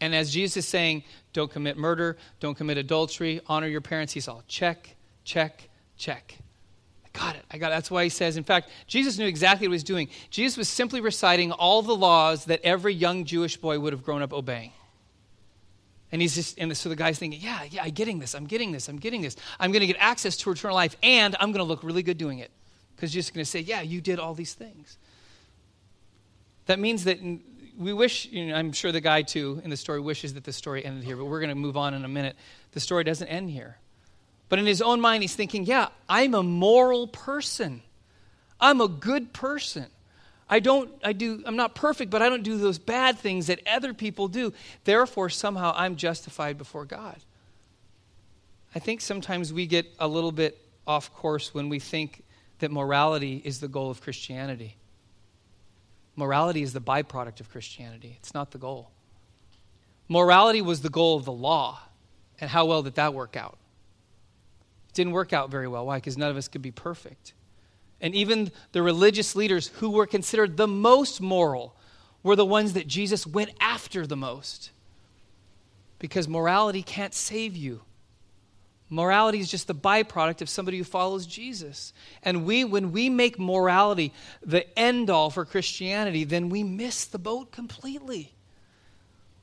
And 0.00 0.16
as 0.16 0.32
Jesus 0.32 0.64
is 0.64 0.68
saying, 0.68 1.04
Don't 1.32 1.48
commit 1.48 1.76
murder, 1.76 2.16
don't 2.40 2.56
commit 2.56 2.78
adultery, 2.78 3.40
honor 3.46 3.68
your 3.68 3.82
parents, 3.82 4.12
he's 4.12 4.26
all 4.26 4.42
check, 4.48 4.96
check, 5.22 5.69
check. 6.00 6.38
I 7.04 7.18
got 7.18 7.36
it. 7.36 7.44
I 7.50 7.58
got 7.58 7.68
it. 7.68 7.74
That's 7.76 7.90
why 7.90 8.04
he 8.04 8.08
says, 8.08 8.36
in 8.36 8.44
fact, 8.44 8.70
Jesus 8.86 9.18
knew 9.18 9.26
exactly 9.26 9.68
what 9.68 9.72
he 9.72 9.76
was 9.76 9.84
doing. 9.84 10.08
Jesus 10.30 10.56
was 10.56 10.68
simply 10.68 11.00
reciting 11.00 11.52
all 11.52 11.82
the 11.82 11.94
laws 11.94 12.46
that 12.46 12.60
every 12.64 12.94
young 12.94 13.24
Jewish 13.24 13.56
boy 13.56 13.78
would 13.78 13.92
have 13.92 14.02
grown 14.02 14.22
up 14.22 14.32
obeying. 14.32 14.72
And 16.12 16.20
he's 16.20 16.34
just, 16.34 16.58
and 16.58 16.76
so 16.76 16.88
the 16.88 16.96
guy's 16.96 17.18
thinking, 17.18 17.40
yeah, 17.40 17.62
yeah, 17.70 17.84
I'm 17.84 17.90
getting 17.90 18.18
this, 18.18 18.34
I'm 18.34 18.46
getting 18.46 18.72
this, 18.72 18.88
I'm 18.88 18.98
getting 18.98 19.22
this. 19.22 19.36
I'm 19.60 19.70
going 19.70 19.80
to 19.80 19.86
get 19.86 19.96
access 20.00 20.36
to 20.38 20.50
eternal 20.50 20.74
life, 20.74 20.96
and 21.02 21.36
I'm 21.38 21.52
going 21.52 21.64
to 21.64 21.68
look 21.68 21.84
really 21.84 22.02
good 22.02 22.18
doing 22.18 22.40
it. 22.40 22.50
Because 22.96 23.12
Jesus 23.12 23.28
is 23.28 23.34
going 23.34 23.44
to 23.44 23.50
say, 23.50 23.60
yeah, 23.60 23.80
you 23.80 24.00
did 24.00 24.18
all 24.18 24.34
these 24.34 24.54
things. 24.54 24.98
That 26.66 26.78
means 26.78 27.04
that 27.04 27.18
we 27.78 27.92
wish, 27.92 28.26
you 28.26 28.48
know, 28.48 28.54
I'm 28.54 28.72
sure 28.72 28.92
the 28.92 29.00
guy 29.00 29.22
too 29.22 29.60
in 29.64 29.70
the 29.70 29.76
story 29.76 30.00
wishes 30.00 30.34
that 30.34 30.44
the 30.44 30.52
story 30.52 30.84
ended 30.84 31.04
here, 31.04 31.16
but 31.16 31.24
we're 31.24 31.40
going 31.40 31.50
to 31.50 31.54
move 31.54 31.76
on 31.76 31.94
in 31.94 32.04
a 32.04 32.08
minute. 32.08 32.36
The 32.72 32.80
story 32.80 33.04
doesn't 33.04 33.28
end 33.28 33.50
here. 33.50 33.78
But 34.50 34.58
in 34.58 34.66
his 34.66 34.82
own 34.82 35.00
mind, 35.00 35.22
he's 35.22 35.34
thinking, 35.34 35.64
yeah, 35.64 35.88
I'm 36.08 36.34
a 36.34 36.42
moral 36.42 37.06
person. 37.06 37.80
I'm 38.60 38.82
a 38.82 38.88
good 38.88 39.32
person. 39.32 39.86
I 40.50 40.58
don't, 40.58 40.90
I 41.04 41.12
do, 41.12 41.42
I'm 41.46 41.54
not 41.54 41.76
perfect, 41.76 42.10
but 42.10 42.20
I 42.20 42.28
don't 42.28 42.42
do 42.42 42.58
those 42.58 42.78
bad 42.78 43.16
things 43.18 43.46
that 43.46 43.60
other 43.66 43.94
people 43.94 44.26
do. 44.26 44.52
Therefore, 44.82 45.30
somehow 45.30 45.72
I'm 45.76 45.94
justified 45.94 46.58
before 46.58 46.84
God. 46.84 47.16
I 48.74 48.80
think 48.80 49.00
sometimes 49.00 49.52
we 49.52 49.66
get 49.66 49.86
a 50.00 50.08
little 50.08 50.32
bit 50.32 50.58
off 50.84 51.14
course 51.14 51.54
when 51.54 51.68
we 51.68 51.78
think 51.78 52.24
that 52.58 52.72
morality 52.72 53.40
is 53.44 53.60
the 53.60 53.68
goal 53.68 53.88
of 53.88 54.00
Christianity. 54.00 54.76
Morality 56.16 56.62
is 56.62 56.72
the 56.72 56.80
byproduct 56.80 57.38
of 57.38 57.48
Christianity, 57.50 58.16
it's 58.18 58.34
not 58.34 58.50
the 58.50 58.58
goal. 58.58 58.90
Morality 60.08 60.60
was 60.60 60.82
the 60.82 60.88
goal 60.88 61.16
of 61.16 61.24
the 61.24 61.32
law, 61.32 61.80
and 62.40 62.50
how 62.50 62.66
well 62.66 62.82
did 62.82 62.96
that 62.96 63.14
work 63.14 63.36
out? 63.36 63.59
It 64.90 64.94
didn't 64.94 65.12
work 65.12 65.32
out 65.32 65.50
very 65.50 65.68
well. 65.68 65.86
Why? 65.86 65.98
Because 65.98 66.18
none 66.18 66.30
of 66.30 66.36
us 66.36 66.48
could 66.48 66.62
be 66.62 66.72
perfect. 66.72 67.32
And 68.00 68.14
even 68.14 68.50
the 68.72 68.82
religious 68.82 69.36
leaders 69.36 69.68
who 69.68 69.90
were 69.90 70.06
considered 70.06 70.56
the 70.56 70.66
most 70.66 71.20
moral 71.20 71.76
were 72.22 72.36
the 72.36 72.46
ones 72.46 72.72
that 72.72 72.88
Jesus 72.88 73.26
went 73.26 73.50
after 73.60 74.06
the 74.06 74.16
most. 74.16 74.70
Because 75.98 76.26
morality 76.26 76.82
can't 76.82 77.14
save 77.14 77.56
you. 77.56 77.82
Morality 78.88 79.38
is 79.38 79.48
just 79.48 79.68
the 79.68 79.74
byproduct 79.74 80.42
of 80.42 80.48
somebody 80.48 80.76
who 80.76 80.84
follows 80.84 81.24
Jesus. 81.24 81.92
And 82.24 82.44
we, 82.44 82.64
when 82.64 82.90
we 82.90 83.08
make 83.08 83.38
morality 83.38 84.12
the 84.44 84.76
end 84.76 85.08
all 85.08 85.30
for 85.30 85.44
Christianity, 85.44 86.24
then 86.24 86.48
we 86.48 86.64
miss 86.64 87.04
the 87.04 87.18
boat 87.18 87.52
completely. 87.52 88.34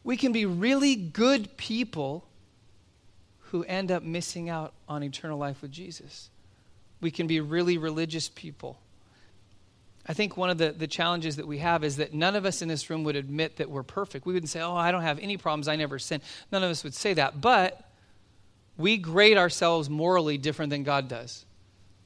We 0.04 0.18
can 0.18 0.34
be 0.34 0.46
really 0.46 0.96
good 0.96 1.56
people 1.56 2.28
who 3.52 3.64
end 3.64 3.92
up 3.92 4.04
missing 4.04 4.50
out 4.50 4.74
on 4.88 5.04
eternal 5.04 5.38
life 5.38 5.62
with 5.62 5.72
Jesus 5.72 6.30
we 7.02 7.12
can 7.12 7.28
be 7.28 7.40
really 7.40 7.78
religious 7.78 8.30
people. 8.30 8.80
I 10.08 10.14
think 10.14 10.38
one 10.38 10.50
of 10.50 10.58
the, 10.58 10.72
the 10.72 10.88
challenges 10.88 11.36
that 11.36 11.48
we 11.48 11.58
have 11.60 11.84
is 11.84 11.98
that 11.98 12.14
none 12.14 12.36
of 12.36 12.46
us 12.46 12.62
in 12.62 12.70
this 12.70 12.90
room 12.90 13.04
would 13.04 13.16
admit 13.16 13.58
that 13.58 13.70
we're 13.70 13.84
perfect. 13.84 14.26
We 14.26 14.34
wouldn't 14.34 14.50
say, 14.50 14.62
Oh, 14.62 14.76
I 14.76 14.92
don't 14.92 15.02
have 15.02 15.20
any 15.20 15.38
problems. 15.38 15.68
I 15.68 15.76
never 15.76 16.00
sin. 16.00 16.22
None 16.52 16.64
of 16.64 16.72
us 16.72 16.84
would 16.84 16.94
say 16.94 17.14
that. 17.16 17.42
But 17.42 17.82
we 18.78 18.98
grade 18.98 19.38
ourselves 19.38 19.90
morally 19.90 20.38
different 20.38 20.70
than 20.70 20.84
God 20.84 21.08
does. 21.08 21.46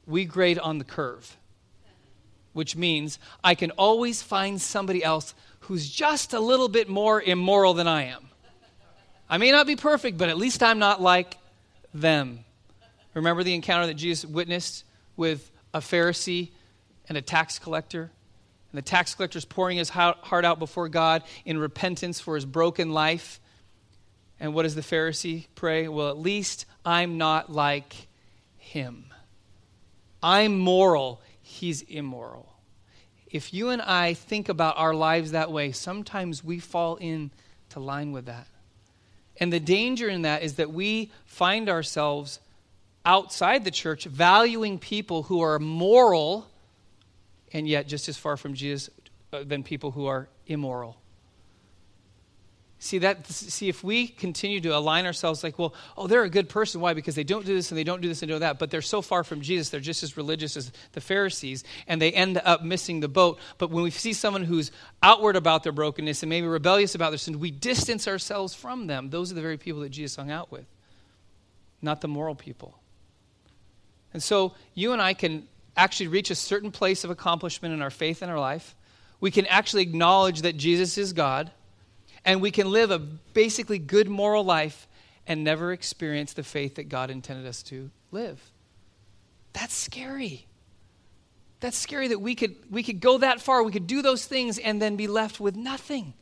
We 0.06 0.24
grade 0.24 0.58
on 0.58 0.78
the 0.78 0.84
curve, 0.84 1.36
which 2.54 2.74
means 2.74 3.20
I 3.44 3.54
can 3.54 3.70
always 3.72 4.20
find 4.20 4.60
somebody 4.60 5.04
else 5.04 5.34
who's 5.60 5.88
just 5.88 6.34
a 6.34 6.40
little 6.40 6.68
bit 6.68 6.88
more 6.88 7.22
immoral 7.22 7.72
than 7.72 7.86
I 7.86 8.04
am. 8.04 8.28
I 9.32 9.38
may 9.38 9.50
not 9.50 9.66
be 9.66 9.76
perfect, 9.76 10.18
but 10.18 10.28
at 10.28 10.36
least 10.36 10.62
I'm 10.62 10.78
not 10.78 11.00
like 11.00 11.38
them. 11.94 12.40
Remember 13.14 13.42
the 13.42 13.54
encounter 13.54 13.86
that 13.86 13.94
Jesus 13.94 14.28
witnessed 14.28 14.84
with 15.16 15.50
a 15.72 15.78
Pharisee 15.78 16.50
and 17.08 17.16
a 17.16 17.22
tax 17.22 17.58
collector? 17.58 18.02
And 18.02 18.78
the 18.78 18.82
tax 18.82 19.14
collector 19.14 19.38
is 19.38 19.46
pouring 19.46 19.78
his 19.78 19.88
heart 19.88 20.44
out 20.44 20.58
before 20.58 20.90
God 20.90 21.22
in 21.46 21.56
repentance 21.56 22.20
for 22.20 22.34
his 22.34 22.44
broken 22.44 22.92
life. 22.92 23.40
And 24.38 24.52
what 24.52 24.64
does 24.64 24.74
the 24.74 24.82
Pharisee 24.82 25.46
pray? 25.54 25.88
Well, 25.88 26.10
at 26.10 26.18
least 26.18 26.66
I'm 26.84 27.16
not 27.16 27.50
like 27.50 28.08
him. 28.58 29.06
I'm 30.22 30.58
moral, 30.58 31.22
he's 31.40 31.80
immoral. 31.80 32.52
If 33.30 33.54
you 33.54 33.70
and 33.70 33.80
I 33.80 34.12
think 34.12 34.50
about 34.50 34.76
our 34.76 34.92
lives 34.92 35.30
that 35.30 35.50
way, 35.50 35.72
sometimes 35.72 36.44
we 36.44 36.58
fall 36.58 36.96
into 36.96 37.30
line 37.80 38.12
with 38.12 38.26
that. 38.26 38.46
And 39.38 39.52
the 39.52 39.60
danger 39.60 40.08
in 40.08 40.22
that 40.22 40.42
is 40.42 40.54
that 40.54 40.72
we 40.72 41.10
find 41.24 41.68
ourselves 41.68 42.40
outside 43.04 43.64
the 43.64 43.70
church 43.70 44.04
valuing 44.04 44.78
people 44.78 45.24
who 45.24 45.40
are 45.40 45.58
moral 45.58 46.46
and 47.52 47.68
yet 47.68 47.86
just 47.86 48.08
as 48.08 48.16
far 48.16 48.36
from 48.36 48.54
Jesus 48.54 48.90
uh, 49.32 49.42
than 49.44 49.62
people 49.62 49.90
who 49.90 50.06
are 50.06 50.28
immoral. 50.46 50.96
See 52.82 52.98
that 52.98 53.28
see 53.28 53.68
if 53.68 53.84
we 53.84 54.08
continue 54.08 54.60
to 54.62 54.76
align 54.76 55.06
ourselves 55.06 55.44
like, 55.44 55.56
well, 55.56 55.72
oh, 55.96 56.08
they're 56.08 56.24
a 56.24 56.28
good 56.28 56.48
person. 56.48 56.80
Why? 56.80 56.94
Because 56.94 57.14
they 57.14 57.22
don't 57.22 57.46
do 57.46 57.54
this 57.54 57.70
and 57.70 57.78
they 57.78 57.84
don't 57.84 58.00
do 58.00 58.08
this 58.08 58.22
and 58.22 58.28
do 58.28 58.40
that, 58.40 58.58
but 58.58 58.72
they're 58.72 58.82
so 58.82 59.00
far 59.00 59.22
from 59.22 59.40
Jesus, 59.40 59.68
they're 59.68 59.78
just 59.78 60.02
as 60.02 60.16
religious 60.16 60.56
as 60.56 60.72
the 60.90 61.00
Pharisees, 61.00 61.62
and 61.86 62.02
they 62.02 62.10
end 62.10 62.42
up 62.44 62.64
missing 62.64 62.98
the 62.98 63.06
boat. 63.06 63.38
But 63.58 63.70
when 63.70 63.84
we 63.84 63.90
see 63.90 64.12
someone 64.12 64.42
who's 64.42 64.72
outward 65.00 65.36
about 65.36 65.62
their 65.62 65.70
brokenness 65.70 66.24
and 66.24 66.30
maybe 66.30 66.48
rebellious 66.48 66.96
about 66.96 67.10
their 67.10 67.18
sin, 67.18 67.38
we 67.38 67.52
distance 67.52 68.08
ourselves 68.08 68.52
from 68.52 68.88
them. 68.88 69.10
Those 69.10 69.30
are 69.30 69.36
the 69.36 69.42
very 69.42 69.58
people 69.58 69.82
that 69.82 69.90
Jesus 69.90 70.16
hung 70.16 70.32
out 70.32 70.50
with, 70.50 70.66
not 71.82 72.00
the 72.00 72.08
moral 72.08 72.34
people. 72.34 72.80
And 74.12 74.20
so 74.20 74.56
you 74.74 74.92
and 74.92 75.00
I 75.00 75.14
can 75.14 75.46
actually 75.76 76.08
reach 76.08 76.32
a 76.32 76.34
certain 76.34 76.72
place 76.72 77.04
of 77.04 77.10
accomplishment 77.10 77.74
in 77.74 77.80
our 77.80 77.90
faith 77.90 78.22
and 78.22 78.30
our 78.30 78.40
life. 78.40 78.74
We 79.20 79.30
can 79.30 79.46
actually 79.46 79.82
acknowledge 79.82 80.42
that 80.42 80.56
Jesus 80.56 80.98
is 80.98 81.12
God, 81.12 81.52
and 82.24 82.40
we 82.40 82.50
can 82.50 82.70
live 82.70 82.90
a 82.90 82.98
basically 82.98 83.78
good 83.78 84.08
moral 84.08 84.44
life 84.44 84.86
and 85.26 85.44
never 85.44 85.72
experience 85.72 86.32
the 86.32 86.42
faith 86.42 86.76
that 86.76 86.88
God 86.88 87.10
intended 87.10 87.46
us 87.46 87.62
to 87.64 87.90
live. 88.10 88.40
That's 89.52 89.74
scary. 89.74 90.46
That's 91.60 91.76
scary 91.76 92.08
that 92.08 92.20
we 92.20 92.34
could, 92.34 92.56
we 92.70 92.82
could 92.82 93.00
go 93.00 93.18
that 93.18 93.40
far, 93.40 93.62
we 93.62 93.72
could 93.72 93.86
do 93.86 94.02
those 94.02 94.26
things, 94.26 94.58
and 94.58 94.82
then 94.82 94.96
be 94.96 95.06
left 95.06 95.38
with 95.38 95.54
nothing, 95.54 96.14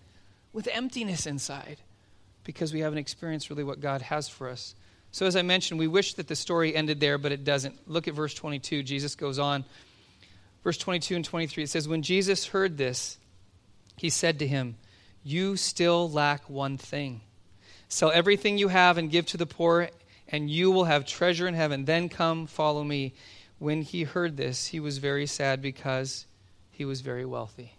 with 0.52 0.68
emptiness 0.70 1.26
inside, 1.26 1.78
because 2.44 2.72
we 2.74 2.80
haven't 2.80 2.98
experienced 2.98 3.48
really 3.48 3.64
what 3.64 3.80
God 3.80 4.02
has 4.02 4.28
for 4.28 4.48
us. 4.48 4.74
So, 5.12 5.26
as 5.26 5.36
I 5.36 5.42
mentioned, 5.42 5.80
we 5.80 5.88
wish 5.88 6.14
that 6.14 6.28
the 6.28 6.36
story 6.36 6.76
ended 6.76 7.00
there, 7.00 7.18
but 7.18 7.32
it 7.32 7.42
doesn't. 7.42 7.88
Look 7.88 8.06
at 8.06 8.14
verse 8.14 8.34
22. 8.34 8.82
Jesus 8.82 9.16
goes 9.16 9.38
on. 9.38 9.64
Verse 10.62 10.76
22 10.76 11.16
and 11.16 11.24
23, 11.24 11.64
it 11.64 11.70
says, 11.70 11.88
When 11.88 12.02
Jesus 12.02 12.46
heard 12.46 12.76
this, 12.76 13.18
he 13.96 14.10
said 14.10 14.38
to 14.40 14.46
him, 14.46 14.76
You 15.22 15.56
still 15.56 16.10
lack 16.10 16.48
one 16.48 16.78
thing. 16.78 17.20
Sell 17.88 18.10
everything 18.12 18.56
you 18.56 18.68
have 18.68 18.98
and 18.98 19.10
give 19.10 19.26
to 19.26 19.36
the 19.36 19.46
poor, 19.46 19.88
and 20.28 20.48
you 20.48 20.70
will 20.70 20.84
have 20.84 21.04
treasure 21.04 21.48
in 21.48 21.54
heaven. 21.54 21.84
Then 21.84 22.08
come, 22.08 22.46
follow 22.46 22.84
me. 22.84 23.14
When 23.58 23.82
he 23.82 24.04
heard 24.04 24.36
this, 24.36 24.68
he 24.68 24.80
was 24.80 24.98
very 24.98 25.26
sad 25.26 25.60
because 25.60 26.26
he 26.70 26.84
was 26.84 27.02
very 27.02 27.26
wealthy. 27.26 27.74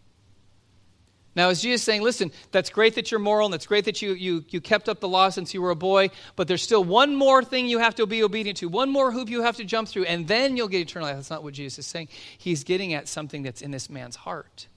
Now, 1.34 1.49
is 1.49 1.62
Jesus 1.62 1.82
saying, 1.82 2.01
listen, 2.01 2.32
that's 2.51 2.69
great 2.69 2.95
that 2.95 3.10
you're 3.10 3.19
moral 3.19 3.45
and 3.45 3.54
that's 3.54 3.65
great 3.65 3.86
that 3.86 4.01
you, 4.01 4.12
you, 4.13 4.43
you 4.49 4.60
kept 4.60 4.89
up 4.89 4.99
the 4.99 5.08
law 5.08 5.30
since 5.30 5.54
you 5.54 5.62
were 5.62 5.69
a 5.69 5.75
boy, 5.75 6.10
but 6.36 6.47
there's 6.47 6.62
still 6.62 6.84
one 6.84 7.15
more 7.15 7.41
thing 7.41 7.67
you 7.67 7.80
have 7.80 7.95
to 7.95 8.06
be 8.06 8.21
obedient 8.21 8.58
to, 8.58 8.67
one 8.67 8.89
more 8.89 9.12
hoop 9.13 9.30
you 9.30 9.41
have 9.43 9.56
to 9.58 9.63
jump 9.63 9.88
through, 9.88 10.04
and 10.06 10.27
then 10.27 10.58
you'll 10.58 10.67
get 10.67 10.82
eternal 10.82 11.08
life. 11.08 11.15
That's 11.15 11.30
not 11.30 11.41
what 11.41 11.54
Jesus 11.54 11.80
is 11.80 11.88
saying. 11.88 12.10
He's 12.38 12.65
getting 12.65 12.93
at 12.93 13.08
something 13.08 13.43
that's 13.43 13.62
in 13.62 13.71
this 13.71 13.89
man's 13.89 14.17
heart. 14.17 14.67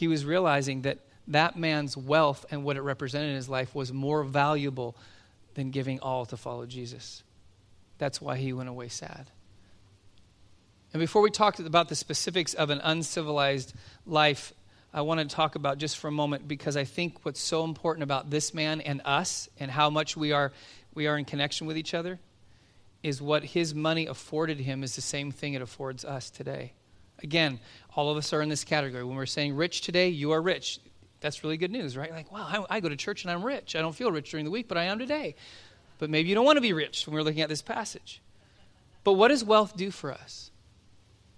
He 0.00 0.08
was 0.08 0.24
realizing 0.24 0.80
that 0.82 0.96
that 1.28 1.58
man's 1.58 1.94
wealth 1.94 2.46
and 2.50 2.64
what 2.64 2.78
it 2.78 2.80
represented 2.80 3.28
in 3.28 3.36
his 3.36 3.50
life 3.50 3.74
was 3.74 3.92
more 3.92 4.24
valuable 4.24 4.96
than 5.52 5.70
giving 5.70 6.00
all 6.00 6.24
to 6.24 6.38
follow 6.38 6.64
Jesus. 6.64 7.22
That's 7.98 8.18
why 8.18 8.38
he 8.38 8.54
went 8.54 8.70
away 8.70 8.88
sad. 8.88 9.30
And 10.94 11.00
before 11.00 11.20
we 11.20 11.30
talk 11.30 11.58
about 11.58 11.90
the 11.90 11.94
specifics 11.94 12.54
of 12.54 12.70
an 12.70 12.80
uncivilized 12.82 13.74
life, 14.06 14.54
I 14.94 15.02
want 15.02 15.20
to 15.20 15.26
talk 15.26 15.54
about 15.54 15.76
just 15.76 15.98
for 15.98 16.08
a 16.08 16.12
moment 16.12 16.48
because 16.48 16.78
I 16.78 16.84
think 16.84 17.18
what's 17.26 17.38
so 17.38 17.64
important 17.64 18.02
about 18.02 18.30
this 18.30 18.54
man 18.54 18.80
and 18.80 19.02
us 19.04 19.50
and 19.58 19.70
how 19.70 19.90
much 19.90 20.16
we 20.16 20.32
are 20.32 20.50
we 20.94 21.08
are 21.08 21.18
in 21.18 21.26
connection 21.26 21.66
with 21.66 21.76
each 21.76 21.92
other 21.92 22.18
is 23.02 23.20
what 23.20 23.44
his 23.44 23.74
money 23.74 24.06
afforded 24.06 24.60
him 24.60 24.82
is 24.82 24.96
the 24.96 25.02
same 25.02 25.30
thing 25.30 25.52
it 25.52 25.60
affords 25.60 26.06
us 26.06 26.30
today. 26.30 26.72
Again, 27.22 27.60
all 27.94 28.10
of 28.10 28.16
us 28.16 28.32
are 28.32 28.42
in 28.42 28.48
this 28.48 28.64
category. 28.64 29.04
When 29.04 29.16
we're 29.16 29.26
saying 29.26 29.54
rich 29.56 29.80
today, 29.82 30.08
you 30.08 30.32
are 30.32 30.40
rich. 30.40 30.80
That's 31.20 31.44
really 31.44 31.56
good 31.56 31.70
news, 31.70 31.96
right? 31.96 32.10
Like, 32.10 32.32
wow, 32.32 32.66
I, 32.70 32.76
I 32.76 32.80
go 32.80 32.88
to 32.88 32.96
church 32.96 33.24
and 33.24 33.30
I'm 33.30 33.42
rich. 33.42 33.76
I 33.76 33.80
don't 33.80 33.94
feel 33.94 34.10
rich 34.10 34.30
during 34.30 34.44
the 34.44 34.50
week, 34.50 34.68
but 34.68 34.78
I 34.78 34.84
am 34.84 34.98
today. 34.98 35.34
But 35.98 36.08
maybe 36.08 36.28
you 36.28 36.34
don't 36.34 36.46
want 36.46 36.56
to 36.56 36.62
be 36.62 36.72
rich 36.72 37.06
when 37.06 37.14
we're 37.14 37.22
looking 37.22 37.42
at 37.42 37.48
this 37.48 37.62
passage. 37.62 38.22
But 39.04 39.14
what 39.14 39.28
does 39.28 39.44
wealth 39.44 39.76
do 39.76 39.90
for 39.90 40.12
us? 40.12 40.50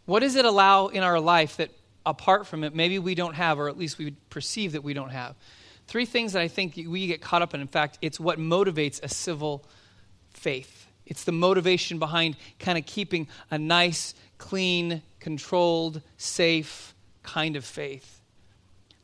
What 0.05 0.21
does 0.21 0.37
it 0.37 0.45
allow 0.45 0.89
in 0.89 1.03
our 1.03 1.21
life 1.21 1.57
that 1.57 1.71
apart 2.05 2.47
from 2.47 2.65
it, 2.65 2.75
maybe 2.75 2.99
we 2.99 3.15
don't 3.15 3.35
have, 3.35 3.59
or 3.59 3.69
at 3.69 3.79
least 3.79 3.99
we 3.99 4.13
perceive 4.31 4.73
that 4.73 4.83
we 4.83 4.95
don't 4.95 5.11
have? 5.11 5.35
Three 5.87 6.07
things 6.07 6.33
that 6.33 6.43
I 6.43 6.49
think 6.49 6.77
we 6.77 7.07
get 7.07 7.21
caught 7.21 7.43
up 7.43 7.55
in. 7.55 7.61
In 7.61 7.67
fact, 7.67 7.99
it's 8.03 8.21
what 8.21 8.39
motivates 8.39 9.03
a 9.03 9.09
civil 9.09 9.65
faith. 10.31 10.87
It's 11.07 11.25
the 11.25 11.33
motivation 11.33 11.99
behind 11.99 12.37
kind 12.59 12.79
of 12.79 12.87
keeping 12.87 13.29
a 13.51 13.59
nice, 13.59 14.15
clean, 14.39 15.03
controlled, 15.23 16.03
safe 16.17 16.95
kind 17.23 17.55
of 17.55 17.65
faith. 17.65 18.21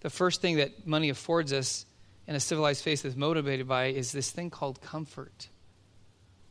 The 0.00 0.10
first 0.10 0.42
thing 0.42 0.56
that 0.56 0.86
money 0.86 1.10
affords 1.10 1.52
us 1.52 1.86
in 2.26 2.34
a 2.34 2.40
civilized 2.40 2.82
faith 2.82 3.04
is 3.04 3.16
motivated 3.16 3.68
by 3.68 3.86
is 3.86 4.10
this 4.10 4.30
thing 4.30 4.50
called 4.50 4.82
comfort. 4.82 5.48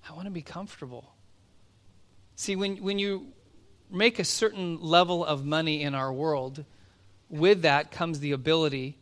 I 0.10 0.13
want 0.13 0.25
to 0.25 0.32
be 0.32 0.41
comfortable. 0.41 1.13
See, 2.38 2.56
when, 2.56 2.77
when 2.77 2.97
you 2.97 3.27
make 3.91 4.19
a 4.19 4.23
certain 4.23 4.82
level 4.82 5.25
of 5.25 5.45
money 5.45 5.82
in 5.82 5.93
our 5.93 6.13
world, 6.13 6.63
with 7.30 7.63
that 7.63 7.91
comes 7.91 8.21
the 8.21 8.32
ability 8.32 8.97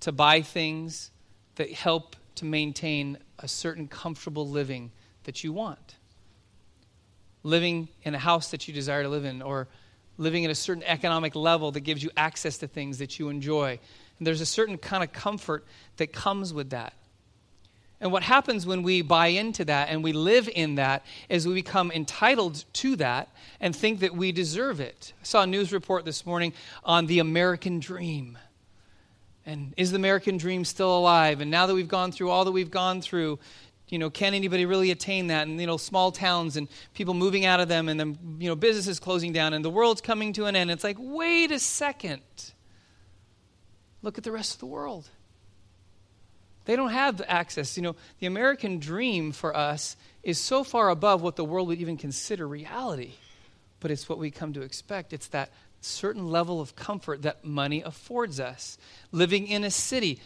to 0.00 0.12
buy 0.12 0.40
things 0.40 1.10
that 1.56 1.72
help 1.72 2.16
to 2.36 2.46
maintain 2.46 3.18
a 3.38 3.48
certain 3.48 3.86
comfortable 3.86 4.48
living 4.48 4.92
that 5.24 5.44
you 5.44 5.52
want. 5.52 5.96
Living 7.42 7.88
in 8.02 8.14
a 8.14 8.18
house 8.18 8.50
that 8.50 8.66
you 8.66 8.72
desire 8.72 9.02
to 9.02 9.08
live 9.10 9.26
in, 9.26 9.42
or 9.42 9.68
living 10.18 10.44
at 10.44 10.50
a 10.50 10.54
certain 10.54 10.82
economic 10.84 11.34
level 11.34 11.72
that 11.72 11.80
gives 11.80 12.02
you 12.02 12.10
access 12.16 12.58
to 12.58 12.66
things 12.66 12.98
that 12.98 13.18
you 13.18 13.28
enjoy. 13.28 13.78
And 14.18 14.26
there's 14.26 14.40
a 14.40 14.46
certain 14.46 14.78
kind 14.78 15.02
of 15.02 15.12
comfort 15.12 15.64
that 15.96 16.12
comes 16.12 16.52
with 16.52 16.70
that. 16.70 16.94
And 18.00 18.12
what 18.12 18.22
happens 18.22 18.66
when 18.66 18.82
we 18.82 19.00
buy 19.00 19.28
into 19.28 19.64
that 19.64 19.88
and 19.88 20.04
we 20.04 20.12
live 20.12 20.50
in 20.54 20.74
that 20.74 21.04
is 21.28 21.48
we 21.48 21.54
become 21.54 21.90
entitled 21.90 22.64
to 22.74 22.96
that 22.96 23.30
and 23.58 23.74
think 23.74 24.00
that 24.00 24.14
we 24.14 24.32
deserve 24.32 24.80
it. 24.80 25.14
I 25.20 25.24
saw 25.24 25.42
a 25.42 25.46
news 25.46 25.72
report 25.72 26.04
this 26.04 26.26
morning 26.26 26.52
on 26.84 27.06
the 27.06 27.20
American 27.20 27.80
dream. 27.80 28.36
And 29.46 29.72
is 29.76 29.92
the 29.92 29.96
American 29.96 30.36
dream 30.36 30.64
still 30.64 30.98
alive? 30.98 31.40
And 31.40 31.50
now 31.50 31.66
that 31.66 31.74
we've 31.74 31.88
gone 31.88 32.12
through 32.12 32.30
all 32.30 32.44
that 32.44 32.52
we've 32.52 32.70
gone 32.70 33.00
through, 33.00 33.38
you 33.88 33.98
know, 33.98 34.10
can 34.10 34.34
anybody 34.34 34.66
really 34.66 34.90
attain 34.90 35.28
that? 35.28 35.46
And, 35.46 35.60
you 35.60 35.66
know, 35.66 35.76
small 35.76 36.10
towns 36.10 36.56
and 36.56 36.68
people 36.94 37.14
moving 37.14 37.44
out 37.44 37.60
of 37.60 37.68
them 37.68 37.88
and 37.88 37.98
then, 37.98 38.18
you 38.40 38.48
know, 38.48 38.56
businesses 38.56 38.98
closing 38.98 39.32
down 39.32 39.52
and 39.52 39.64
the 39.64 39.70
world's 39.70 40.00
coming 40.00 40.32
to 40.34 40.46
an 40.46 40.56
end. 40.56 40.70
It's 40.70 40.82
like, 40.82 40.96
wait 40.98 41.52
a 41.52 41.58
second. 41.58 42.22
Look 44.02 44.18
at 44.18 44.24
the 44.24 44.32
rest 44.32 44.54
of 44.54 44.60
the 44.60 44.66
world. 44.66 45.08
They 46.64 46.74
don't 46.74 46.90
have 46.90 47.22
access. 47.28 47.76
You 47.76 47.84
know, 47.84 47.96
the 48.18 48.26
American 48.26 48.80
dream 48.80 49.30
for 49.30 49.56
us 49.56 49.96
is 50.24 50.38
so 50.38 50.64
far 50.64 50.90
above 50.90 51.22
what 51.22 51.36
the 51.36 51.44
world 51.44 51.68
would 51.68 51.78
even 51.78 51.96
consider 51.96 52.46
reality. 52.46 53.12
But 53.78 53.92
it's 53.92 54.08
what 54.08 54.18
we 54.18 54.32
come 54.32 54.52
to 54.54 54.62
expect. 54.62 55.12
It's 55.12 55.28
that 55.28 55.50
certain 55.80 56.28
level 56.28 56.60
of 56.60 56.74
comfort 56.74 57.22
that 57.22 57.44
money 57.44 57.82
affords 57.82 58.40
us. 58.40 58.78
Living 59.12 59.46
in 59.46 59.62
a 59.62 59.70
city 59.70 60.20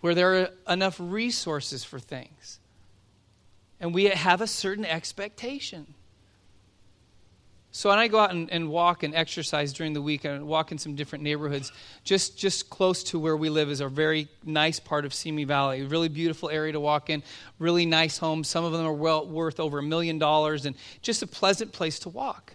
where 0.00 0.14
there 0.14 0.42
are 0.42 0.50
enough 0.68 0.96
resources 1.00 1.84
for 1.84 1.98
things. 1.98 2.58
And 3.80 3.94
we 3.94 4.04
have 4.04 4.40
a 4.40 4.46
certain 4.46 4.84
expectation. 4.84 5.94
So 7.70 7.90
when 7.90 7.98
I 7.98 8.08
go 8.08 8.18
out 8.18 8.30
and, 8.30 8.50
and, 8.50 8.70
walk 8.70 9.02
and 9.02 9.14
exercise 9.14 9.72
during 9.72 9.92
the 9.92 10.00
week 10.00 10.24
and 10.24 10.48
walk 10.48 10.72
in 10.72 10.78
some 10.78 10.96
different 10.96 11.22
neighborhoods, 11.22 11.70
just, 12.02 12.36
just 12.36 12.70
close 12.70 13.04
to 13.04 13.18
where 13.18 13.36
we 13.36 13.50
live 13.50 13.70
is 13.70 13.80
a 13.80 13.88
very 13.88 14.28
nice 14.44 14.80
part 14.80 15.04
of 15.04 15.12
Simi 15.12 15.44
Valley. 15.44 15.82
Really 15.82 16.08
beautiful 16.08 16.48
area 16.48 16.72
to 16.72 16.80
walk 16.80 17.10
in, 17.10 17.22
really 17.58 17.84
nice 17.84 18.18
homes. 18.18 18.48
Some 18.48 18.64
of 18.64 18.72
them 18.72 18.86
are 18.86 18.92
well 18.92 19.26
worth 19.26 19.60
over 19.60 19.78
a 19.78 19.82
million 19.82 20.18
dollars 20.18 20.64
and 20.64 20.76
just 21.02 21.22
a 21.22 21.26
pleasant 21.26 21.72
place 21.72 21.98
to 22.00 22.08
walk. 22.08 22.54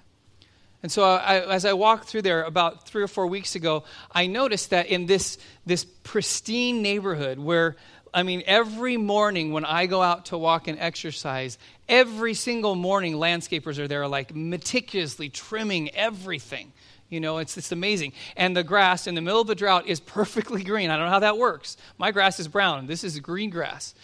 And 0.82 0.92
so 0.92 1.04
I, 1.04 1.40
as 1.40 1.64
I 1.64 1.72
walked 1.72 2.10
through 2.10 2.24
there 2.24 2.44
about 2.44 2.86
three 2.86 3.04
or 3.04 3.08
four 3.08 3.28
weeks 3.28 3.56
ago, 3.56 3.86
I 4.12 4.28
noticed 4.28 4.72
that 4.72 4.88
in 4.88 5.06
this, 5.06 5.38
this 5.66 5.86
pristine 5.86 6.82
neighborhood 6.82 7.40
where 7.40 7.78
I 8.14 8.24
mean, 8.24 8.44
every 8.46 8.98
morning 8.98 9.52
when 9.52 9.66
I 9.66 9.88
go 9.88 10.02
out 10.02 10.26
to 10.28 10.38
walk 10.38 10.68
and 10.68 10.80
exercise, 10.80 11.58
every 11.90 12.36
single 12.36 12.76
morning 12.76 13.16
landscapers 13.16 13.80
are 13.80 13.88
there, 13.88 14.08
like 14.08 14.36
meticulously 14.36 15.30
trimming 15.30 15.90
everything. 15.96 16.72
You 17.10 17.20
know, 17.20 17.40
it's, 17.40 17.58
it's 17.58 17.72
amazing. 17.72 18.14
And 18.38 18.56
the 18.56 18.64
grass 18.64 19.08
in 19.08 19.16
the 19.16 19.22
middle 19.22 19.42
of 19.42 19.48
the 19.48 19.56
drought 19.56 19.88
is 19.88 20.00
perfectly 20.18 20.64
green. 20.64 20.90
I 20.90 20.98
don't 20.98 21.06
know 21.06 21.12
how 21.12 21.20
that 21.20 21.38
works. 21.38 21.78
My 21.98 22.12
grass 22.12 22.40
is 22.40 22.48
brown. 22.48 22.86
This 22.86 23.04
is 23.04 23.20
green 23.20 23.50
grass. 23.50 23.96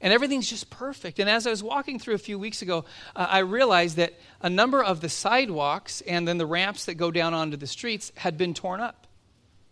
And 0.00 0.12
everything's 0.12 0.50
just 0.50 0.68
perfect. 0.68 1.18
And 1.18 1.30
as 1.30 1.46
I 1.46 1.50
was 1.50 1.62
walking 1.62 1.98
through 1.98 2.14
a 2.14 2.18
few 2.18 2.38
weeks 2.38 2.60
ago, 2.60 2.84
uh, 3.16 3.26
I 3.30 3.38
realized 3.38 3.96
that 3.96 4.12
a 4.42 4.50
number 4.50 4.82
of 4.84 5.00
the 5.00 5.08
sidewalks 5.08 6.02
and 6.02 6.28
then 6.28 6.36
the 6.36 6.44
ramps 6.44 6.84
that 6.84 6.94
go 6.94 7.10
down 7.10 7.32
onto 7.32 7.56
the 7.56 7.66
streets 7.66 8.12
had 8.16 8.36
been 8.36 8.52
torn 8.52 8.80
up. 8.80 9.06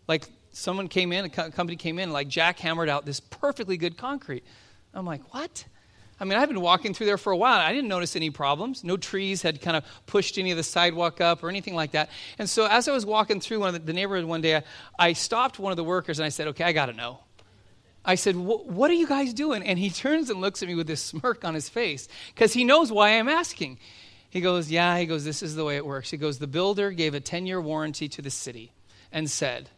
Like 0.07 0.23
someone 0.53 0.87
came 0.87 1.11
in, 1.11 1.25
a 1.25 1.29
company 1.29 1.75
came 1.75 1.99
in, 1.99 2.11
like 2.11 2.29
jackhammered 2.29 2.87
out 2.87 3.05
this 3.05 3.19
perfectly 3.19 3.75
good 3.75 3.97
concrete. 3.97 4.43
I'm 4.93 5.05
like, 5.05 5.33
what? 5.33 5.65
I 6.19 6.25
mean, 6.25 6.37
I've 6.37 6.47
been 6.47 6.61
walking 6.61 6.93
through 6.93 7.07
there 7.07 7.17
for 7.17 7.33
a 7.33 7.37
while. 7.37 7.59
I 7.59 7.73
didn't 7.73 7.89
notice 7.89 8.15
any 8.15 8.29
problems. 8.29 8.83
No 8.83 8.95
trees 8.95 9.41
had 9.41 9.59
kind 9.61 9.75
of 9.75 9.83
pushed 10.05 10.37
any 10.37 10.51
of 10.51 10.57
the 10.57 10.63
sidewalk 10.63 11.19
up 11.19 11.43
or 11.43 11.49
anything 11.49 11.75
like 11.75 11.91
that. 11.91 12.09
And 12.37 12.49
so, 12.49 12.65
as 12.65 12.87
I 12.87 12.93
was 12.93 13.05
walking 13.05 13.41
through 13.41 13.59
one 13.59 13.69
of 13.69 13.73
the, 13.73 13.79
the 13.79 13.93
neighborhood 13.93 14.25
one 14.25 14.41
day, 14.41 14.57
I, 14.57 14.63
I, 14.99 15.13
stopped 15.13 15.59
one 15.59 15.71
of 15.71 15.75
the 15.75 15.83
workers 15.83 16.19
and 16.19 16.25
I 16.25 16.29
said, 16.29 16.47
"Okay, 16.49 16.63
I 16.63 16.71
got 16.71 16.85
to 16.85 16.93
know." 16.93 17.19
I 18.05 18.15
said, 18.15 18.35
"What 18.35 18.91
are 18.91 18.95
you 18.95 19.07
guys 19.07 19.33
doing?" 19.33 19.63
And 19.63 19.79
he 19.79 19.89
turns 20.03 20.29
and 20.29 20.39
looks 20.39 20.61
at 20.61 20.69
me 20.69 20.75
with 20.75 20.87
this 20.87 21.01
smirk 21.01 21.43
on 21.43 21.55
his 21.55 21.67
face 21.67 22.07
because 22.33 22.53
he 22.53 22.63
knows 22.63 22.91
why 22.91 23.17
I'm 23.17 23.27
asking. 23.27 23.79
He 24.29 24.39
goes, 24.39 24.69
"Yeah." 24.69 24.97
He 24.99 25.07
goes, 25.07 25.25
"This 25.25 25.41
is 25.41 25.55
the 25.55 25.65
way 25.65 25.77
it 25.77 25.85
works." 25.85 26.11
He 26.11 26.17
goes, 26.17 26.37
"The 26.37 26.47
builder 26.47 26.91
gave 26.91 27.15
a 27.15 27.21
10-year 27.21 27.59
warranty 27.59 28.07
to 28.07 28.21
the 28.21 28.31
city 28.31 28.71
and 29.11 29.29
said." 29.29 29.69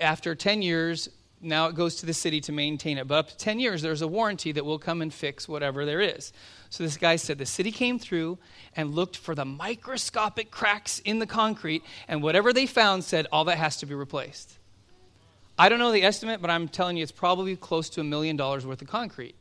After 0.00 0.34
10 0.34 0.62
years, 0.62 1.08
now 1.40 1.66
it 1.66 1.74
goes 1.74 1.96
to 1.96 2.06
the 2.06 2.14
city 2.14 2.40
to 2.42 2.52
maintain 2.52 2.98
it. 2.98 3.06
But 3.06 3.16
up 3.16 3.28
to 3.28 3.36
10 3.36 3.60
years, 3.60 3.82
there's 3.82 4.02
a 4.02 4.08
warranty 4.08 4.52
that 4.52 4.64
will 4.64 4.78
come 4.78 5.02
and 5.02 5.12
fix 5.12 5.48
whatever 5.48 5.84
there 5.84 6.00
is. 6.00 6.32
So 6.70 6.82
this 6.82 6.96
guy 6.96 7.16
said 7.16 7.38
the 7.38 7.46
city 7.46 7.70
came 7.70 7.98
through 7.98 8.38
and 8.74 8.94
looked 8.94 9.16
for 9.16 9.34
the 9.34 9.44
microscopic 9.44 10.50
cracks 10.50 10.98
in 11.00 11.18
the 11.18 11.26
concrete, 11.26 11.82
and 12.08 12.22
whatever 12.22 12.52
they 12.52 12.66
found 12.66 13.04
said 13.04 13.26
all 13.30 13.44
that 13.44 13.58
has 13.58 13.76
to 13.78 13.86
be 13.86 13.94
replaced. 13.94 14.58
I 15.58 15.68
don't 15.68 15.78
know 15.78 15.92
the 15.92 16.02
estimate, 16.02 16.42
but 16.42 16.50
I'm 16.50 16.68
telling 16.68 16.96
you 16.96 17.02
it's 17.02 17.12
probably 17.12 17.56
close 17.56 17.88
to 17.90 18.00
a 18.00 18.04
million 18.04 18.36
dollars 18.36 18.66
worth 18.66 18.82
of 18.82 18.88
concrete. 18.88 19.34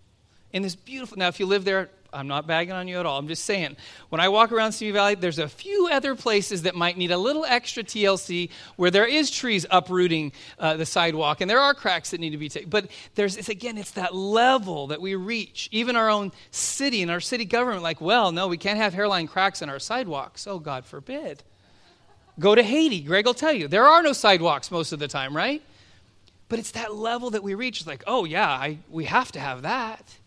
In 0.53 0.62
this 0.62 0.75
beautiful, 0.75 1.17
now 1.17 1.27
if 1.27 1.39
you 1.39 1.45
live 1.45 1.65
there, 1.65 1.89
I'm 2.15 2.27
not 2.27 2.47
bagging 2.47 2.73
on 2.73 2.88
you 2.88 2.99
at 2.99 3.05
all. 3.05 3.19
I'm 3.19 3.27
just 3.27 3.43
saying, 3.43 3.75
when 4.10 4.21
I 4.21 4.29
walk 4.29 4.51
around 4.51 4.71
Simi 4.71 4.91
Valley, 4.91 5.15
there's 5.15 5.39
a 5.39 5.49
few 5.49 5.89
other 5.91 6.15
places 6.15 6.62
that 6.62 6.73
might 6.73 6.97
need 6.97 7.12
a 7.12 7.17
little 7.17 7.45
extra 7.45 7.84
TLC 7.84 8.49
where 8.77 8.89
there 8.89 9.05
is 9.05 9.29
trees 9.29 9.65
uprooting 9.69 10.31
uh, 10.58 10.77
the 10.77 10.86
sidewalk 10.86 11.41
and 11.41 11.49
there 11.49 11.60
are 11.60 11.73
cracks 11.73 12.12
that 12.12 12.21
need 12.21 12.29
to 12.29 12.38
be 12.38 12.47
taken. 12.47 12.69
But 12.69 12.89
there's, 13.15 13.36
it's 13.36 13.49
again, 13.49 13.77
it's 13.77 13.91
that 13.91 14.15
level 14.15 14.88
that 14.88 15.01
we 15.01 15.15
reach. 15.15 15.67
Even 15.71 15.95
our 15.95 16.10
own 16.10 16.31
city 16.51 17.01
and 17.01 17.12
our 17.12 17.19
city 17.19 17.45
government, 17.45 17.84
like, 17.84 17.99
well, 17.99 18.31
no, 18.31 18.47
we 18.47 18.58
can't 18.58 18.77
have 18.77 18.93
hairline 18.93 19.27
cracks 19.27 19.62
in 19.62 19.69
our 19.69 19.79
sidewalks. 19.79 20.47
Oh, 20.47 20.60
God 20.60 20.86
forbid. 20.86 21.43
Go 22.39 22.55
to 22.55 22.63
Haiti. 22.63 23.01
Greg 23.01 23.25
will 23.25 23.34
tell 23.34 23.53
you. 23.53 23.67
There 23.67 23.86
are 23.86 24.01
no 24.01 24.13
sidewalks 24.13 24.71
most 24.71 24.93
of 24.93 24.99
the 24.99 25.08
time, 25.08 25.36
right? 25.36 25.62
But 26.47 26.60
it's 26.60 26.71
that 26.71 26.93
level 26.95 27.31
that 27.31 27.43
we 27.43 27.55
reach. 27.55 27.79
It's 27.79 27.88
like, 27.88 28.03
oh, 28.08 28.23
yeah, 28.23 28.47
I, 28.47 28.79
we 28.89 29.05
have 29.05 29.31
to 29.34 29.39
have 29.39 29.63
that. 29.63 30.17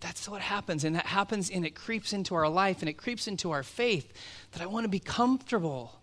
That's 0.00 0.28
what 0.28 0.40
happens. 0.40 0.84
And 0.84 0.96
that 0.96 1.06
happens 1.06 1.50
and 1.50 1.64
it 1.64 1.74
creeps 1.74 2.12
into 2.12 2.34
our 2.34 2.48
life 2.48 2.80
and 2.80 2.88
it 2.88 2.94
creeps 2.94 3.28
into 3.28 3.50
our 3.50 3.62
faith 3.62 4.12
that 4.52 4.62
I 4.62 4.66
want 4.66 4.84
to 4.84 4.88
be 4.88 4.98
comfortable. 4.98 6.00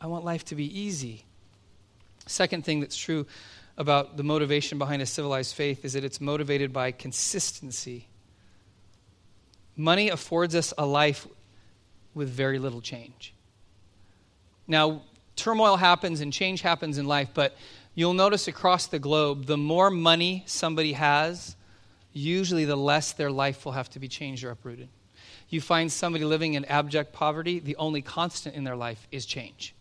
I 0.00 0.06
want 0.06 0.24
life 0.24 0.44
to 0.46 0.54
be 0.54 0.78
easy. 0.78 1.24
Second 2.26 2.64
thing 2.64 2.80
that's 2.80 2.96
true 2.96 3.26
about 3.76 4.16
the 4.16 4.22
motivation 4.22 4.78
behind 4.78 5.00
a 5.00 5.06
civilized 5.06 5.54
faith 5.54 5.84
is 5.84 5.94
that 5.94 6.04
it's 6.04 6.20
motivated 6.20 6.72
by 6.72 6.92
consistency. 6.92 8.06
Money 9.76 10.10
affords 10.10 10.54
us 10.54 10.74
a 10.76 10.84
life 10.84 11.26
with 12.14 12.28
very 12.28 12.58
little 12.58 12.82
change. 12.82 13.32
Now, 14.66 15.02
turmoil 15.36 15.76
happens 15.76 16.20
and 16.20 16.32
change 16.32 16.60
happens 16.60 16.98
in 16.98 17.06
life, 17.06 17.30
but 17.32 17.56
you'll 17.94 18.14
notice 18.14 18.48
across 18.48 18.86
the 18.86 18.98
globe 18.98 19.46
the 19.46 19.56
more 19.56 19.90
money 19.90 20.44
somebody 20.46 20.92
has, 20.92 21.56
usually 22.12 22.64
the 22.64 22.76
less 22.76 23.12
their 23.12 23.30
life 23.30 23.64
will 23.64 23.72
have 23.72 23.90
to 23.90 23.98
be 23.98 24.08
changed 24.08 24.44
or 24.44 24.50
uprooted. 24.50 24.88
You 25.48 25.60
find 25.60 25.90
somebody 25.92 26.24
living 26.24 26.54
in 26.54 26.64
abject 26.64 27.12
poverty, 27.12 27.58
the 27.58 27.76
only 27.76 28.02
constant 28.02 28.54
in 28.54 28.64
their 28.64 28.76
life 28.76 29.06
is 29.10 29.26
change. 29.26 29.74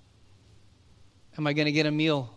Am 1.38 1.48
I 1.48 1.54
going 1.54 1.66
to 1.66 1.72
get 1.72 1.86
a 1.86 1.92
meal 1.92 2.36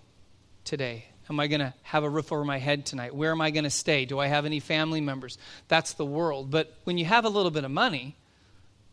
today? 0.64 1.06
Am 1.28 1.40
I 1.40 1.46
going 1.46 1.60
to 1.60 1.74
have 1.82 2.04
a 2.04 2.08
roof 2.08 2.32
over 2.32 2.44
my 2.44 2.58
head 2.58 2.86
tonight? 2.86 3.14
Where 3.14 3.32
am 3.32 3.40
I 3.40 3.50
going 3.50 3.64
to 3.64 3.70
stay? 3.70 4.04
Do 4.04 4.18
I 4.18 4.26
have 4.26 4.44
any 4.44 4.60
family 4.60 5.00
members? 5.00 5.38
That's 5.68 5.94
the 5.94 6.04
world. 6.04 6.50
But 6.50 6.76
when 6.84 6.98
you 6.98 7.06
have 7.06 7.24
a 7.24 7.28
little 7.28 7.50
bit 7.50 7.64
of 7.64 7.70
money, 7.70 8.16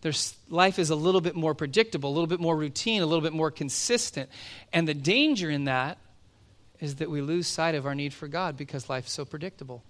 there's, 0.01 0.35
life 0.49 0.79
is 0.79 0.89
a 0.89 0.95
little 0.95 1.21
bit 1.21 1.35
more 1.35 1.53
predictable, 1.53 2.09
a 2.09 2.13
little 2.13 2.27
bit 2.27 2.39
more 2.39 2.55
routine, 2.55 3.01
a 3.01 3.05
little 3.05 3.21
bit 3.21 3.33
more 3.33 3.51
consistent. 3.51 4.29
And 4.73 4.87
the 4.87 4.93
danger 4.93 5.49
in 5.49 5.65
that 5.65 5.97
is 6.79 6.95
that 6.95 7.11
we 7.11 7.21
lose 7.21 7.47
sight 7.47 7.75
of 7.75 7.85
our 7.85 7.93
need 7.93 8.13
for 8.13 8.27
God 8.27 8.57
because 8.57 8.89
life's 8.89 9.11
so 9.11 9.25
predictable. 9.25 9.83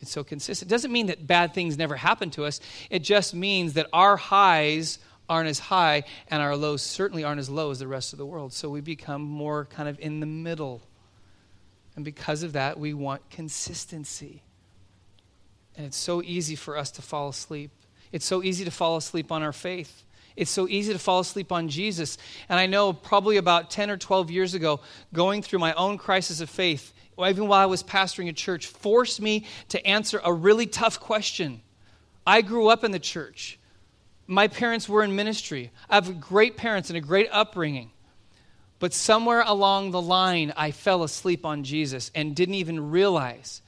It's 0.00 0.10
so 0.10 0.24
consistent. 0.24 0.70
It 0.70 0.74
doesn't 0.74 0.92
mean 0.92 1.06
that 1.06 1.26
bad 1.26 1.54
things 1.54 1.78
never 1.78 1.96
happen 1.96 2.30
to 2.32 2.44
us. 2.44 2.60
It 2.90 3.00
just 3.00 3.34
means 3.34 3.74
that 3.74 3.86
our 3.92 4.16
highs 4.16 4.98
aren't 5.28 5.48
as 5.48 5.58
high 5.58 6.04
and 6.28 6.42
our 6.42 6.56
lows 6.56 6.82
certainly 6.82 7.24
aren't 7.24 7.40
as 7.40 7.48
low 7.48 7.70
as 7.70 7.78
the 7.78 7.88
rest 7.88 8.12
of 8.12 8.18
the 8.18 8.26
world. 8.26 8.52
So 8.52 8.68
we 8.68 8.80
become 8.80 9.22
more 9.22 9.64
kind 9.66 9.88
of 9.88 9.98
in 10.00 10.20
the 10.20 10.26
middle. 10.26 10.82
And 11.96 12.04
because 12.04 12.42
of 12.42 12.52
that, 12.52 12.78
we 12.78 12.92
want 12.92 13.28
consistency. 13.30 14.42
And 15.76 15.86
it's 15.86 15.96
so 15.96 16.22
easy 16.22 16.56
for 16.56 16.76
us 16.76 16.90
to 16.92 17.02
fall 17.02 17.28
asleep. 17.28 17.70
It's 18.12 18.24
so 18.26 18.42
easy 18.42 18.64
to 18.64 18.70
fall 18.70 18.96
asleep 18.96 19.32
on 19.32 19.42
our 19.42 19.52
faith. 19.52 20.04
It's 20.36 20.50
so 20.50 20.68
easy 20.68 20.92
to 20.92 20.98
fall 20.98 21.20
asleep 21.20 21.52
on 21.52 21.68
Jesus. 21.68 22.18
And 22.48 22.58
I 22.58 22.66
know 22.66 22.92
probably 22.92 23.36
about 23.36 23.70
10 23.70 23.90
or 23.90 23.96
12 23.96 24.30
years 24.30 24.54
ago, 24.54 24.80
going 25.12 25.42
through 25.42 25.60
my 25.60 25.72
own 25.74 25.96
crisis 25.96 26.40
of 26.40 26.50
faith, 26.50 26.92
even 27.18 27.48
while 27.48 27.60
I 27.60 27.66
was 27.66 27.82
pastoring 27.82 28.28
a 28.28 28.32
church, 28.32 28.66
forced 28.66 29.20
me 29.20 29.46
to 29.68 29.86
answer 29.86 30.20
a 30.24 30.32
really 30.32 30.66
tough 30.66 31.00
question. 31.00 31.60
I 32.26 32.42
grew 32.42 32.68
up 32.68 32.84
in 32.84 32.90
the 32.90 32.98
church. 32.98 33.58
My 34.26 34.48
parents 34.48 34.88
were 34.88 35.02
in 35.02 35.14
ministry. 35.14 35.70
I 35.88 35.96
have 35.96 36.20
great 36.20 36.56
parents 36.56 36.90
and 36.90 36.96
a 36.96 37.00
great 37.00 37.28
upbringing. 37.30 37.90
But 38.78 38.92
somewhere 38.92 39.42
along 39.46 39.90
the 39.90 40.02
line, 40.02 40.52
I 40.56 40.70
fell 40.70 41.02
asleep 41.02 41.46
on 41.46 41.64
Jesus 41.64 42.10
and 42.14 42.34
didn't 42.34 42.56
even 42.56 42.90
realize 42.90 43.62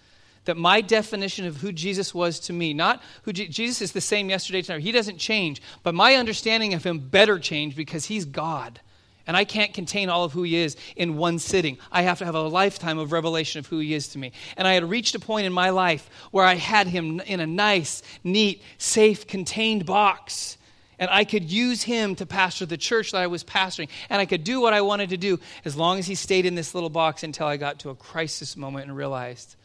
that 0.46 0.56
my 0.56 0.80
definition 0.80 1.44
of 1.44 1.58
who 1.58 1.72
Jesus 1.72 2.14
was 2.14 2.40
to 2.40 2.52
me, 2.52 2.72
not 2.72 3.02
who 3.22 3.32
Je- 3.32 3.48
Jesus 3.48 3.82
is 3.82 3.92
the 3.92 4.00
same 4.00 4.30
yesterday, 4.30 4.62
tonight, 4.62 4.82
he 4.82 4.92
doesn't 4.92 5.18
change, 5.18 5.60
but 5.82 5.94
my 5.94 6.14
understanding 6.14 6.72
of 6.72 6.84
him 6.84 6.98
better 6.98 7.38
changed 7.38 7.76
because 7.76 8.06
he's 8.06 8.24
God. 8.24 8.80
And 9.26 9.36
I 9.36 9.44
can't 9.44 9.74
contain 9.74 10.08
all 10.08 10.24
of 10.24 10.32
who 10.32 10.42
he 10.42 10.56
is 10.56 10.76
in 10.94 11.16
one 11.16 11.38
sitting. 11.38 11.78
I 11.90 12.02
have 12.02 12.18
to 12.18 12.24
have 12.24 12.34
a 12.34 12.42
lifetime 12.42 12.98
of 12.98 13.12
revelation 13.12 13.58
of 13.58 13.66
who 13.66 13.78
he 13.78 13.94
is 13.94 14.08
to 14.08 14.18
me. 14.18 14.32
And 14.56 14.68
I 14.68 14.74
had 14.74 14.84
reached 14.84 15.14
a 15.14 15.18
point 15.18 15.46
in 15.46 15.52
my 15.52 15.70
life 15.70 16.08
where 16.30 16.44
I 16.44 16.54
had 16.54 16.86
him 16.86 17.20
in 17.20 17.40
a 17.40 17.46
nice, 17.46 18.02
neat, 18.22 18.62
safe, 18.78 19.26
contained 19.26 19.86
box 19.86 20.58
and 20.98 21.10
I 21.10 21.24
could 21.24 21.50
use 21.50 21.82
him 21.82 22.14
to 22.16 22.26
pastor 22.26 22.66
the 22.66 22.76
church 22.76 23.12
that 23.12 23.20
I 23.20 23.26
was 23.26 23.44
pastoring. 23.44 23.88
And 24.08 24.20
I 24.20 24.26
could 24.26 24.44
do 24.44 24.60
what 24.60 24.72
I 24.72 24.80
wanted 24.80 25.10
to 25.10 25.16
do 25.16 25.38
as 25.64 25.76
long 25.76 25.98
as 25.98 26.06
he 26.06 26.14
stayed 26.14 26.46
in 26.46 26.54
this 26.54 26.74
little 26.74 26.90
box 26.90 27.22
until 27.22 27.46
I 27.46 27.56
got 27.56 27.80
to 27.80 27.90
a 27.90 27.94
crisis 27.94 28.56
moment 28.56 28.86
and 28.86 28.96
realized 28.96 29.56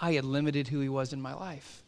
I 0.00 0.12
had 0.12 0.24
limited 0.24 0.68
who 0.68 0.80
he 0.80 0.88
was 0.88 1.12
in 1.12 1.22
my 1.22 1.34
life. 1.34 1.83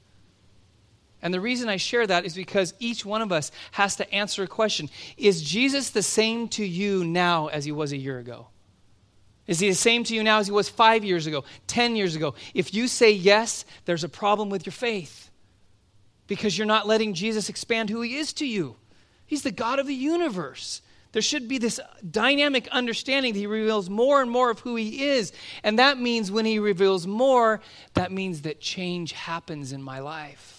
And 1.23 1.33
the 1.33 1.41
reason 1.41 1.69
I 1.69 1.77
share 1.77 2.07
that 2.07 2.25
is 2.25 2.35
because 2.35 2.75
each 2.79 3.05
one 3.05 3.23
of 3.23 3.33
us 3.33 3.51
has 3.73 3.97
to 3.97 4.15
answer 4.15 4.43
a 4.43 4.49
question 4.49 4.91
Is 5.17 5.43
Jesus 5.43 5.91
the 5.91 6.03
same 6.03 6.49
to 6.49 6.65
you 6.65 7.05
now 7.05 7.49
as 7.49 7.65
he 7.65 7.73
was 7.73 7.93
a 7.93 7.97
year 7.97 8.19
ago? 8.19 8.49
Is 9.47 9.61
he 9.61 9.69
the 9.69 9.75
same 9.75 10.03
to 10.05 10.15
you 10.15 10.23
now 10.23 10.41
as 10.41 10.47
he 10.47 10.53
was 10.53 10.69
five 10.69 11.05
years 11.05 11.27
ago, 11.27 11.45
10 11.69 11.95
years 11.97 12.17
ago? 12.17 12.35
If 12.53 12.75
you 12.75 12.89
say 12.89 13.13
yes, 13.13 13.65
there's 13.85 14.05
a 14.05 14.09
problem 14.09 14.51
with 14.51 14.67
your 14.67 14.73
faith 14.73 15.31
because 16.27 16.59
you're 16.59 16.67
not 16.67 16.89
letting 16.89 17.15
Jesus 17.15 17.49
expand 17.49 17.89
who 17.89 18.01
he 18.03 18.17
is 18.17 18.33
to 18.35 18.47
you. 18.47 18.77
He's 19.25 19.43
the 19.43 19.53
God 19.53 19.79
of 19.79 19.87
the 19.87 19.95
universe. 19.95 20.83
There 21.13 21.23
should 21.23 21.49
be 21.49 21.59
this 21.59 21.81
dynamic 22.11 22.69
understanding 22.69 23.33
that 23.33 23.39
he 23.39 23.47
reveals 23.47 23.89
more 23.89 24.21
and 24.21 24.31
more 24.31 24.51
of 24.51 24.61
who 24.61 24.77
he 24.77 25.05
is. 25.05 25.33
And 25.63 25.79
that 25.79 25.99
means 25.99 26.31
when 26.31 26.45
he 26.45 26.59
reveals 26.59 27.07
more, 27.07 27.61
that 27.95 28.13
means 28.13 28.43
that 28.43 28.61
change 28.61 29.13
happens 29.13 29.73
in 29.73 29.83
my 29.83 30.01
life. 30.01 30.56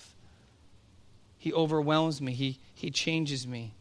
He 1.48 1.54
overwhelms 1.54 2.22
me, 2.22 2.34
he, 2.34 2.60
he 2.76 2.92
changes 2.92 3.48
me. 3.48 3.74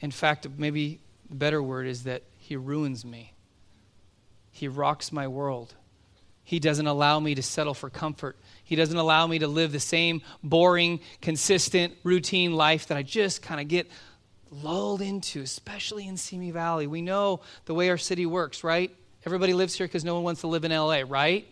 In 0.00 0.10
fact, 0.10 0.48
maybe 0.56 1.00
the 1.28 1.34
better 1.34 1.62
word 1.62 1.86
is 1.86 2.04
that 2.04 2.22
he 2.38 2.56
ruins 2.56 3.04
me. 3.04 3.34
He 4.52 4.68
rocks 4.68 5.12
my 5.12 5.28
world. 5.28 5.74
He 6.42 6.60
doesn't 6.60 6.86
allow 6.86 7.20
me 7.20 7.34
to 7.34 7.42
settle 7.42 7.74
for 7.74 7.90
comfort. 7.90 8.38
He 8.64 8.74
doesn't 8.74 8.96
allow 8.96 9.26
me 9.26 9.40
to 9.40 9.48
live 9.48 9.70
the 9.70 9.80
same 9.80 10.22
boring, 10.42 11.00
consistent, 11.20 11.92
routine 12.04 12.54
life 12.54 12.86
that 12.86 12.96
I 12.96 13.02
just 13.02 13.42
kind 13.42 13.60
of 13.60 13.68
get 13.68 13.86
lulled 14.50 15.02
into, 15.02 15.42
especially 15.42 16.08
in 16.08 16.16
Simi 16.16 16.52
Valley. 16.52 16.86
We 16.86 17.02
know 17.02 17.40
the 17.66 17.74
way 17.74 17.90
our 17.90 17.98
city 17.98 18.24
works, 18.24 18.64
right? 18.64 18.90
Everybody 19.26 19.52
lives 19.52 19.74
here 19.74 19.86
because 19.86 20.06
no 20.06 20.14
one 20.14 20.22
wants 20.22 20.40
to 20.40 20.46
live 20.46 20.64
in 20.64 20.72
LA, 20.72 21.02
right? 21.06 21.46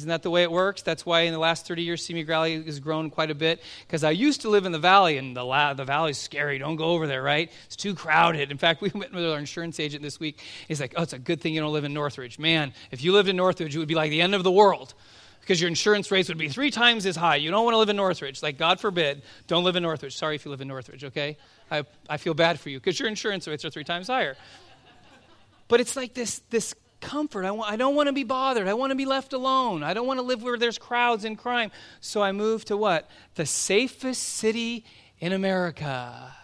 Isn't 0.00 0.08
that 0.08 0.22
the 0.22 0.30
way 0.30 0.42
it 0.42 0.50
works? 0.50 0.80
That's 0.80 1.04
why 1.04 1.20
in 1.20 1.34
the 1.34 1.38
last 1.38 1.66
30 1.66 1.82
years, 1.82 2.02
Simi 2.02 2.22
Valley 2.22 2.62
has 2.62 2.80
grown 2.80 3.10
quite 3.10 3.30
a 3.30 3.34
bit. 3.34 3.62
Because 3.86 4.02
I 4.02 4.12
used 4.12 4.40
to 4.42 4.48
live 4.48 4.64
in 4.64 4.72
the 4.72 4.78
valley, 4.78 5.18
and 5.18 5.36
the, 5.36 5.44
la- 5.44 5.74
the 5.74 5.84
valley's 5.84 6.16
scary. 6.16 6.56
Don't 6.56 6.76
go 6.76 6.86
over 6.86 7.06
there, 7.06 7.22
right? 7.22 7.52
It's 7.66 7.76
too 7.76 7.94
crowded. 7.94 8.50
In 8.50 8.56
fact, 8.56 8.80
we 8.82 8.90
went 8.94 9.12
with 9.12 9.24
our 9.26 9.38
insurance 9.38 9.78
agent 9.78 10.02
this 10.02 10.18
week. 10.18 10.40
He's 10.68 10.80
like, 10.80 10.94
oh, 10.96 11.02
it's 11.02 11.12
a 11.12 11.18
good 11.18 11.42
thing 11.42 11.52
you 11.52 11.60
don't 11.60 11.72
live 11.72 11.84
in 11.84 11.92
Northridge. 11.92 12.38
Man, 12.38 12.72
if 12.90 13.04
you 13.04 13.12
lived 13.12 13.28
in 13.28 13.36
Northridge, 13.36 13.76
it 13.76 13.78
would 13.78 13.88
be 13.88 13.94
like 13.94 14.10
the 14.10 14.22
end 14.22 14.34
of 14.34 14.42
the 14.42 14.50
world 14.50 14.94
because 15.40 15.60
your 15.60 15.68
insurance 15.68 16.10
rates 16.10 16.28
would 16.28 16.38
be 16.38 16.48
three 16.48 16.70
times 16.70 17.04
as 17.04 17.16
high. 17.16 17.36
You 17.36 17.50
don't 17.50 17.64
want 17.64 17.74
to 17.74 17.78
live 17.78 17.88
in 17.88 17.96
Northridge. 17.96 18.42
Like, 18.42 18.56
God 18.56 18.80
forbid, 18.80 19.22
don't 19.48 19.64
live 19.64 19.76
in 19.76 19.82
Northridge. 19.82 20.16
Sorry 20.16 20.36
if 20.36 20.44
you 20.44 20.50
live 20.50 20.60
in 20.62 20.68
Northridge, 20.68 21.04
okay? 21.04 21.36
I, 21.70 21.84
I 22.08 22.16
feel 22.16 22.34
bad 22.34 22.58
for 22.58 22.70
you 22.70 22.78
because 22.78 22.98
your 22.98 23.08
insurance 23.08 23.46
rates 23.46 23.64
are 23.64 23.70
three 23.70 23.84
times 23.84 24.06
higher. 24.06 24.36
But 25.68 25.80
it's 25.80 25.96
like 25.96 26.14
this, 26.14 26.40
this 26.50 26.74
comfort. 27.00 27.44
I, 27.44 27.50
want, 27.50 27.70
I 27.72 27.76
don't 27.76 27.94
want 27.94 28.08
to 28.08 28.12
be 28.12 28.24
bothered. 28.24 28.68
I 28.68 28.74
want 28.74 28.90
to 28.90 28.96
be 28.96 29.06
left 29.06 29.32
alone. 29.32 29.82
I 29.82 29.94
don't 29.94 30.06
want 30.06 30.18
to 30.18 30.22
live 30.22 30.42
where 30.42 30.58
there's 30.58 30.78
crowds 30.78 31.24
and 31.24 31.36
crime. 31.36 31.70
So 32.00 32.22
I 32.22 32.32
moved 32.32 32.68
to 32.68 32.76
what? 32.76 33.08
The 33.34 33.46
safest 33.46 34.22
city 34.22 34.84
in 35.18 35.32
America. 35.32 36.34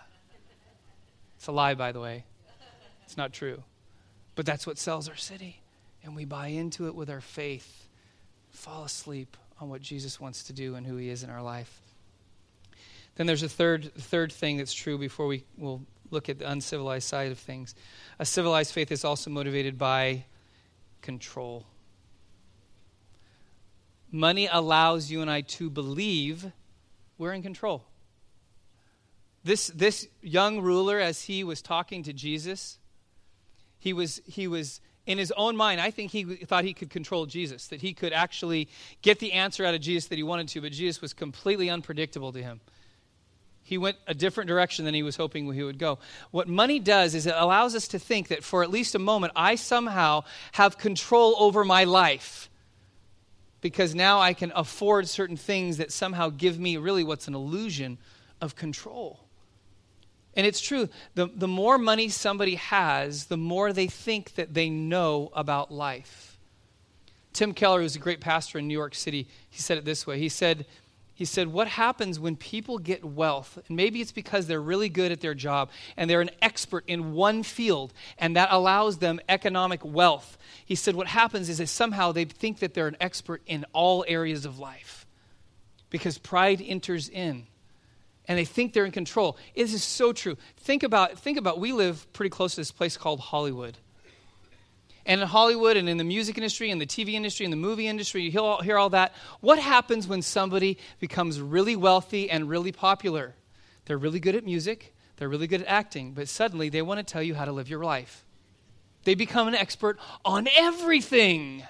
It's 1.36 1.46
a 1.46 1.52
lie, 1.52 1.74
by 1.74 1.92
the 1.92 2.00
way. 2.00 2.24
It's 3.04 3.16
not 3.16 3.32
true. 3.32 3.62
But 4.34 4.46
that's 4.46 4.66
what 4.66 4.78
sells 4.78 5.08
our 5.08 5.16
city. 5.16 5.62
And 6.02 6.14
we 6.14 6.24
buy 6.24 6.48
into 6.48 6.86
it 6.86 6.94
with 6.94 7.10
our 7.10 7.20
faith 7.20 7.88
fall 8.50 8.84
asleep 8.84 9.36
on 9.60 9.68
what 9.68 9.80
Jesus 9.80 10.20
wants 10.20 10.44
to 10.44 10.52
do 10.52 10.74
and 10.74 10.86
who 10.86 10.96
he 10.96 11.08
is 11.08 11.22
in 11.22 11.30
our 11.30 11.42
life. 11.42 11.80
Then 13.16 13.26
there's 13.26 13.42
a 13.42 13.48
third, 13.48 13.92
third 13.94 14.32
thing 14.32 14.56
that's 14.58 14.74
true 14.74 14.98
before 14.98 15.26
we 15.26 15.44
will 15.56 15.82
look 16.10 16.28
at 16.28 16.38
the 16.38 16.50
uncivilized 16.50 17.08
side 17.08 17.32
of 17.32 17.38
things. 17.38 17.74
A 18.18 18.26
civilized 18.26 18.72
faith 18.72 18.92
is 18.92 19.04
also 19.04 19.30
motivated 19.30 19.78
by 19.78 20.24
control. 21.06 21.64
Money 24.10 24.48
allows 24.50 25.08
you 25.08 25.22
and 25.22 25.30
I 25.30 25.42
to 25.42 25.70
believe 25.70 26.50
we're 27.16 27.32
in 27.32 27.42
control. 27.42 27.84
This, 29.44 29.68
this 29.68 30.08
young 30.20 30.60
ruler, 30.60 30.98
as 30.98 31.22
he 31.22 31.44
was 31.44 31.62
talking 31.62 32.02
to 32.02 32.12
Jesus, 32.12 32.78
he 33.78 33.92
was, 33.92 34.20
he 34.26 34.48
was 34.48 34.80
in 35.06 35.16
his 35.16 35.32
own 35.36 35.56
mind, 35.56 35.80
I 35.80 35.92
think 35.92 36.10
he 36.10 36.24
thought 36.24 36.64
he 36.64 36.74
could 36.74 36.90
control 36.90 37.26
Jesus, 37.26 37.68
that 37.68 37.80
he 37.80 37.94
could 37.94 38.12
actually 38.12 38.68
get 39.00 39.20
the 39.20 39.32
answer 39.32 39.64
out 39.64 39.74
of 39.74 39.80
Jesus 39.80 40.08
that 40.08 40.16
he 40.16 40.24
wanted 40.24 40.48
to, 40.48 40.60
but 40.60 40.72
Jesus 40.72 41.00
was 41.00 41.12
completely 41.12 41.70
unpredictable 41.70 42.32
to 42.32 42.42
him. 42.42 42.60
He 43.66 43.78
went 43.78 43.96
a 44.06 44.14
different 44.14 44.46
direction 44.46 44.84
than 44.84 44.94
he 44.94 45.02
was 45.02 45.16
hoping 45.16 45.52
he 45.52 45.64
would 45.64 45.80
go. 45.80 45.98
What 46.30 46.46
money 46.46 46.78
does 46.78 47.16
is 47.16 47.26
it 47.26 47.34
allows 47.36 47.74
us 47.74 47.88
to 47.88 47.98
think 47.98 48.28
that 48.28 48.44
for 48.44 48.62
at 48.62 48.70
least 48.70 48.94
a 48.94 49.00
moment, 49.00 49.32
I 49.34 49.56
somehow 49.56 50.22
have 50.52 50.78
control 50.78 51.34
over 51.36 51.64
my 51.64 51.82
life 51.82 52.48
because 53.60 53.92
now 53.92 54.20
I 54.20 54.34
can 54.34 54.52
afford 54.54 55.08
certain 55.08 55.36
things 55.36 55.78
that 55.78 55.90
somehow 55.90 56.28
give 56.28 56.60
me 56.60 56.76
really 56.76 57.02
what's 57.02 57.26
an 57.26 57.34
illusion 57.34 57.98
of 58.40 58.54
control. 58.54 59.18
And 60.36 60.46
it's 60.46 60.60
true. 60.60 60.88
The, 61.16 61.26
the 61.34 61.48
more 61.48 61.76
money 61.76 62.08
somebody 62.08 62.54
has, 62.54 63.24
the 63.24 63.36
more 63.36 63.72
they 63.72 63.88
think 63.88 64.36
that 64.36 64.54
they 64.54 64.70
know 64.70 65.32
about 65.32 65.72
life. 65.72 66.38
Tim 67.32 67.52
Keller, 67.52 67.80
who's 67.80 67.96
a 67.96 67.98
great 67.98 68.20
pastor 68.20 68.60
in 68.60 68.68
New 68.68 68.78
York 68.78 68.94
City, 68.94 69.26
he 69.50 69.60
said 69.60 69.76
it 69.76 69.84
this 69.84 70.06
way. 70.06 70.20
He 70.20 70.28
said, 70.28 70.66
he 71.16 71.24
said, 71.24 71.48
What 71.48 71.66
happens 71.66 72.20
when 72.20 72.36
people 72.36 72.76
get 72.76 73.02
wealth? 73.02 73.58
And 73.66 73.76
maybe 73.76 74.02
it's 74.02 74.12
because 74.12 74.46
they're 74.46 74.60
really 74.60 74.90
good 74.90 75.10
at 75.10 75.22
their 75.22 75.32
job 75.32 75.70
and 75.96 76.10
they're 76.10 76.20
an 76.20 76.30
expert 76.42 76.84
in 76.86 77.14
one 77.14 77.42
field, 77.42 77.94
and 78.18 78.36
that 78.36 78.52
allows 78.52 78.98
them 78.98 79.18
economic 79.26 79.82
wealth. 79.82 80.36
He 80.66 80.74
said, 80.74 80.94
What 80.94 81.06
happens 81.06 81.48
is 81.48 81.56
that 81.56 81.68
somehow 81.68 82.12
they 82.12 82.26
think 82.26 82.58
that 82.58 82.74
they're 82.74 82.86
an 82.86 82.98
expert 83.00 83.40
in 83.46 83.64
all 83.72 84.04
areas 84.06 84.44
of 84.44 84.58
life 84.58 85.06
because 85.88 86.18
pride 86.18 86.60
enters 86.60 87.08
in 87.08 87.46
and 88.28 88.38
they 88.38 88.44
think 88.44 88.74
they're 88.74 88.84
in 88.84 88.92
control. 88.92 89.38
This 89.56 89.72
is 89.72 89.82
so 89.82 90.12
true. 90.12 90.36
Think 90.58 90.82
about, 90.82 91.18
think 91.18 91.38
about 91.38 91.58
we 91.58 91.72
live 91.72 92.12
pretty 92.12 92.30
close 92.30 92.56
to 92.56 92.60
this 92.60 92.72
place 92.72 92.98
called 92.98 93.20
Hollywood. 93.20 93.78
And 95.06 95.20
in 95.20 95.28
Hollywood 95.28 95.76
and 95.76 95.88
in 95.88 95.98
the 95.98 96.04
music 96.04 96.36
industry 96.36 96.72
and 96.72 96.80
the 96.80 96.86
TV 96.86 97.12
industry 97.12 97.46
and 97.46 97.52
the 97.52 97.56
movie 97.56 97.86
industry, 97.86 98.22
you 98.22 98.30
hear 98.32 98.40
all, 98.40 98.60
hear 98.60 98.76
all 98.76 98.90
that. 98.90 99.14
What 99.40 99.60
happens 99.60 100.08
when 100.08 100.20
somebody 100.20 100.78
becomes 100.98 101.40
really 101.40 101.76
wealthy 101.76 102.28
and 102.28 102.48
really 102.48 102.72
popular? 102.72 103.36
They're 103.84 103.98
really 103.98 104.18
good 104.18 104.34
at 104.34 104.44
music, 104.44 104.94
they're 105.16 105.28
really 105.28 105.46
good 105.46 105.62
at 105.62 105.68
acting, 105.68 106.12
but 106.12 106.28
suddenly 106.28 106.68
they 106.68 106.82
want 106.82 106.98
to 106.98 107.04
tell 107.04 107.22
you 107.22 107.36
how 107.36 107.44
to 107.44 107.52
live 107.52 107.70
your 107.70 107.84
life. 107.84 108.24
They 109.04 109.14
become 109.14 109.46
an 109.46 109.54
expert 109.54 109.96
on 110.24 110.48
everything. 110.56 111.62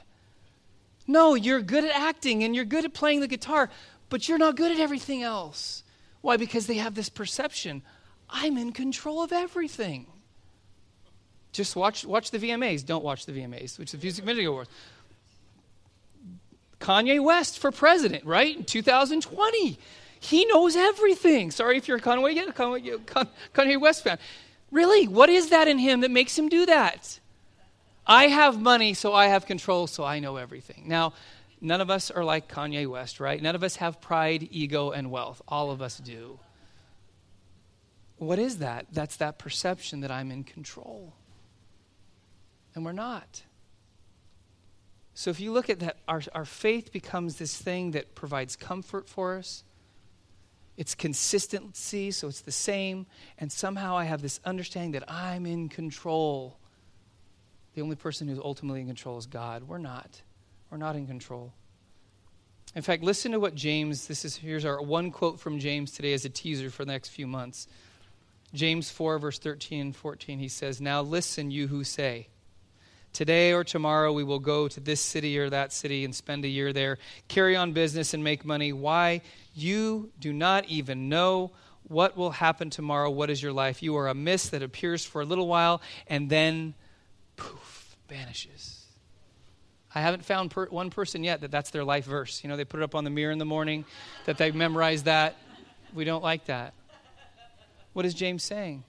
No, 1.07 1.35
you're 1.35 1.61
good 1.61 1.85
at 1.85 1.94
acting 1.94 2.42
and 2.42 2.57
you're 2.57 2.64
good 2.64 2.87
at 2.87 2.94
playing 2.94 3.20
the 3.20 3.29
guitar, 3.29 3.68
but 4.09 4.29
you're 4.29 4.38
not 4.38 4.57
good 4.57 4.72
at 4.72 4.81
everything 4.81 5.22
else. 5.22 5.85
Why? 6.22 6.38
Because 6.38 6.66
they 6.66 6.79
have 6.79 6.94
this 6.94 7.11
perception 7.11 7.83
I'm 8.31 8.57
in 8.57 8.72
control 8.72 9.22
of 9.22 9.33
everything. 9.33 10.07
Just 11.56 11.74
watch, 11.74 12.04
watch 12.04 12.30
the 12.30 12.38
VMAs. 12.38 12.84
Don't 12.84 13.02
watch 13.02 13.24
the 13.24 13.32
VMAs, 13.32 13.78
which 13.78 13.94
is 13.94 13.98
the 13.98 14.04
Music 14.04 14.24
Video 14.26 14.50
Awards. 14.50 14.70
Kanye 16.78 17.22
West 17.22 17.58
for 17.58 17.70
president, 17.72 18.26
right? 18.26 18.54
In 18.54 18.64
2020. 18.64 19.78
He 20.20 20.44
knows 20.44 20.76
everything. 20.76 21.50
Sorry 21.50 21.78
if 21.78 21.88
you're 21.88 21.96
a 21.96 22.00
Kanye, 22.00 22.52
Kanye 23.54 23.80
West 23.80 24.04
fan. 24.04 24.18
Really? 24.70 25.08
What 25.08 25.30
is 25.30 25.48
that 25.48 25.66
in 25.66 25.78
him 25.78 26.02
that 26.02 26.10
makes 26.10 26.38
him 26.38 26.50
do 26.50 26.66
that? 26.66 27.20
I 28.06 28.26
have 28.26 28.60
money, 28.60 28.92
so 28.92 29.14
I 29.14 29.28
have 29.28 29.46
control, 29.46 29.86
so 29.86 30.04
I 30.04 30.18
know 30.18 30.36
everything. 30.36 30.84
Now, 30.86 31.14
none 31.62 31.80
of 31.80 31.88
us 31.88 32.10
are 32.10 32.24
like 32.24 32.52
Kanye 32.52 32.86
West, 32.86 33.18
right? 33.18 33.40
None 33.40 33.54
of 33.54 33.64
us 33.64 33.76
have 33.76 34.02
pride, 34.02 34.46
ego, 34.50 34.90
and 34.90 35.10
wealth. 35.10 35.40
All 35.48 35.70
of 35.70 35.80
us 35.80 35.96
do. 35.98 36.38
What 38.18 38.38
is 38.38 38.58
that? 38.58 38.88
That's 38.92 39.16
that 39.16 39.38
perception 39.38 40.00
that 40.00 40.10
I'm 40.10 40.30
in 40.30 40.44
control. 40.44 41.14
And 42.76 42.84
we're 42.84 42.92
not. 42.92 43.42
So 45.14 45.30
if 45.30 45.40
you 45.40 45.50
look 45.50 45.68
at 45.68 45.80
that, 45.80 45.96
our, 46.06 46.22
our 46.32 46.44
faith 46.44 46.92
becomes 46.92 47.36
this 47.36 47.56
thing 47.56 47.90
that 47.92 48.14
provides 48.14 48.54
comfort 48.54 49.08
for 49.08 49.38
us. 49.38 49.64
It's 50.76 50.94
consistency, 50.94 52.12
so 52.12 52.28
it's 52.28 52.42
the 52.42 52.52
same. 52.52 53.06
And 53.38 53.50
somehow 53.50 53.96
I 53.96 54.04
have 54.04 54.22
this 54.22 54.38
understanding 54.44 54.92
that 54.92 55.10
I'm 55.10 55.46
in 55.46 55.68
control 55.68 56.58
the 57.76 57.82
only 57.82 57.96
person 57.96 58.26
who's 58.26 58.38
ultimately 58.38 58.80
in 58.80 58.86
control 58.86 59.18
is 59.18 59.26
God. 59.26 59.62
We're 59.62 59.76
not. 59.76 60.22
We're 60.70 60.78
not 60.78 60.96
in 60.96 61.06
control. 61.06 61.52
In 62.74 62.80
fact, 62.80 63.02
listen 63.02 63.32
to 63.32 63.38
what 63.38 63.54
James, 63.54 64.06
this 64.06 64.24
is 64.24 64.34
here's 64.34 64.64
our 64.64 64.80
one 64.80 65.10
quote 65.10 65.38
from 65.38 65.58
James 65.58 65.92
today 65.92 66.14
as 66.14 66.24
a 66.24 66.30
teaser 66.30 66.70
for 66.70 66.86
the 66.86 66.92
next 66.92 67.10
few 67.10 67.26
months. 67.26 67.68
James 68.54 68.90
4, 68.90 69.18
verse 69.18 69.38
13 69.38 69.80
and 69.80 69.96
14, 69.96 70.38
he 70.38 70.48
says, 70.48 70.80
Now 70.80 71.02
listen, 71.02 71.50
you 71.50 71.68
who 71.68 71.84
say, 71.84 72.28
Today 73.16 73.55
or 73.55 73.64
tomorrow 73.64 74.12
we 74.12 74.24
will 74.24 74.38
go 74.38 74.68
to 74.68 74.79
this 74.79 75.00
city 75.00 75.38
or 75.38 75.48
that 75.48 75.72
city 75.72 76.05
and 76.05 76.14
spend 76.14 76.44
a 76.44 76.48
year 76.48 76.74
there, 76.74 76.98
carry 77.29 77.57
on 77.57 77.72
business 77.72 78.12
and 78.12 78.22
make 78.22 78.44
money. 78.44 78.74
Why? 78.74 79.22
You 79.55 80.11
do 80.20 80.35
not 80.35 80.66
even 80.66 81.09
know 81.09 81.52
what 81.85 82.18
will 82.18 82.33
happen 82.33 82.68
tomorrow. 82.68 83.09
What 83.09 83.31
is 83.31 83.42
your 83.42 83.55
life? 83.55 83.83
You 83.83 83.96
are 83.96 84.09
a 84.09 84.14
mist 84.14 84.50
that 84.50 84.62
appears 84.62 85.02
for 85.02 85.22
a 85.22 85.24
little 85.24 85.48
while 85.48 85.81
and 86.09 86.29
then 86.29 86.74
poof, 87.37 87.96
vanishes. 88.07 88.85
I 89.94 90.02
haven't 90.02 90.26
found 90.26 90.50
per- 90.50 90.66
one 90.66 90.90
person 90.90 91.24
yet 91.24 91.40
that 91.40 91.50
that's 91.50 91.70
their 91.70 91.85
life 91.85 92.05
verse. 92.05 92.44
You 92.44 92.50
know, 92.50 92.59
they 92.59 92.66
put 92.66 92.81
it 92.81 92.83
up 92.83 92.94
on 92.94 93.05
the 93.05 93.11
mirror 93.11 93.33
in 93.33 93.38
the 93.38 93.46
morning, 93.46 93.87
that 94.26 94.37
they 94.37 94.50
memorize 94.50 95.05
that. 95.05 95.37
We 95.94 96.05
don't 96.05 96.22
like 96.22 96.44
that. 96.48 96.74
What 97.94 98.05
is 98.05 98.12
James 98.12 98.42
saying? 98.42 98.85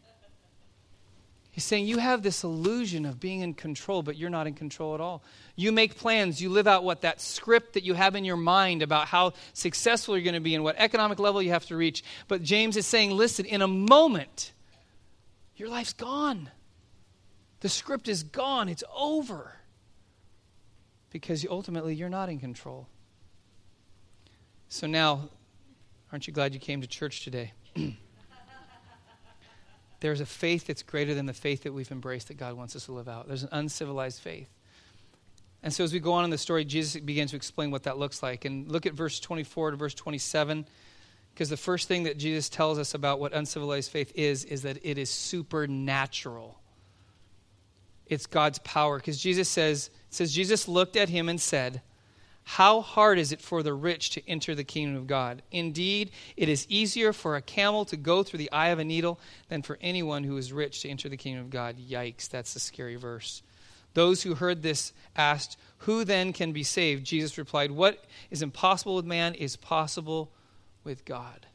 He's 1.57 1.63
saying 1.63 1.87
you 1.87 1.97
have 1.97 2.21
this 2.21 2.43
illusion 2.43 3.03
of 3.07 3.19
being 3.19 3.41
in 3.41 3.55
control, 3.55 4.03
but 4.03 4.15
you're 4.15 4.29
not 4.29 4.45
in 4.45 4.53
control 4.53 4.93
at 4.93 5.01
all. 5.01 5.23
You 5.55 5.71
make 5.71 5.95
plans, 5.95 6.39
you 6.39 6.49
live 6.49 6.67
out 6.67 6.83
what 6.83 7.01
that 7.01 7.19
script 7.19 7.73
that 7.73 7.83
you 7.83 7.95
have 7.95 8.15
in 8.15 8.23
your 8.25 8.37
mind 8.37 8.83
about 8.83 9.07
how 9.07 9.33
successful 9.53 10.15
you're 10.15 10.23
going 10.23 10.35
to 10.35 10.39
be 10.39 10.53
and 10.53 10.63
what 10.63 10.75
economic 10.77 11.17
level 11.17 11.41
you 11.41 11.49
have 11.49 11.65
to 11.65 11.75
reach. 11.75 12.03
But 12.27 12.43
James 12.43 12.77
is 12.77 12.85
saying, 12.85 13.09
listen, 13.09 13.43
in 13.45 13.63
a 13.63 13.67
moment, 13.67 14.53
your 15.55 15.67
life's 15.67 15.93
gone. 15.93 16.51
The 17.61 17.69
script 17.69 18.07
is 18.07 18.21
gone, 18.21 18.69
it's 18.69 18.83
over. 18.95 19.53
Because 21.09 21.43
ultimately, 21.49 21.95
you're 21.95 22.07
not 22.07 22.29
in 22.29 22.39
control. 22.39 22.87
So 24.69 24.85
now, 24.85 25.29
aren't 26.11 26.27
you 26.27 26.33
glad 26.33 26.53
you 26.53 26.59
came 26.59 26.81
to 26.81 26.87
church 26.87 27.23
today? 27.23 27.53
There's 29.99 30.21
a 30.21 30.25
faith 30.25 30.67
that's 30.67 30.83
greater 30.83 31.13
than 31.13 31.25
the 31.25 31.33
faith 31.33 31.63
that 31.63 31.73
we've 31.73 31.91
embraced 31.91 32.27
that 32.27 32.37
God 32.37 32.55
wants 32.55 32.75
us 32.75 32.85
to 32.85 32.91
live 32.91 33.07
out. 33.07 33.27
There's 33.27 33.43
an 33.43 33.49
uncivilized 33.51 34.21
faith. 34.21 34.49
And 35.63 35.73
so, 35.73 35.83
as 35.83 35.91
we 35.91 35.99
go 35.99 36.13
on 36.13 36.23
in 36.23 36.29
the 36.29 36.37
story, 36.37 36.63
Jesus 36.65 37.01
begins 37.01 37.31
to 37.31 37.37
explain 37.37 37.71
what 37.71 37.83
that 37.83 37.97
looks 37.97 38.21
like. 38.21 38.45
And 38.45 38.71
look 38.71 38.85
at 38.85 38.93
verse 38.93 39.19
24 39.19 39.71
to 39.71 39.77
verse 39.77 39.93
27, 39.95 40.67
because 41.33 41.49
the 41.49 41.57
first 41.57 41.87
thing 41.87 42.03
that 42.03 42.17
Jesus 42.17 42.47
tells 42.47 42.77
us 42.77 42.93
about 42.93 43.19
what 43.19 43.33
uncivilized 43.33 43.91
faith 43.91 44.11
is, 44.15 44.45
is 44.45 44.61
that 44.61 44.77
it 44.83 44.97
is 44.97 45.09
supernatural 45.09 46.59
it's 48.09 48.25
God's 48.25 48.59
power. 48.59 48.97
Because 48.97 49.19
Jesus 49.19 49.49
says, 49.49 49.89
says, 50.09 50.33
Jesus 50.33 50.67
looked 50.67 50.95
at 50.95 51.09
him 51.09 51.29
and 51.29 51.39
said, 51.39 51.81
How 52.49 52.79
hard 52.79 53.19
is 53.19 53.33
it 53.33 53.41
for 53.41 53.61
the 53.61 53.73
rich 53.73 54.11
to 54.11 54.25
enter 54.25 54.55
the 54.55 54.63
kingdom 54.63 54.95
of 54.95 55.05
God? 55.05 55.41
Indeed, 55.51 56.11
it 56.37 56.47
is 56.47 56.65
easier 56.69 57.11
for 57.11 57.35
a 57.35 57.41
camel 57.41 57.83
to 57.83 57.97
go 57.97 58.23
through 58.23 58.39
the 58.39 58.51
eye 58.53 58.69
of 58.69 58.79
a 58.79 58.85
needle 58.85 59.19
than 59.49 59.63
for 59.63 59.77
anyone 59.81 60.23
who 60.23 60.37
is 60.37 60.53
rich 60.53 60.79
to 60.81 60.89
enter 60.89 61.09
the 61.09 61.17
kingdom 61.17 61.43
of 61.43 61.49
God. 61.49 61.75
Yikes, 61.77 62.29
that's 62.29 62.55
a 62.55 62.61
scary 62.61 62.95
verse. 62.95 63.43
Those 63.95 64.23
who 64.23 64.33
heard 64.33 64.63
this 64.63 64.93
asked, 65.13 65.57
Who 65.79 66.05
then 66.05 66.31
can 66.31 66.53
be 66.53 66.63
saved? 66.63 67.05
Jesus 67.05 67.37
replied, 67.37 67.71
What 67.71 68.05
is 68.31 68.41
impossible 68.41 68.95
with 68.95 69.05
man 69.05 69.33
is 69.33 69.57
possible 69.57 70.31
with 70.85 71.03
God. 71.03 71.47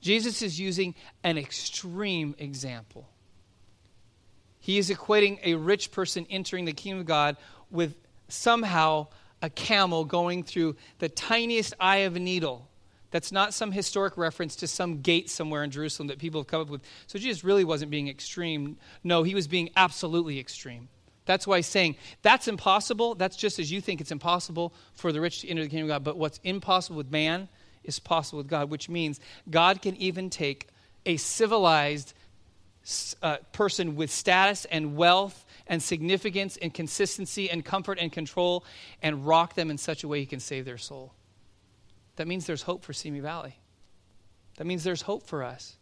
Jesus 0.00 0.40
is 0.40 0.60
using 0.60 0.94
an 1.24 1.36
extreme 1.36 2.36
example. 2.38 3.08
He 4.60 4.78
is 4.78 4.88
equating 4.88 5.40
a 5.42 5.56
rich 5.56 5.90
person 5.90 6.28
entering 6.30 6.64
the 6.64 6.72
kingdom 6.72 7.00
of 7.00 7.06
God 7.06 7.36
with 7.72 7.96
somehow 8.28 9.08
a 9.42 9.50
camel 9.50 10.04
going 10.04 10.42
through 10.42 10.76
the 10.98 11.08
tiniest 11.08 11.74
eye 11.78 11.98
of 11.98 12.16
a 12.16 12.18
needle. 12.18 12.68
That's 13.10 13.32
not 13.32 13.54
some 13.54 13.72
historic 13.72 14.16
reference 14.16 14.56
to 14.56 14.66
some 14.66 15.00
gate 15.00 15.30
somewhere 15.30 15.62
in 15.62 15.70
Jerusalem 15.70 16.08
that 16.08 16.18
people 16.18 16.40
have 16.40 16.48
come 16.48 16.60
up 16.60 16.68
with. 16.68 16.82
So 17.06 17.18
Jesus 17.18 17.44
really 17.44 17.64
wasn't 17.64 17.90
being 17.90 18.08
extreme. 18.08 18.76
No, 19.04 19.22
he 19.22 19.34
was 19.34 19.46
being 19.46 19.70
absolutely 19.76 20.38
extreme. 20.38 20.88
That's 21.24 21.46
why 21.46 21.56
he's 21.58 21.66
saying 21.66 21.96
that's 22.22 22.48
impossible. 22.48 23.14
That's 23.14 23.36
just 23.36 23.58
as 23.58 23.70
you 23.70 23.80
think 23.80 24.00
it's 24.00 24.12
impossible 24.12 24.74
for 24.94 25.12
the 25.12 25.20
rich 25.20 25.40
to 25.40 25.48
enter 25.48 25.62
the 25.62 25.68
kingdom 25.68 25.90
of 25.90 25.94
God. 25.94 26.04
But 26.04 26.18
what's 26.18 26.40
impossible 26.44 26.96
with 26.96 27.10
man 27.10 27.48
is 27.84 27.98
possible 27.98 28.38
with 28.38 28.48
God, 28.48 28.70
which 28.70 28.88
means 28.88 29.20
God 29.48 29.80
can 29.82 29.96
even 29.96 30.28
take 30.28 30.68
a 31.04 31.16
civilized, 31.16 32.14
uh, 33.22 33.38
person 33.52 33.96
with 33.96 34.10
status 34.10 34.64
and 34.66 34.96
wealth 34.96 35.45
and 35.66 35.82
significance 35.82 36.56
and 36.60 36.72
consistency 36.72 37.50
and 37.50 37.64
comfort 37.64 37.98
and 38.00 38.12
control 38.12 38.64
and 39.02 39.26
rock 39.26 39.54
them 39.54 39.70
in 39.70 39.78
such 39.78 40.04
a 40.04 40.08
way 40.08 40.20
he 40.20 40.26
can 40.26 40.40
save 40.40 40.64
their 40.64 40.78
soul. 40.78 41.14
That 42.16 42.28
means 42.28 42.46
there's 42.46 42.62
hope 42.62 42.84
for 42.84 42.92
Simi 42.92 43.20
Valley. 43.20 43.58
That 44.56 44.66
means 44.66 44.84
there's 44.84 45.02
hope 45.02 45.26
for 45.26 45.42
us. 45.42 45.76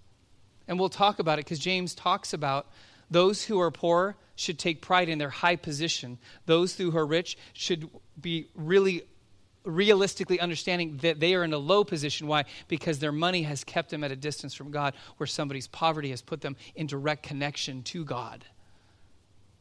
And 0.66 0.79
we'll 0.79 0.88
talk 0.88 1.18
about 1.18 1.38
it 1.38 1.44
because 1.44 1.59
James 1.59 1.94
talks 1.94 2.33
about 2.33 2.68
those 3.11 3.44
who 3.44 3.61
are 3.61 3.70
poor 3.70 4.16
should 4.35 4.59
take 4.59 4.83
pride 4.83 5.09
in 5.09 5.18
their 5.18 5.31
high 5.31 5.57
position. 5.57 6.18
Those 6.47 6.77
who 6.77 6.97
are 6.97 7.07
rich 7.07 7.37
should 7.53 7.88
be 8.20 8.49
really 8.55 9.05
realistically 9.64 10.40
understanding 10.40 10.99
that 10.99 11.20
they 11.20 11.35
are 11.35 11.44
in 11.44 11.53
a 11.53 11.59
low 11.59 11.85
position. 11.85 12.27
Why? 12.27 12.44
Because 12.68 12.99
their 12.99 13.12
money 13.12 13.42
has 13.42 13.64
kept 13.64 13.90
them 13.90 14.05
at 14.05 14.12
a 14.12 14.16
distance 14.16 14.55
from 14.55 14.70
God, 14.70 14.94
where 15.16 15.27
somebody's 15.27 15.66
poverty 15.68 16.11
has 16.11 16.20
put 16.20 16.40
them 16.40 16.57
in 16.75 16.87
direct 16.87 17.23
connection 17.23 17.83
to 17.85 18.05
God. 18.05 18.44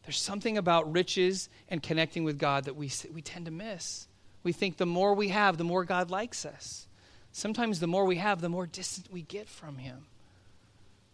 There's 0.03 0.19
something 0.19 0.57
about 0.57 0.91
riches 0.91 1.49
and 1.69 1.81
connecting 1.81 2.23
with 2.23 2.37
God 2.37 2.65
that 2.65 2.75
we, 2.75 2.91
we 3.13 3.21
tend 3.21 3.45
to 3.45 3.51
miss. 3.51 4.07
We 4.43 4.51
think 4.51 4.77
the 4.77 4.85
more 4.85 5.13
we 5.13 5.29
have, 5.29 5.57
the 5.57 5.63
more 5.63 5.85
God 5.85 6.11
likes 6.11 6.45
us. 6.45 6.87
Sometimes 7.31 7.79
the 7.79 7.87
more 7.87 8.05
we 8.05 8.17
have, 8.17 8.41
the 8.41 8.49
more 8.49 8.67
distant 8.67 9.11
we 9.11 9.21
get 9.21 9.47
from 9.47 9.77
Him. 9.77 10.05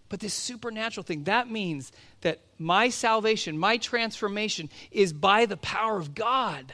But 0.09 0.19
this 0.19 0.33
supernatural 0.33 1.03
thing, 1.03 1.25
that 1.25 1.49
means 1.49 1.91
that 2.21 2.39
my 2.57 2.89
salvation, 2.89 3.57
my 3.57 3.77
transformation 3.77 4.69
is 4.91 5.13
by 5.13 5.45
the 5.45 5.57
power 5.57 5.97
of 5.97 6.15
God. 6.15 6.73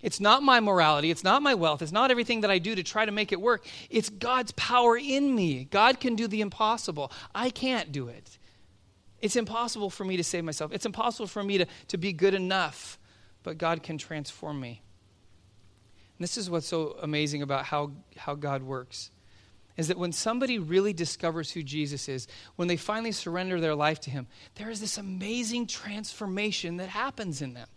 It's 0.00 0.20
not 0.20 0.44
my 0.44 0.60
morality. 0.60 1.10
It's 1.10 1.24
not 1.24 1.42
my 1.42 1.54
wealth. 1.54 1.82
It's 1.82 1.92
not 1.92 2.10
everything 2.10 2.40
that 2.42 2.50
I 2.50 2.58
do 2.58 2.74
to 2.74 2.82
try 2.82 3.04
to 3.04 3.12
make 3.12 3.32
it 3.32 3.40
work. 3.40 3.66
It's 3.90 4.08
God's 4.08 4.52
power 4.52 4.96
in 4.96 5.34
me. 5.34 5.64
God 5.64 6.00
can 6.00 6.14
do 6.14 6.28
the 6.28 6.40
impossible. 6.40 7.10
I 7.34 7.50
can't 7.50 7.90
do 7.90 8.08
it. 8.08 8.38
It's 9.22 9.36
impossible 9.36 9.88
for 9.88 10.04
me 10.04 10.16
to 10.16 10.24
save 10.24 10.44
myself. 10.44 10.72
It's 10.72 10.84
impossible 10.84 11.28
for 11.28 11.42
me 11.42 11.58
to, 11.58 11.66
to 11.88 11.96
be 11.96 12.12
good 12.12 12.34
enough. 12.34 12.98
But 13.44 13.56
God 13.56 13.82
can 13.82 13.96
transform 13.96 14.60
me. 14.60 14.82
And 16.18 16.24
this 16.24 16.36
is 16.36 16.50
what's 16.50 16.66
so 16.66 16.96
amazing 17.00 17.42
about 17.42 17.64
how, 17.64 17.92
how 18.16 18.34
God 18.34 18.62
works. 18.62 19.10
is 19.76 19.88
that 19.88 19.96
when 19.96 20.12
somebody 20.12 20.58
really 20.58 20.92
discovers 20.92 21.50
who 21.52 21.62
Jesus 21.62 22.08
is, 22.08 22.28
when 22.56 22.68
they 22.68 22.76
finally 22.76 23.12
surrender 23.12 23.60
their 23.60 23.74
life 23.74 24.00
to 24.00 24.10
Him, 24.10 24.26
there 24.56 24.70
is 24.70 24.80
this 24.80 24.98
amazing 24.98 25.68
transformation 25.68 26.76
that 26.76 26.88
happens 26.88 27.42
in 27.42 27.54
them. 27.54 27.68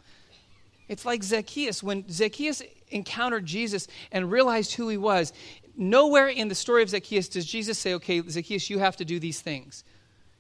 It's 0.88 1.06
like 1.06 1.24
Zacchaeus. 1.24 1.82
When 1.82 2.08
Zacchaeus 2.10 2.62
encountered 2.90 3.46
Jesus 3.46 3.88
and 4.12 4.32
realized 4.32 4.74
who 4.74 4.88
he 4.90 4.98
was, 4.98 5.34
nowhere 5.76 6.28
in 6.28 6.48
the 6.48 6.56
story 6.56 6.84
of 6.84 6.90
Zacchaeus 6.90 7.30
does 7.30 7.46
Jesus 7.46 7.80
say, 7.80 7.96
Okay, 7.96 8.22
Zacchaeus, 8.22 8.70
you 8.70 8.80
have 8.80 8.98
to 8.98 9.06
do 9.06 9.20
these 9.20 9.42
things. 9.42 9.84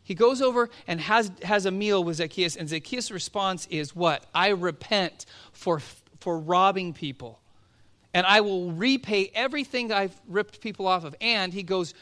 He 0.05 0.15
goes 0.15 0.41
over 0.41 0.69
and 0.87 1.01
has, 1.01 1.31
has 1.43 1.65
a 1.65 1.71
meal 1.71 2.01
with 2.01 2.15
Zacchaeus, 2.15 2.55
and 2.55 2.69
Zacchaeus' 2.69 3.11
response 3.11 3.67
is 3.69 3.93
what? 3.93 4.25
I 4.33 4.49
repent 4.49 5.25
for, 5.51 5.81
for 6.19 6.39
robbing 6.39 6.93
people 6.93 7.41
and 8.15 8.25
I 8.25 8.39
will 8.39 8.71
repay 8.71 9.29
everything 9.35 9.91
I've 9.91 10.15
ripped 10.25 10.61
people 10.61 10.87
off 10.87 11.03
of. 11.03 11.13
And 11.19 11.51
he 11.51 11.63
goes 11.63 11.93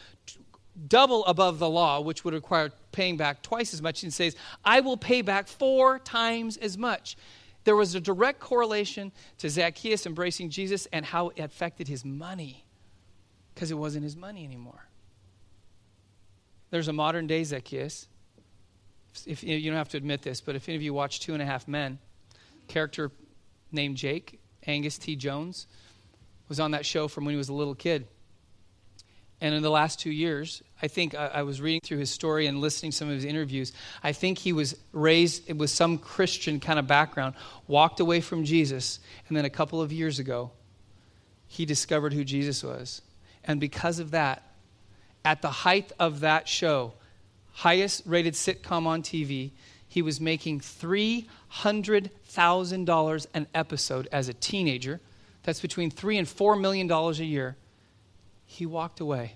double 0.88 1.26
above 1.26 1.58
the 1.58 1.68
law, 1.68 2.02
which 2.02 2.24
would 2.24 2.36
require 2.36 2.72
paying 2.92 3.18
back 3.18 3.42
twice 3.42 3.74
as 3.74 3.82
much, 3.82 4.04
and 4.04 4.14
says, 4.14 4.36
I 4.64 4.80
will 4.82 4.96
pay 4.96 5.24
back 5.24 5.48
four 5.48 5.98
times 5.98 6.58
as 6.58 6.78
much. 6.78 7.18
There 7.64 7.76
was 7.76 7.96
a 7.96 8.00
direct 8.00 8.40
correlation 8.40 9.12
to 9.40 9.50
Zacchaeus 9.50 10.06
embracing 10.06 10.52
Jesus 10.52 10.88
and 10.94 11.04
how 11.04 11.30
it 11.30 11.40
affected 11.40 11.88
his 11.88 12.06
money, 12.06 12.64
because 13.56 13.72
it 13.72 13.78
wasn't 13.78 14.04
his 14.04 14.16
money 14.16 14.44
anymore. 14.44 14.86
There's 16.74 16.88
a 16.88 16.94
modern 16.94 17.28
day 17.28 17.44
Zacchaeus. 17.44 18.08
If 19.28 19.44
you 19.44 19.70
don't 19.70 19.78
have 19.78 19.90
to 19.90 19.98
admit 19.98 20.24
this, 20.24 20.42
but 20.42 20.56
if 20.56 20.68
any 20.68 20.76
of 20.76 20.82
you 20.82 20.92
watch 20.92 21.20
Two 21.20 21.34
and 21.34 21.42
a 21.44 21.46
Half 21.46 21.68
Men, 21.68 22.00
character 22.68 23.12
named 23.72 23.96
Jake, 23.96 24.40
Angus 24.66 24.98
T. 24.98 25.16
Jones, 25.16 25.68
was 26.50 26.60
on 26.60 26.72
that 26.72 26.84
show 26.84 27.08
from 27.08 27.26
when 27.26 27.34
he 27.34 27.38
was 27.38 27.50
a 27.50 27.54
little 27.54 27.76
kid. 27.76 28.08
And 29.40 29.54
in 29.54 29.62
the 29.62 29.70
last 29.70 30.00
two 30.00 30.10
years, 30.10 30.64
I 30.82 30.88
think 30.88 31.14
I, 31.14 31.28
I, 31.28 31.44
was 31.44 31.62
reading 31.62 31.82
through 31.84 32.00
his 32.00 32.10
story 32.10 32.48
and 32.48 32.60
listening 32.60 32.90
to 32.92 32.98
some 32.98 33.08
of 33.08 33.14
his 33.14 33.26
interviews. 33.26 33.72
I 34.02 34.12
think 34.12 34.40
he 34.40 34.52
was 34.52 34.76
raised 34.94 35.54
with 35.54 35.70
some 35.70 36.00
Christian 36.00 36.60
kind 36.60 36.80
of 36.80 36.88
background, 36.88 37.36
walked 37.68 38.00
away 38.00 38.20
from 38.20 38.46
Jesus, 38.46 39.00
and 39.28 39.38
then 39.38 39.46
a 39.46 39.50
couple 39.52 39.80
of 39.80 39.94
years 39.94 40.18
ago, 40.18 40.50
he 41.46 41.66
discovered 41.66 42.14
who 42.14 42.24
Jesus 42.24 42.64
was. 42.64 43.04
And 43.44 43.60
because 43.60 44.00
of 44.00 44.10
that, 44.10 44.53
at 45.26 45.42
the 45.42 45.50
height 45.50 45.92
of 46.00 46.22
that 46.22 46.48
show, 46.48 46.94
highest 47.54 48.04
rated 48.06 48.34
sitcom 48.34 48.86
on 48.86 49.02
TV, 49.02 49.52
he 49.88 50.02
was 50.02 50.20
making 50.20 50.60
$300,000 50.60 53.28
an 53.34 53.48
episode 53.54 54.10
as 54.12 54.28
a 54.28 54.34
teenager 54.34 55.00
that's 55.44 55.62
between 55.62 55.92
three 55.92 56.18
and 56.18 56.28
four 56.28 56.56
million 56.56 56.88
dollars 56.88 57.20
a 57.20 57.26
year, 57.26 57.56
he 58.46 58.66
walked 58.66 59.00
away. 59.00 59.36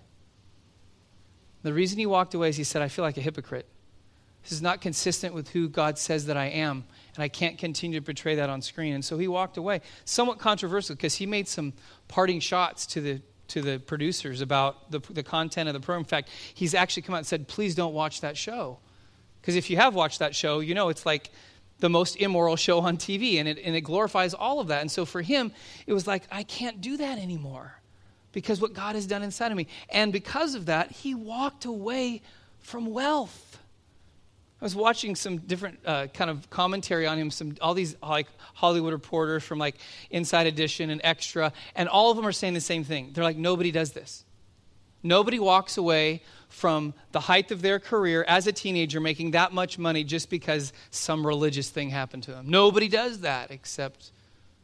The 1.64 1.74
reason 1.74 2.00
he 2.00 2.06
walked 2.06 2.34
away 2.34 2.50
is 2.50 2.58
he 2.58 2.64
said, 2.64 2.82
I 2.82 2.88
feel 2.88 3.04
like 3.04 3.18
a 3.18 3.22
hypocrite. 3.22 3.68
This 4.44 4.54
is 4.54 4.62
not 4.62 4.80
consistent 4.80 5.34
with 5.34 5.50
who 5.50 5.68
God 5.68 5.98
says 5.98 6.28
that 6.28 6.38
I 6.38 6.46
am, 6.46 6.86
and 7.16 7.24
I 7.24 7.28
can't 7.28 7.58
continue 7.58 8.00
to 8.00 8.06
portray 8.06 8.36
that 8.36 8.50
on 8.50 8.62
screen. 8.62 8.94
And 8.94 9.04
so 9.04 9.18
he 9.18 9.28
walked 9.28 9.58
away. 9.58 9.82
Somewhat 10.06 10.40
controversial 10.40 10.96
because 10.96 11.16
he 11.16 11.26
made 11.26 11.50
some 11.50 11.74
parting 12.08 12.40
shots 12.40 12.86
to 12.88 13.02
the 13.02 13.22
to 13.50 13.62
the 13.62 13.80
producers 13.80 14.42
about 14.42 14.92
the, 14.92 15.00
the 15.10 15.24
content 15.24 15.68
of 15.68 15.74
the 15.74 15.80
program. 15.80 16.02
In 16.02 16.06
fact, 16.06 16.30
he's 16.54 16.74
actually 16.74 17.04
come 17.04 17.16
out 17.16 17.20
and 17.20 17.28
said, 17.28 17.48
please 17.48 17.76
don't 17.76 17.94
watch 17.94 18.22
that 18.22 18.38
show. 18.38 18.80
Because 19.42 19.56
if 19.56 19.70
you 19.70 19.78
have 19.78 19.96
watched 19.96 20.20
that 20.20 20.36
show, 20.36 20.60
you 20.60 20.76
know 20.76 20.90
it's 20.90 21.06
like 21.06 21.30
the 21.80 21.90
most 21.90 22.16
immoral 22.18 22.56
show 22.56 22.80
on 22.80 22.98
TV, 22.98 23.40
and 23.40 23.48
it, 23.48 23.60
and 23.64 23.76
it 23.76 23.82
glorifies 23.82 24.34
all 24.34 24.60
of 24.60 24.68
that. 24.68 24.82
And 24.82 24.92
so 24.92 25.06
for 25.06 25.22
him, 25.22 25.52
it 25.86 25.94
was 25.94 26.08
like, 26.08 26.24
I 26.32 26.44
can't 26.44 26.82
do 26.82 26.98
that 26.98 27.20
anymore 27.20 27.80
because 28.32 28.60
what 28.60 28.74
God 28.74 28.96
has 28.96 29.06
done 29.06 29.24
inside 29.24 29.52
of 29.52 29.58
me. 29.58 29.68
And 29.90 30.12
because 30.12 30.56
of 30.56 30.66
that, 30.68 30.92
he 30.92 31.16
walked 31.16 31.66
away 31.66 32.22
from 32.60 32.88
wealth. 32.88 33.60
I 34.60 34.66
was 34.66 34.76
watching 34.76 35.16
some 35.16 35.38
different 35.38 35.80
uh, 35.86 36.08
kind 36.08 36.32
of 36.32 36.50
commentary 36.50 37.06
on 37.06 37.18
him, 37.18 37.30
some 37.30 37.56
all 37.62 37.76
these 37.76 37.96
like 38.02 38.28
Hollywood 38.56 38.92
reporters 38.92 39.44
from 39.44 39.60
like 39.60 39.76
Inside 40.10 40.48
Edition 40.48 40.90
and 40.90 41.00
Extra, 41.04 41.54
and 41.76 41.88
all 41.88 42.10
of 42.10 42.18
them 42.18 42.26
are 42.26 42.32
saying 42.32 42.56
the 42.56 42.62
same 42.62 42.84
thing. 42.84 43.12
They're 43.14 43.24
like, 43.24 43.38
nobody 43.38 43.72
does 43.72 43.92
this. 43.92 44.24
Nobody 45.04 45.38
walks 45.38 45.78
away 45.78 46.24
from 46.50 46.96
the 47.12 47.20
height 47.20 47.52
of 47.52 47.62
their 47.62 47.80
career 47.80 48.26
as 48.28 48.48
a 48.48 48.52
teenager 48.52 49.00
making 49.00 49.32
that 49.32 49.54
much 49.54 49.78
money 49.78 50.04
just 50.04 50.30
because 50.30 50.74
some 50.90 51.26
religious 51.26 51.70
thing 51.70 51.92
happened 51.92 52.24
to 52.24 52.32
them. 52.32 52.50
Nobody 52.50 52.88
does 52.88 53.20
that 53.20 53.52
except 53.52 54.12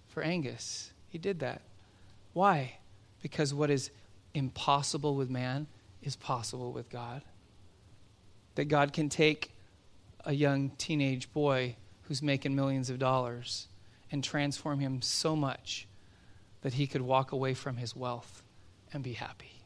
for 0.07 0.23
Angus. 0.23 0.91
He 1.09 1.19
did 1.19 1.39
that. 1.39 1.61
Why? 2.33 2.77
Because 3.21 3.53
what 3.53 3.69
is 3.69 3.91
impossible 4.33 5.15
with 5.15 5.29
man 5.29 5.67
is 6.01 6.15
possible 6.15 6.71
with 6.71 6.89
God. 6.89 7.21
That 8.55 8.65
God 8.65 8.91
can 8.91 9.09
take 9.09 9.52
a 10.23 10.33
young 10.33 10.71
teenage 10.77 11.31
boy 11.33 11.75
who's 12.03 12.21
making 12.21 12.55
millions 12.55 12.89
of 12.89 12.99
dollars 12.99 13.67
and 14.11 14.23
transform 14.23 14.79
him 14.79 15.01
so 15.01 15.35
much 15.35 15.87
that 16.61 16.73
he 16.73 16.87
could 16.87 17.01
walk 17.01 17.31
away 17.31 17.53
from 17.53 17.77
his 17.77 17.95
wealth 17.95 18.43
and 18.93 19.03
be 19.03 19.13
happy. 19.13 19.63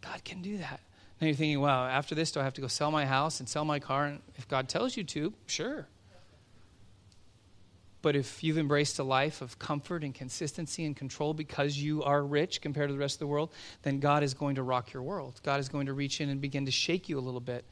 God 0.00 0.24
can 0.24 0.42
do 0.42 0.58
that. 0.58 0.80
Now 1.20 1.26
you're 1.26 1.36
thinking, 1.36 1.60
wow, 1.60 1.86
after 1.86 2.14
this, 2.14 2.32
do 2.32 2.40
I 2.40 2.44
have 2.44 2.54
to 2.54 2.60
go 2.60 2.66
sell 2.66 2.90
my 2.90 3.04
house 3.04 3.40
and 3.40 3.48
sell 3.48 3.64
my 3.64 3.78
car? 3.78 4.06
And 4.06 4.20
if 4.36 4.48
God 4.48 4.68
tells 4.68 4.96
you 4.96 5.04
to, 5.04 5.34
sure. 5.46 5.86
But 8.02 8.16
if 8.16 8.42
you've 8.42 8.56
embraced 8.56 8.98
a 8.98 9.04
life 9.04 9.42
of 9.42 9.58
comfort 9.58 10.02
and 10.02 10.14
consistency 10.14 10.86
and 10.86 10.96
control 10.96 11.34
because 11.34 11.76
you 11.76 12.02
are 12.02 12.22
rich 12.22 12.62
compared 12.62 12.88
to 12.88 12.94
the 12.94 12.98
rest 12.98 13.16
of 13.16 13.20
the 13.20 13.26
world, 13.26 13.52
then 13.82 14.00
God 14.00 14.22
is 14.22 14.32
going 14.32 14.54
to 14.54 14.62
rock 14.62 14.94
your 14.94 15.02
world. 15.02 15.40
God 15.42 15.60
is 15.60 15.68
going 15.68 15.86
to 15.86 15.92
reach 15.92 16.22
in 16.22 16.30
and 16.30 16.40
begin 16.40 16.64
to 16.64 16.72
shake 16.72 17.10
you 17.10 17.18
a 17.18 17.20
little 17.20 17.40
bit 17.40 17.66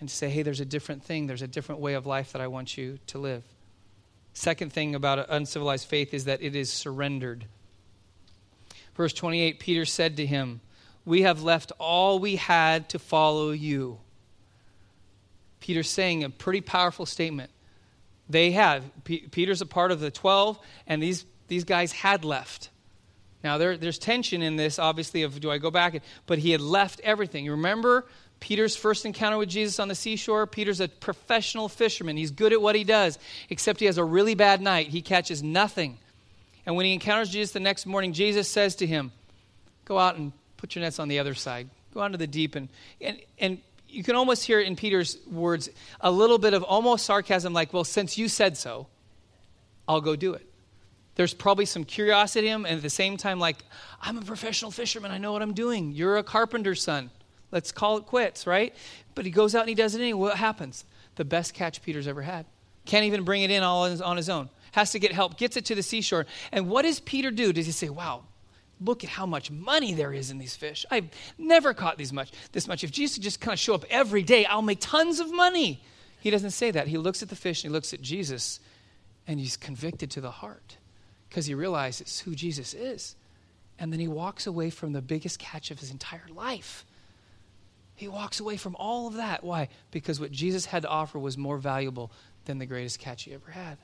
and 0.00 0.08
to 0.08 0.14
say, 0.14 0.28
hey, 0.28 0.42
there's 0.42 0.60
a 0.60 0.64
different 0.64 1.04
thing, 1.04 1.26
there's 1.26 1.42
a 1.42 1.48
different 1.48 1.80
way 1.80 1.94
of 1.94 2.06
life 2.06 2.32
that 2.32 2.42
I 2.42 2.46
want 2.48 2.76
you 2.76 2.98
to 3.08 3.18
live. 3.18 3.42
Second 4.32 4.72
thing 4.72 4.94
about 4.94 5.26
uncivilized 5.28 5.86
faith 5.86 6.12
is 6.12 6.24
that 6.24 6.42
it 6.42 6.56
is 6.56 6.70
surrendered. 6.70 7.46
Verse 8.96 9.12
28 9.12 9.60
Peter 9.60 9.84
said 9.84 10.16
to 10.16 10.26
him, 10.26 10.60
we 11.04 11.22
have 11.22 11.42
left 11.42 11.72
all 11.78 12.18
we 12.18 12.36
had 12.36 12.88
to 12.90 12.98
follow 12.98 13.50
you. 13.50 13.98
Peter's 15.60 15.88
saying 15.88 16.24
a 16.24 16.30
pretty 16.30 16.60
powerful 16.60 17.06
statement. 17.06 17.50
They 18.28 18.52
have. 18.52 18.84
P- 19.04 19.26
Peter's 19.30 19.60
a 19.60 19.66
part 19.66 19.92
of 19.92 20.00
the 20.00 20.10
12, 20.10 20.58
and 20.86 21.02
these, 21.02 21.24
these 21.48 21.64
guys 21.64 21.92
had 21.92 22.24
left. 22.24 22.70
Now, 23.42 23.58
there, 23.58 23.76
there's 23.76 23.98
tension 23.98 24.40
in 24.40 24.56
this, 24.56 24.78
obviously, 24.78 25.22
of 25.22 25.38
do 25.40 25.50
I 25.50 25.58
go 25.58 25.70
back? 25.70 26.02
But 26.26 26.38
he 26.38 26.52
had 26.52 26.62
left 26.62 27.00
everything. 27.00 27.44
You 27.44 27.52
remember 27.52 28.06
Peter's 28.44 28.76
first 28.76 29.06
encounter 29.06 29.38
with 29.38 29.48
Jesus 29.48 29.80
on 29.80 29.88
the 29.88 29.94
seashore? 29.94 30.46
Peter's 30.46 30.80
a 30.80 30.88
professional 30.88 31.68
fisherman. 31.68 32.16
He's 32.16 32.30
good 32.30 32.52
at 32.52 32.60
what 32.60 32.76
he 32.76 32.84
does, 32.84 33.18
except 33.48 33.80
he 33.80 33.86
has 33.86 33.96
a 33.96 34.04
really 34.04 34.34
bad 34.34 34.60
night. 34.60 34.88
He 34.88 35.00
catches 35.00 35.42
nothing. 35.42 35.96
And 36.66 36.76
when 36.76 36.84
he 36.86 36.92
encounters 36.92 37.30
Jesus 37.30 37.52
the 37.52 37.60
next 37.60 37.86
morning, 37.86 38.12
Jesus 38.12 38.46
says 38.46 38.76
to 38.76 38.86
him, 38.86 39.12
Go 39.86 39.98
out 39.98 40.16
and 40.16 40.32
Put 40.64 40.74
your 40.74 40.82
nets 40.82 40.98
on 40.98 41.08
the 41.08 41.18
other 41.18 41.34
side. 41.34 41.68
Go 41.92 42.00
out 42.00 42.12
to 42.12 42.16
the 42.16 42.26
deep. 42.26 42.54
And, 42.54 42.70
and, 42.98 43.20
and 43.38 43.58
you 43.86 44.02
can 44.02 44.16
almost 44.16 44.46
hear 44.46 44.60
in 44.60 44.76
Peter's 44.76 45.18
words 45.30 45.68
a 46.00 46.10
little 46.10 46.38
bit 46.38 46.54
of 46.54 46.62
almost 46.62 47.04
sarcasm, 47.04 47.52
like, 47.52 47.74
well, 47.74 47.84
since 47.84 48.16
you 48.16 48.28
said 48.28 48.56
so, 48.56 48.86
I'll 49.86 50.00
go 50.00 50.16
do 50.16 50.32
it. 50.32 50.46
There's 51.16 51.34
probably 51.34 51.66
some 51.66 51.84
curiosity 51.84 52.48
in 52.48 52.54
him, 52.54 52.64
and 52.64 52.76
at 52.76 52.82
the 52.82 52.88
same 52.88 53.18
time, 53.18 53.38
like, 53.38 53.58
I'm 54.00 54.16
a 54.16 54.22
professional 54.22 54.70
fisherman. 54.70 55.10
I 55.10 55.18
know 55.18 55.32
what 55.32 55.42
I'm 55.42 55.52
doing. 55.52 55.92
You're 55.92 56.16
a 56.16 56.22
carpenter's 56.22 56.82
son. 56.82 57.10
Let's 57.54 57.72
call 57.72 57.96
it 57.96 58.06
quits, 58.06 58.46
right? 58.46 58.74
But 59.14 59.24
he 59.24 59.30
goes 59.30 59.54
out 59.54 59.60
and 59.60 59.68
he 59.68 59.76
does 59.76 59.94
it 59.94 60.00
anyway. 60.00 60.28
What 60.28 60.36
happens? 60.36 60.84
The 61.14 61.24
best 61.24 61.54
catch 61.54 61.80
Peter's 61.82 62.08
ever 62.08 62.20
had. 62.20 62.44
Can't 62.84 63.04
even 63.04 63.22
bring 63.22 63.42
it 63.42 63.50
in 63.50 63.62
all 63.62 63.84
on 63.84 64.16
his 64.16 64.28
own. 64.28 64.50
Has 64.72 64.90
to 64.90 64.98
get 64.98 65.12
help. 65.12 65.38
Gets 65.38 65.56
it 65.56 65.64
to 65.66 65.76
the 65.76 65.82
seashore. 65.82 66.26
And 66.50 66.68
what 66.68 66.82
does 66.82 66.98
Peter 66.98 67.30
do? 67.30 67.52
Does 67.52 67.66
he 67.66 67.72
say, 67.72 67.88
wow, 67.88 68.24
look 68.80 69.04
at 69.04 69.10
how 69.10 69.24
much 69.24 69.52
money 69.52 69.94
there 69.94 70.12
is 70.12 70.32
in 70.32 70.38
these 70.38 70.56
fish. 70.56 70.84
I've 70.90 71.08
never 71.38 71.74
caught 71.74 71.96
these 71.96 72.12
much, 72.12 72.32
this 72.50 72.66
much. 72.66 72.82
If 72.82 72.90
Jesus 72.90 73.18
just 73.18 73.40
kind 73.40 73.52
of 73.52 73.58
show 73.60 73.74
up 73.74 73.84
every 73.88 74.24
day, 74.24 74.44
I'll 74.44 74.60
make 74.60 74.80
tons 74.80 75.20
of 75.20 75.32
money. 75.32 75.80
He 76.20 76.30
doesn't 76.30 76.50
say 76.50 76.72
that. 76.72 76.88
He 76.88 76.98
looks 76.98 77.22
at 77.22 77.28
the 77.28 77.36
fish 77.36 77.62
and 77.62 77.70
he 77.70 77.72
looks 77.72 77.94
at 77.94 78.02
Jesus 78.02 78.58
and 79.28 79.38
he's 79.38 79.56
convicted 79.56 80.10
to 80.12 80.20
the 80.20 80.30
heart 80.30 80.76
because 81.28 81.46
he 81.46 81.54
realizes 81.54 82.20
who 82.20 82.34
Jesus 82.34 82.74
is. 82.74 83.14
And 83.78 83.92
then 83.92 84.00
he 84.00 84.08
walks 84.08 84.46
away 84.46 84.70
from 84.70 84.92
the 84.92 85.02
biggest 85.02 85.38
catch 85.38 85.70
of 85.70 85.78
his 85.80 85.90
entire 85.90 86.26
life. 86.34 86.84
He 87.94 88.08
walks 88.08 88.40
away 88.40 88.56
from 88.56 88.74
all 88.76 89.06
of 89.06 89.14
that. 89.14 89.44
Why? 89.44 89.68
Because 89.90 90.18
what 90.18 90.32
Jesus 90.32 90.66
had 90.66 90.82
to 90.82 90.88
offer 90.88 91.18
was 91.18 91.38
more 91.38 91.58
valuable 91.58 92.10
than 92.44 92.58
the 92.58 92.66
greatest 92.66 92.98
catch 92.98 93.24
he 93.24 93.34
ever 93.34 93.50
had. 93.50 93.78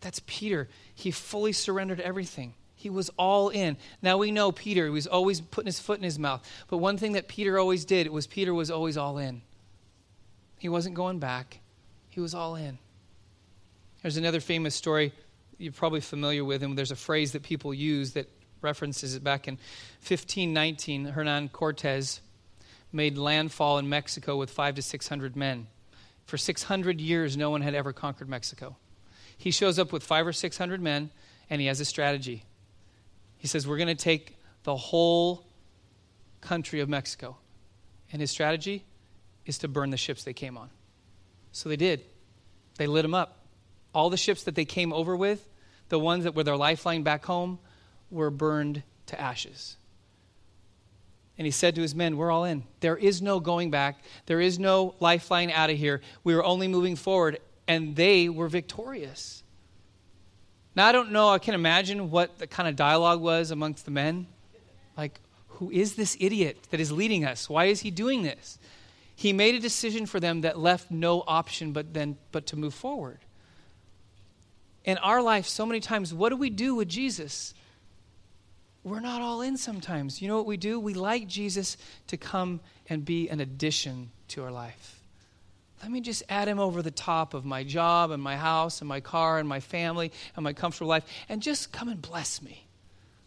That's 0.00 0.20
Peter. 0.26 0.68
He 0.94 1.10
fully 1.10 1.52
surrendered 1.52 2.00
everything. 2.00 2.54
He 2.74 2.90
was 2.90 3.10
all 3.16 3.48
in. 3.48 3.76
Now 4.02 4.18
we 4.18 4.32
know 4.32 4.50
Peter, 4.50 4.86
he 4.86 4.90
was 4.90 5.06
always 5.06 5.40
putting 5.40 5.66
his 5.66 5.78
foot 5.78 5.98
in 5.98 6.04
his 6.04 6.18
mouth. 6.18 6.44
But 6.66 6.78
one 6.78 6.98
thing 6.98 7.12
that 7.12 7.28
Peter 7.28 7.56
always 7.56 7.84
did 7.84 8.08
was 8.08 8.26
Peter 8.26 8.52
was 8.52 8.72
always 8.72 8.96
all 8.96 9.18
in. 9.18 9.42
He 10.58 10.68
wasn't 10.68 10.96
going 10.96 11.20
back, 11.20 11.60
he 12.08 12.20
was 12.20 12.34
all 12.34 12.56
in. 12.56 12.78
There's 14.02 14.16
another 14.16 14.40
famous 14.40 14.74
story 14.74 15.12
you're 15.58 15.72
probably 15.72 16.00
familiar 16.00 16.44
with, 16.44 16.64
and 16.64 16.76
there's 16.76 16.90
a 16.90 16.96
phrase 16.96 17.32
that 17.32 17.44
people 17.44 17.72
use 17.72 18.14
that 18.14 18.28
references 18.60 19.14
it 19.14 19.22
back 19.22 19.46
in 19.46 19.54
1519. 20.00 21.04
Hernan 21.04 21.48
Cortez 21.50 22.20
made 22.92 23.16
landfall 23.16 23.78
in 23.78 23.88
Mexico 23.88 24.36
with 24.36 24.50
five 24.50 24.74
to 24.76 24.82
600 24.82 25.36
men. 25.36 25.66
For 26.24 26.36
600 26.36 27.00
years, 27.00 27.36
no 27.36 27.50
one 27.50 27.62
had 27.62 27.74
ever 27.74 27.92
conquered 27.92 28.28
Mexico. 28.28 28.76
He 29.36 29.50
shows 29.50 29.78
up 29.78 29.92
with 29.92 30.02
five 30.02 30.26
or 30.26 30.32
600 30.32 30.80
men, 30.80 31.10
and 31.50 31.60
he 31.60 31.66
has 31.66 31.80
a 31.80 31.84
strategy. 31.84 32.44
He 33.38 33.48
says, 33.48 33.66
We're 33.66 33.76
going 33.76 33.88
to 33.88 33.94
take 33.94 34.36
the 34.62 34.76
whole 34.76 35.46
country 36.40 36.80
of 36.80 36.88
Mexico. 36.88 37.36
And 38.12 38.20
his 38.20 38.30
strategy 38.30 38.84
is 39.46 39.58
to 39.58 39.68
burn 39.68 39.90
the 39.90 39.96
ships 39.96 40.24
they 40.24 40.32
came 40.32 40.56
on. 40.56 40.70
So 41.50 41.68
they 41.68 41.76
did. 41.76 42.04
They 42.76 42.86
lit 42.86 43.02
them 43.02 43.14
up. 43.14 43.46
All 43.94 44.10
the 44.10 44.16
ships 44.16 44.44
that 44.44 44.54
they 44.54 44.64
came 44.64 44.92
over 44.92 45.16
with, 45.16 45.48
the 45.88 45.98
ones 45.98 46.24
that 46.24 46.34
were 46.34 46.44
their 46.44 46.56
lifeline 46.56 47.02
back 47.02 47.24
home, 47.24 47.58
were 48.10 48.30
burned 48.30 48.82
to 49.06 49.20
ashes. 49.20 49.76
And 51.38 51.46
he 51.46 51.50
said 51.50 51.74
to 51.76 51.82
his 51.82 51.94
men, 51.94 52.16
We're 52.16 52.30
all 52.30 52.44
in. 52.44 52.64
There 52.80 52.96
is 52.96 53.22
no 53.22 53.40
going 53.40 53.70
back. 53.70 54.02
There 54.26 54.40
is 54.40 54.58
no 54.58 54.94
lifeline 55.00 55.50
out 55.50 55.70
of 55.70 55.78
here. 55.78 56.00
We 56.24 56.34
are 56.34 56.44
only 56.44 56.68
moving 56.68 56.96
forward. 56.96 57.38
And 57.66 57.96
they 57.96 58.28
were 58.28 58.48
victorious. 58.48 59.42
Now, 60.74 60.86
I 60.86 60.92
don't 60.92 61.12
know, 61.12 61.28
I 61.28 61.38
can 61.38 61.54
imagine 61.54 62.10
what 62.10 62.38
the 62.38 62.46
kind 62.46 62.68
of 62.68 62.76
dialogue 62.76 63.20
was 63.20 63.50
amongst 63.50 63.84
the 63.84 63.90
men. 63.90 64.26
Like, 64.96 65.20
who 65.48 65.70
is 65.70 65.94
this 65.94 66.16
idiot 66.18 66.58
that 66.70 66.80
is 66.80 66.90
leading 66.90 67.24
us? 67.24 67.48
Why 67.48 67.66
is 67.66 67.80
he 67.80 67.90
doing 67.90 68.22
this? 68.22 68.58
He 69.14 69.32
made 69.32 69.54
a 69.54 69.60
decision 69.60 70.06
for 70.06 70.18
them 70.18 70.40
that 70.40 70.58
left 70.58 70.90
no 70.90 71.22
option 71.26 71.72
but 71.72 71.92
then 71.92 72.16
but 72.32 72.46
to 72.46 72.56
move 72.56 72.74
forward. 72.74 73.18
In 74.84 74.98
our 74.98 75.22
life, 75.22 75.46
so 75.46 75.64
many 75.64 75.78
times, 75.78 76.12
what 76.12 76.30
do 76.30 76.36
we 76.36 76.50
do 76.50 76.74
with 76.74 76.88
Jesus? 76.88 77.54
We're 78.84 79.00
not 79.00 79.22
all 79.22 79.42
in 79.42 79.56
sometimes. 79.56 80.20
You 80.20 80.28
know 80.28 80.36
what 80.36 80.46
we 80.46 80.56
do? 80.56 80.80
We 80.80 80.94
like 80.94 81.28
Jesus 81.28 81.76
to 82.08 82.16
come 82.16 82.60
and 82.88 83.04
be 83.04 83.28
an 83.28 83.40
addition 83.40 84.10
to 84.28 84.42
our 84.42 84.50
life. 84.50 85.00
Let 85.82 85.90
me 85.90 86.00
just 86.00 86.22
add 86.28 86.48
him 86.48 86.60
over 86.60 86.80
the 86.82 86.90
top 86.90 87.34
of 87.34 87.44
my 87.44 87.64
job 87.64 88.10
and 88.10 88.22
my 88.22 88.36
house 88.36 88.80
and 88.80 88.88
my 88.88 89.00
car 89.00 89.38
and 89.38 89.48
my 89.48 89.60
family 89.60 90.12
and 90.36 90.44
my 90.44 90.52
comfortable 90.52 90.88
life 90.88 91.04
and 91.28 91.42
just 91.42 91.72
come 91.72 91.88
and 91.88 92.00
bless 92.00 92.40
me. 92.40 92.66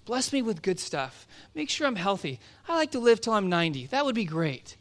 Bless 0.05 0.31
me 0.31 0.41
with 0.41 0.61
good 0.61 0.79
stuff. 0.79 1.27
Make 1.53 1.69
sure 1.69 1.87
I'm 1.87 1.95
healthy. 1.95 2.39
I 2.67 2.75
like 2.75 2.91
to 2.91 2.99
live 2.99 3.19
till 3.21 3.33
I'm 3.33 3.49
90. 3.49 3.87
That 3.87 4.05
would 4.05 4.15
be 4.15 4.25
great. 4.25 4.77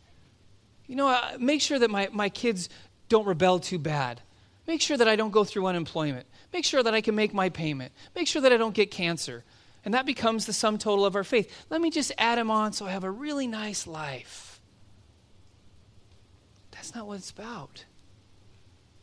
You 0.87 0.97
know, 0.97 1.09
uh, 1.09 1.37
make 1.39 1.63
sure 1.63 1.79
that 1.79 1.91
my, 1.91 2.09
my 2.13 2.29
kids 2.29 2.69
don't 3.09 3.27
rebel 3.27 3.59
too 3.59 3.79
bad. 3.79 4.21
Make 4.67 4.81
sure 4.81 4.97
that 4.97 5.09
I 5.09 5.17
don't 5.17 5.31
go 5.31 5.45
through 5.45 5.67
unemployment. 5.67 6.27
Make 6.53 6.65
sure 6.65 6.83
that 6.83 6.95
I 6.95 7.01
can 7.01 7.15
make 7.15 7.35
my 7.35 7.49
payment. 7.49 7.93
Make 8.15 8.29
sure 8.29 8.43
that 8.43 8.53
I 8.53 8.57
don't 8.57 8.75
get 8.75 8.91
cancer. 8.91 9.45
And 9.85 9.95
that 9.95 10.07
becomes 10.07 10.47
the 10.47 10.53
sum 10.53 10.79
total 10.79 11.05
of 11.05 11.15
our 11.15 11.25
faith. 11.25 11.67
Let 11.69 11.81
me 11.81 11.91
just 11.91 12.13
add 12.17 12.39
him 12.39 12.51
on 12.51 12.73
so 12.73 12.87
I 12.87 12.91
have 12.91 13.05
a 13.05 13.11
really 13.11 13.47
nice 13.47 13.87
life. 13.87 14.61
That's 16.71 16.95
not 16.95 17.07
what 17.07 17.19
it's 17.19 17.31
about. 17.31 17.85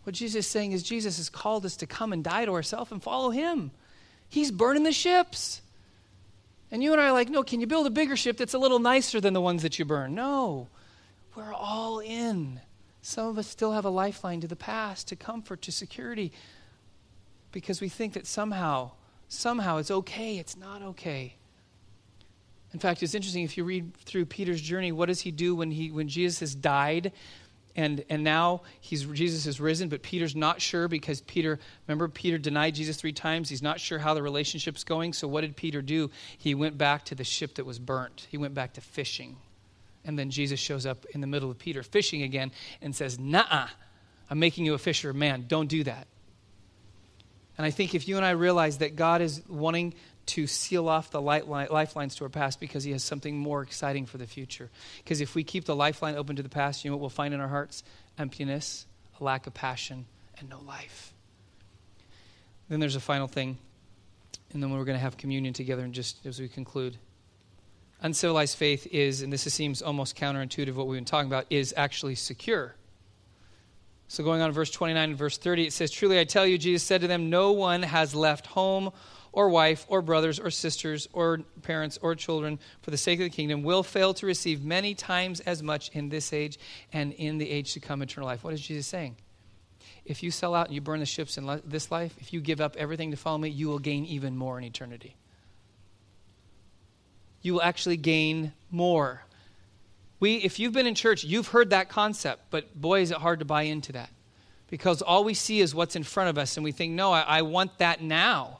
What 0.04 0.16
Jesus 0.16 0.46
is 0.46 0.52
saying 0.52 0.72
is 0.72 0.82
Jesus 0.82 1.18
has 1.18 1.30
called 1.30 1.66
us 1.66 1.76
to 1.78 1.88
come 1.88 2.12
and 2.12 2.24
die 2.24 2.46
to 2.46 2.52
ourselves 2.52 2.92
and 2.92 3.02
follow 3.02 3.30
him. 3.30 3.72
He's 4.30 4.50
burning 4.50 4.84
the 4.84 4.92
ships. 4.92 5.62
And 6.72 6.82
you 6.82 6.94
and 6.94 7.02
I 7.02 7.08
are 7.08 7.12
like, 7.12 7.30
no, 7.30 7.44
can 7.44 7.60
you 7.60 7.68
build 7.68 7.86
a 7.86 7.92
bigger 7.92 8.16
ship 8.16 8.38
that's 8.38 8.54
a 8.54 8.60
little 8.60 8.80
nicer 8.80 9.22
than 9.22 9.34
the 9.34 9.42
ones 9.42 9.62
that 9.62 9.78
you 9.78 9.86
burn? 9.86 10.16
No. 10.16 10.70
We're 11.36 11.54
all 11.54 12.00
in. 12.00 12.60
Some 13.02 13.28
of 13.28 13.38
us 13.38 13.48
still 13.48 13.74
have 13.74 13.86
a 13.86 13.90
lifeline 13.90 14.42
to 14.42 14.48
the 14.48 14.56
past, 14.56 15.10
to 15.10 15.16
comfort, 15.16 15.62
to 15.64 15.72
security, 15.72 16.32
because 17.52 17.82
we 17.82 17.90
think 17.90 18.14
that 18.14 18.26
somehow 18.26 18.92
somehow 19.32 19.78
it's 19.78 19.92
okay. 19.92 20.38
It's 20.38 20.58
not 20.58 20.82
okay. 20.82 21.36
In 22.74 22.80
fact, 22.80 23.04
it's 23.04 23.16
interesting 23.16 23.44
if 23.44 23.58
you 23.58 23.64
read 23.64 23.96
through 23.98 24.26
Peter's 24.26 24.62
journey, 24.62 24.92
what 24.92 25.08
does 25.08 25.22
he 25.22 25.32
do 25.32 25.56
when, 25.56 25.72
he, 25.72 25.92
when 25.92 26.08
Jesus 26.08 26.40
has 26.40 26.56
died? 26.56 27.12
And, 27.76 28.04
and 28.10 28.24
now 28.24 28.62
he's, 28.82 29.06
Jesus 29.06 29.46
has 29.46 29.60
risen, 29.60 29.90
but 29.90 30.02
Peter's 30.02 30.36
not 30.36 30.62
sure 30.62 30.88
because 30.88 31.22
Peter, 31.22 31.60
remember, 31.88 32.08
Peter 32.08 32.38
denied 32.38 32.76
Jesus 32.76 32.98
three 32.98 33.14
times. 33.14 33.50
He's 33.50 33.62
not 33.62 33.80
sure 33.80 34.00
how 34.00 34.14
the 34.14 34.22
relationship's 34.22 34.84
going. 34.84 35.14
So 35.14 35.28
what 35.28 35.42
did 35.42 35.56
Peter 35.56 35.82
do? 35.82 36.12
He 36.38 36.54
went 36.54 36.78
back 36.78 37.06
to 37.06 37.16
the 37.16 37.24
ship 37.24 37.56
that 37.56 37.66
was 37.66 37.80
burnt, 37.80 38.28
he 38.30 38.38
went 38.38 38.54
back 38.54 38.74
to 38.74 38.82
fishing. 38.82 39.38
And 40.04 40.18
then 40.18 40.32
Jesus 40.32 40.60
shows 40.60 40.88
up 40.88 41.06
in 41.12 41.22
the 41.22 41.28
middle 41.28 41.52
of 41.52 41.60
Peter 41.60 41.84
fishing 41.84 42.24
again 42.24 42.52
and 42.82 42.96
says, 42.96 43.20
Nah, 43.20 43.68
I'm 44.30 44.40
making 44.40 44.66
you 44.66 44.74
a 44.74 44.80
fisher 44.80 45.12
of 45.12 45.16
man. 45.16 45.46
Don't 45.48 45.68
do 45.68 45.84
that. 45.84 46.08
And 47.58 47.66
I 47.66 47.72
think 47.72 47.94
if 47.94 48.08
you 48.08 48.18
and 48.18 48.26
I 48.26 48.32
realize 48.32 48.80
that 48.80 48.96
God 48.96 49.22
is 49.22 49.42
wanting 49.48 49.94
to 50.28 50.48
seal 50.48 50.88
off 50.88 51.12
the 51.12 51.22
lifelines 51.22 52.16
to 52.16 52.24
our 52.24 52.30
past 52.30 52.60
because 52.60 52.84
He 52.84 52.92
has 52.92 53.04
something 53.04 53.38
more 53.38 53.62
exciting 53.62 54.06
for 54.06 54.18
the 54.18 54.28
future. 54.28 54.70
Because 54.98 55.20
if 55.20 55.36
we 55.36 55.44
keep 55.44 55.66
the 55.66 55.76
lifeline 55.76 56.16
open 56.16 56.36
to 56.38 56.44
the 56.44 56.50
past, 56.50 56.86
you 56.86 56.92
know 56.92 56.98
what 56.98 57.02
we'll 57.02 57.10
find 57.10 57.34
in 57.34 57.42
our 57.42 57.48
hearts? 57.48 57.84
Emptiness, 58.18 58.86
a 59.20 59.24
lack 59.24 59.48
of 59.48 59.54
passion, 59.54 60.06
and 60.40 60.50
no 60.50 60.60
life. 60.62 61.14
Then 62.70 62.80
there's 62.80 62.96
a 62.96 63.02
final 63.02 63.28
thing, 63.28 63.58
and 64.54 64.64
then 64.64 64.72
we're 64.72 64.86
going 64.86 64.98
to 64.98 65.02
have 65.02 65.18
communion 65.18 65.54
together 65.54 65.84
and 65.84 65.94
just 65.94 66.26
as 66.26 66.40
we 66.40 66.48
conclude. 66.48 66.98
Uncivilized 68.02 68.58
faith 68.58 68.88
is, 68.88 69.22
and 69.22 69.32
this 69.32 69.42
seems 69.42 69.82
almost 69.82 70.16
counterintuitive 70.16 70.74
what 70.74 70.88
we've 70.88 70.98
been 70.98 71.06
talking 71.06 71.30
about, 71.30 71.46
is 71.50 71.74
actually 71.76 72.16
secure. 72.16 72.76
So, 74.12 74.26
going 74.26 74.42
on 74.42 74.50
to 74.50 74.54
verse 74.54 74.70
29 74.70 75.12
and 75.12 75.18
verse 75.18 75.38
30, 75.38 75.68
it 75.68 75.72
says, 75.72 75.90
Truly 75.90 76.20
I 76.20 76.26
tell 76.26 76.46
you, 76.46 76.58
Jesus 76.58 76.84
said 76.84 77.00
to 77.00 77.08
them, 77.08 77.30
No 77.30 77.54
one 77.54 77.82
has 77.82 78.14
left 78.14 78.46
home 78.46 78.92
or 79.32 79.48
wife 79.48 79.86
or 79.88 80.02
brothers 80.02 80.38
or 80.38 80.50
sisters 80.50 81.08
or 81.14 81.40
parents 81.62 81.98
or 82.02 82.14
children 82.14 82.60
for 82.82 82.92
the 82.92 82.98
sake 82.98 83.22
of 83.22 83.24
the 83.24 83.30
kingdom 83.30 83.64
will 83.64 83.84
fail 83.84 84.14
to 84.16 84.26
receive 84.26 84.66
many 84.66 84.94
times 84.96 85.40
as 85.40 85.64
much 85.64 85.92
in 85.94 86.10
this 86.10 86.34
age 86.34 86.60
and 86.92 87.14
in 87.14 87.38
the 87.38 87.50
age 87.50 87.72
to 87.72 87.80
come 87.80 88.02
eternal 88.02 88.28
life. 88.28 88.44
What 88.44 88.54
is 88.54 88.60
Jesus 88.60 88.86
saying? 88.86 89.16
If 90.04 90.24
you 90.24 90.30
sell 90.30 90.56
out 90.56 90.66
and 90.66 90.76
you 90.76 90.82
burn 90.82 91.00
the 91.00 91.06
ships 91.06 91.38
in 91.38 91.62
this 91.64 91.90
life, 91.90 92.14
if 92.20 92.34
you 92.34 92.42
give 92.42 92.60
up 92.60 92.76
everything 92.76 93.12
to 93.12 93.18
follow 93.18 93.38
me, 93.38 93.48
you 93.48 93.70
will 93.70 93.80
gain 93.80 94.04
even 94.04 94.36
more 94.36 94.58
in 94.58 94.66
eternity. 94.66 95.16
You 97.42 97.54
will 97.54 97.62
actually 97.62 97.96
gain 97.96 98.52
more. 98.72 99.24
We, 100.22 100.36
if 100.36 100.60
you've 100.60 100.72
been 100.72 100.88
in 100.88 100.96
church, 100.96 101.26
you've 101.26 101.48
heard 101.48 101.72
that 101.72 101.90
concept, 101.90 102.44
but 102.52 102.80
boy, 102.80 103.02
is 103.02 103.12
it 103.12 103.18
hard 103.18 103.40
to 103.40 103.46
buy 103.46 103.64
into 103.64 103.92
that. 103.94 104.12
Because 104.70 105.02
all 105.02 105.26
we 105.26 105.34
see 105.34 105.60
is 105.60 105.76
what's 105.76 105.98
in 105.98 106.04
front 106.04 106.30
of 106.30 106.38
us, 106.38 106.56
and 106.56 106.64
we 106.64 106.72
think, 106.72 106.94
no, 106.94 107.12
I, 107.12 107.22
I 107.22 107.42
want 107.42 107.80
that 107.80 108.02
now. 108.02 108.60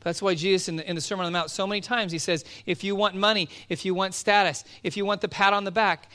That's 0.00 0.22
why 0.22 0.34
Jesus, 0.34 0.68
in 0.68 0.76
the, 0.76 0.88
in 0.88 0.94
the 0.94 1.00
Sermon 1.00 1.26
on 1.26 1.32
the 1.32 1.36
Mount, 1.36 1.50
so 1.50 1.66
many 1.66 1.80
times 1.80 2.12
he 2.12 2.18
says, 2.18 2.44
if 2.66 2.84
you 2.84 2.94
want 2.94 3.16
money, 3.16 3.48
if 3.68 3.84
you 3.84 3.94
want 3.94 4.14
status, 4.14 4.64
if 4.84 4.96
you 4.96 5.04
want 5.04 5.22
the 5.22 5.28
pat 5.28 5.52
on 5.52 5.64
the 5.64 5.72
back, 5.72 6.12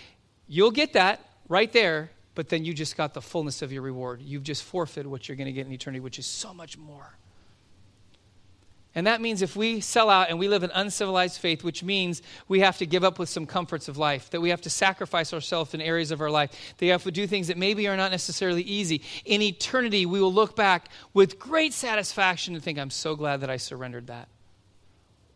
you'll 0.48 0.72
get 0.72 0.94
that 0.94 1.20
right 1.50 1.74
there, 1.74 2.12
but 2.36 2.50
then 2.50 2.64
you 2.64 2.74
just 2.74 2.96
got 2.96 3.14
the 3.14 3.22
fullness 3.22 3.62
of 3.62 3.74
your 3.74 3.82
reward. 3.82 4.22
You've 4.22 4.44
just 4.44 4.64
forfeited 4.64 5.08
what 5.08 5.28
you're 5.28 5.36
going 5.36 5.48
to 5.48 5.52
get 5.52 5.66
in 5.66 5.74
eternity, 5.74 6.00
which 6.00 6.20
is 6.20 6.26
so 6.28 6.54
much 6.54 6.78
more. 6.78 7.18
And 8.96 9.08
that 9.08 9.22
means 9.22 9.42
if 9.42 9.56
we 9.56 9.80
sell 9.80 10.10
out 10.10 10.30
and 10.30 10.38
we 10.38 10.48
live 10.48 10.62
an 10.62 10.72
uncivilized 10.74 11.40
faith, 11.40 11.64
which 11.64 11.84
means 11.84 12.22
we 12.48 12.60
have 12.60 12.78
to 12.78 12.86
give 12.86 13.04
up 13.04 13.18
with 13.18 13.28
some 13.28 13.48
comforts 13.48 13.88
of 13.88 13.98
life, 13.98 14.30
that 14.30 14.42
we 14.42 14.50
have 14.50 14.62
to 14.62 14.70
sacrifice 14.70 15.34
ourselves 15.34 15.74
in 15.74 15.82
areas 15.82 16.12
of 16.12 16.22
our 16.22 16.30
life, 16.30 16.52
that 16.52 16.86
we 16.86 16.90
have 16.90 17.04
to 17.04 17.12
do 17.12 17.26
things 17.26 17.48
that 17.48 17.58
maybe 17.58 17.88
are 17.88 17.98
not 17.98 18.12
necessarily 18.12 18.62
easy. 18.62 19.02
In 19.26 19.42
eternity, 19.42 20.06
we 20.06 20.22
will 20.22 20.34
look 20.34 20.56
back 20.56 20.90
with 21.14 21.40
great 21.40 21.74
satisfaction 21.74 22.54
and 22.54 22.64
think, 22.64 22.78
I'm 22.78 22.92
so 22.92 23.16
glad 23.16 23.42
that 23.42 23.50
I 23.50 23.58
surrendered 23.58 24.08
that. 24.08 24.28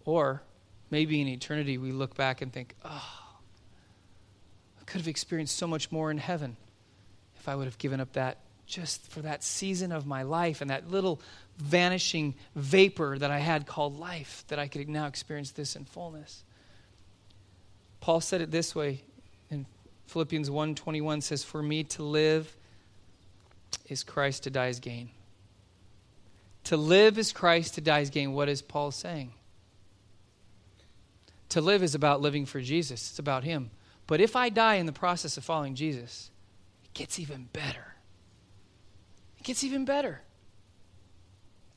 Or 0.05 0.43
maybe 0.91 1.19
in 1.19 1.27
eternity, 1.27 1.79
we 1.79 1.91
look 1.91 2.15
back 2.15 2.41
and 2.43 2.53
think, 2.53 2.75
oh, 2.85 3.23
I 4.79 4.83
could 4.85 5.01
have 5.01 5.07
experienced 5.07 5.57
so 5.57 5.65
much 5.65 5.91
more 5.91 6.11
in 6.11 6.19
heaven 6.19 6.57
if 7.39 7.49
I 7.49 7.55
would 7.55 7.65
have 7.65 7.79
given 7.79 7.99
up 7.99 8.13
that 8.13 8.37
just 8.67 9.09
for 9.09 9.21
that 9.21 9.43
season 9.43 9.91
of 9.91 10.05
my 10.05 10.23
life 10.23 10.61
and 10.61 10.69
that 10.69 10.91
little 10.91 11.21
vanishing 11.57 12.35
vapor 12.55 13.17
that 13.17 13.31
I 13.31 13.39
had 13.39 13.65
called 13.65 13.99
life, 13.99 14.43
that 14.47 14.59
I 14.59 14.67
could 14.67 14.87
now 14.87 15.07
experience 15.07 15.51
this 15.51 15.75
in 15.75 15.85
fullness. 15.85 16.43
Paul 17.99 18.21
said 18.21 18.41
it 18.41 18.51
this 18.51 18.75
way 18.75 19.03
in 19.49 19.65
Philippians 20.05 20.49
1:21 20.49 21.21
says 21.21 21.43
for 21.43 21.61
me 21.63 21.83
to 21.85 22.03
live 22.03 22.55
is 23.87 24.03
Christ 24.03 24.43
to 24.43 24.49
die 24.49 24.67
is 24.67 24.79
gain. 24.79 25.09
To 26.65 26.77
live 26.77 27.17
is 27.17 27.31
Christ 27.31 27.75
to 27.75 27.81
die 27.81 27.99
is 27.99 28.09
gain. 28.09 28.33
What 28.33 28.49
is 28.49 28.61
Paul 28.61 28.91
saying? 28.91 29.33
To 31.49 31.61
live 31.61 31.81
is 31.81 31.95
about 31.95 32.21
living 32.21 32.45
for 32.45 32.61
Jesus. 32.61 33.09
It's 33.09 33.19
about 33.19 33.45
him. 33.45 33.71
But 34.05 34.21
if 34.21 34.35
I 34.35 34.49
die 34.49 34.75
in 34.75 34.85
the 34.85 34.91
process 34.91 35.37
of 35.37 35.43
following 35.43 35.75
Jesus, 35.75 36.29
it 36.83 36.93
gets 36.93 37.19
even 37.19 37.49
better. 37.53 37.95
It 39.37 39.43
gets 39.43 39.63
even 39.63 39.85
better. 39.85 40.21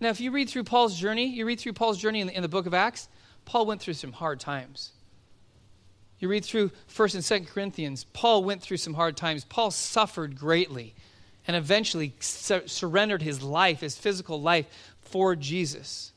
Now, 0.01 0.09
if 0.09 0.21
you 0.21 0.31
read 0.31 0.49
through 0.49 0.65
Paul's 0.65 0.99
journey, 0.99 1.27
you 1.27 1.45
read 1.45 1.61
through 1.61 1.75
Paul's 1.75 1.99
journey 1.99 2.21
in 2.21 2.27
the, 2.27 2.37
in 2.37 2.43
the 2.43 2.49
book 2.49 2.67
of 2.67 2.73
Acts, 2.73 3.09
Paul 3.45 3.67
went 3.67 3.83
through 3.83 3.95
some 3.95 4.13
hard 4.13 4.41
times. 4.41 4.93
You 6.19 6.29
read 6.29 6.45
through 6.45 6.71
1st 6.95 7.15
and 7.15 7.47
2nd 7.47 7.49
Corinthians, 7.49 8.05
Paul 8.13 8.45
went 8.45 8.63
through 8.63 8.79
some 8.79 8.95
hard 8.95 9.17
times. 9.17 9.45
Paul 9.45 9.71
suffered 9.71 10.39
greatly 10.39 10.95
and 11.47 11.57
eventually 11.57 12.15
sur- 12.21 12.67
surrendered 12.67 13.23
his 13.23 13.43
life, 13.43 13.81
his 13.81 13.97
physical 13.97 14.41
life, 14.41 14.67
for 15.01 15.35
Jesus. 15.35 16.13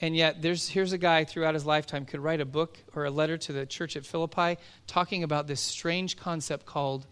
And 0.00 0.16
yet, 0.16 0.42
there's, 0.42 0.68
here's 0.68 0.92
a 0.92 0.98
guy 0.98 1.24
throughout 1.24 1.54
his 1.54 1.64
lifetime 1.64 2.04
could 2.04 2.20
write 2.20 2.40
a 2.40 2.44
book 2.44 2.78
or 2.94 3.04
a 3.04 3.10
letter 3.10 3.38
to 3.38 3.52
the 3.52 3.64
church 3.64 3.96
at 3.96 4.04
Philippi 4.04 4.58
talking 4.86 5.22
about 5.22 5.46
this 5.46 5.60
strange 5.60 6.16
concept 6.16 6.66
called 6.66 7.06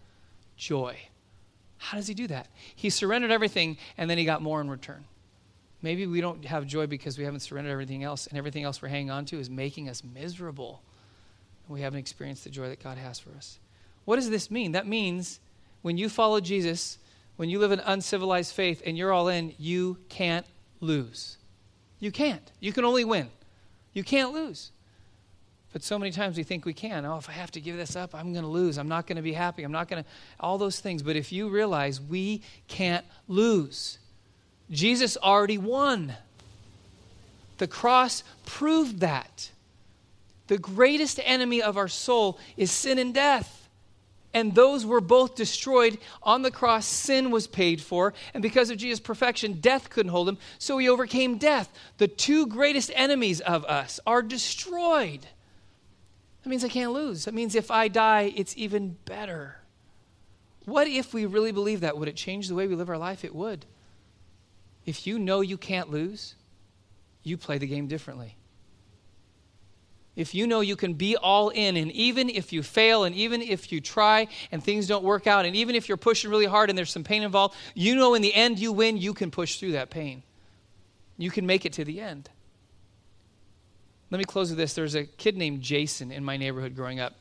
joy. 0.57 0.99
How 1.79 1.97
does 1.97 2.07
he 2.07 2.15
do 2.15 2.27
that? 2.27 2.49
He 2.75 2.91
surrendered 2.91 3.31
everything 3.31 3.79
and 3.97 4.11
then 4.11 4.19
he 4.19 4.25
got 4.25 4.43
more 4.43 4.61
in 4.61 4.69
return. 4.69 5.05
Maybe 5.83 6.07
we 6.07 6.21
don't 6.21 6.45
have 6.45 6.67
joy 6.67 6.87
because 6.87 7.19
we 7.19 7.25
haven't 7.25 7.41
surrendered 7.41 7.73
everything 7.73 8.05
else, 8.05 8.29
and 8.29 8.39
everything 8.39 8.63
else 8.63 8.81
we're 8.81 8.89
hanging 8.89 9.11
on 9.11 9.25
to 9.27 9.39
is 9.39 9.51
making 9.51 9.89
us 9.89 10.03
miserable. 10.05 10.83
And 11.67 11.75
we 11.75 11.81
haven't 11.83 11.99
experienced 11.99 12.45
the 12.45 12.51
joy 12.51 12.69
that 12.69 12.83
God 12.83 12.99
has 12.99 13.19
for 13.19 13.31
us. 13.31 13.59
What 14.05 14.17
does 14.17 14.31
this 14.31 14.51
mean? 14.51 14.73
That 14.73 14.87
means 14.87 15.41
when 15.83 15.97
you 15.97 16.09
follow 16.09 16.41
Jesus, 16.41 16.99
when 17.37 17.49
you 17.49 17.59
live 17.59 17.73
an 17.73 17.81
uncivilized 17.81 18.55
faith 18.55 18.83
and 18.87 18.97
you're 18.97 19.13
all 19.13 19.29
in, 19.29 19.55
you 19.59 19.99
can't 20.09 20.47
lose. 20.81 21.39
You 21.99 22.11
can't. 22.11 22.51
You 22.61 22.73
can 22.73 22.85
only 22.85 23.05
win. 23.05 23.29
You 23.93 24.05
can't 24.05 24.33
lose. 24.33 24.71
But 25.73 25.83
so 25.83 25.99
many 25.99 26.13
times 26.13 26.37
we 26.37 26.43
think 26.43 26.65
we 26.65 26.75
can. 26.75 27.05
Oh, 27.05 27.17
if 27.17 27.29
I 27.29 27.33
have 27.33 27.51
to 27.53 27.61
give 27.61 27.77
this 27.77 27.97
up, 27.97 28.15
I'm 28.15 28.33
going 28.33 28.45
to 28.45 28.51
lose. 28.51 28.77
I'm 28.77 28.89
not 28.89 29.07
going 29.07 29.17
to 29.17 29.23
be 29.23 29.33
happy. 29.33 29.63
I'm 29.63 29.73
not 29.73 29.89
going 29.89 30.05
to, 30.05 30.09
all 30.39 30.59
those 30.59 30.81
things. 30.81 31.03
But 31.03 31.17
if 31.17 31.33
you 31.33 31.49
realize 31.49 32.01
we 32.01 32.43
can't 32.69 33.07
lose, 33.27 33.99
Jesus 34.73 35.17
already 35.17 35.59
won. 35.59 36.15
The 37.59 37.69
cross 37.69 38.25
proved 38.47 39.01
that. 39.01 39.51
The 40.49 40.59
greatest 40.59 41.21
enemy 41.23 41.63
of 41.63 41.77
our 41.77 41.89
soul 41.89 42.39
is 42.57 42.73
sin 42.73 42.99
and 42.99 43.15
death. 43.15 43.69
And 44.35 44.55
those 44.55 44.87
were 44.87 45.03
both 45.03 45.35
destroyed 45.35 45.99
on 46.23 46.41
the 46.41 46.51
cross. 46.51 46.87
Sin 46.87 47.31
was 47.31 47.47
paid 47.47 47.83
for. 47.83 48.15
And 48.33 48.43
because 48.43 48.71
of 48.71 48.79
Jesus' 48.79 48.99
perfection, 48.99 49.61
death 49.61 49.91
couldn't 49.91 50.11
hold 50.11 50.29
him. 50.29 50.39
So 50.59 50.79
he 50.79 50.89
overcame 50.89 51.37
death. 51.37 51.71
The 51.99 52.09
two 52.09 52.47
greatest 52.47 52.91
enemies 52.95 53.41
of 53.41 53.65
us 53.67 54.01
are 54.07 54.23
destroyed. 54.23 55.27
That 56.43 56.49
means 56.49 56.65
I 56.65 56.69
can't 56.69 56.93
lose. 56.93 57.27
That 57.27 57.35
means 57.35 57.55
if 57.55 57.71
I 57.71 57.89
die, 57.89 58.33
it's 58.35 58.57
even 58.57 58.97
better. 59.05 59.57
What 60.65 60.87
if 60.87 61.13
we 61.13 61.27
really 61.27 61.53
believe 61.53 61.81
that? 61.81 61.99
Would 61.99 62.09
it 62.09 62.17
change 62.17 62.49
the 62.49 62.55
way 62.55 62.67
we 62.67 62.75
live 62.75 62.89
our 62.89 62.99
life? 62.99 63.25
It 63.25 63.35
would. 63.35 63.67
If 64.85 65.07
you 65.07 65.19
know 65.19 65.41
you 65.41 65.57
can't 65.57 65.91
lose, 65.91 66.35
you 67.23 67.37
play 67.37 67.59
the 67.59 67.67
game 67.67 67.87
differently. 67.87 68.37
If 70.15 70.35
you 70.35 70.47
know 70.47 70.61
you 70.61 70.77
can 70.77 70.95
be 70.95 71.17
all 71.17 71.49
in, 71.49 71.77
and 71.77 71.91
even 71.93 72.29
if 72.29 72.53
you 72.53 72.63
fail, 72.63 73.05
and 73.05 73.15
even 73.15 73.41
if 73.41 73.73
you 73.73 73.81
try 73.81 74.29
and 74.51 74.63
things 74.63 74.87
don't 74.87 75.05
work 75.05 75.27
out, 75.27 75.47
and 75.47 75.57
even 75.57 75.75
if 75.75 75.89
you're 75.89 75.97
pushing 75.97 76.31
really 76.31 76.45
hard 76.45 76.69
and 76.69 76.77
there's 76.77 76.91
some 76.91 77.05
pain 77.05 77.23
involved, 77.23 77.55
you 77.75 77.95
know 77.95 78.13
in 78.15 78.21
the 78.21 78.35
end 78.35 78.59
you 78.59 78.73
win, 78.73 78.99
you 78.99 79.15
can 79.15 79.31
push 79.31 79.59
through 79.59 79.73
that 79.73 79.89
pain. 79.89 80.23
You 81.17 81.31
can 81.31 81.47
make 81.47 81.65
it 81.65 81.73
to 81.75 81.85
the 81.85 82.01
end. 82.01 82.29
Let 84.11 84.19
me 84.19 84.25
close 84.25 84.51
with 84.51 84.59
this. 84.59 84.75
There's 84.75 84.95
a 84.95 85.05
kid 85.05 85.39
named 85.39 85.63
Jason 85.63 86.13
in 86.13 86.23
my 86.23 86.37
neighborhood 86.37 86.77
growing 86.77 87.01
up. 87.01 87.15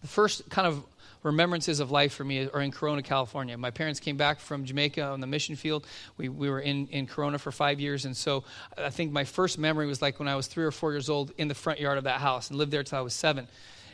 The 0.00 0.08
first 0.08 0.48
kind 0.48 0.66
of 0.66 0.82
remembrances 1.24 1.80
of 1.80 1.90
life 1.90 2.12
for 2.12 2.22
me 2.22 2.48
are 2.48 2.60
in 2.60 2.70
Corona, 2.70 3.02
California. 3.02 3.58
My 3.58 3.70
parents 3.70 3.98
came 3.98 4.16
back 4.16 4.38
from 4.38 4.64
Jamaica 4.64 5.02
on 5.02 5.20
the 5.20 5.26
mission 5.26 5.56
field. 5.56 5.86
We, 6.16 6.28
we 6.28 6.48
were 6.48 6.60
in, 6.60 6.86
in 6.88 7.06
Corona 7.06 7.38
for 7.38 7.50
five 7.50 7.80
years. 7.80 8.04
And 8.04 8.16
so 8.16 8.44
I 8.78 8.90
think 8.90 9.10
my 9.10 9.24
first 9.24 9.58
memory 9.58 9.86
was 9.86 10.00
like 10.00 10.18
when 10.20 10.28
I 10.28 10.36
was 10.36 10.46
three 10.46 10.64
or 10.64 10.70
four 10.70 10.92
years 10.92 11.08
old 11.08 11.32
in 11.36 11.48
the 11.48 11.54
front 11.54 11.80
yard 11.80 11.98
of 11.98 12.04
that 12.04 12.20
house 12.20 12.50
and 12.50 12.58
lived 12.58 12.70
there 12.70 12.84
till 12.84 12.98
I 12.98 13.02
was 13.02 13.14
seven. 13.14 13.48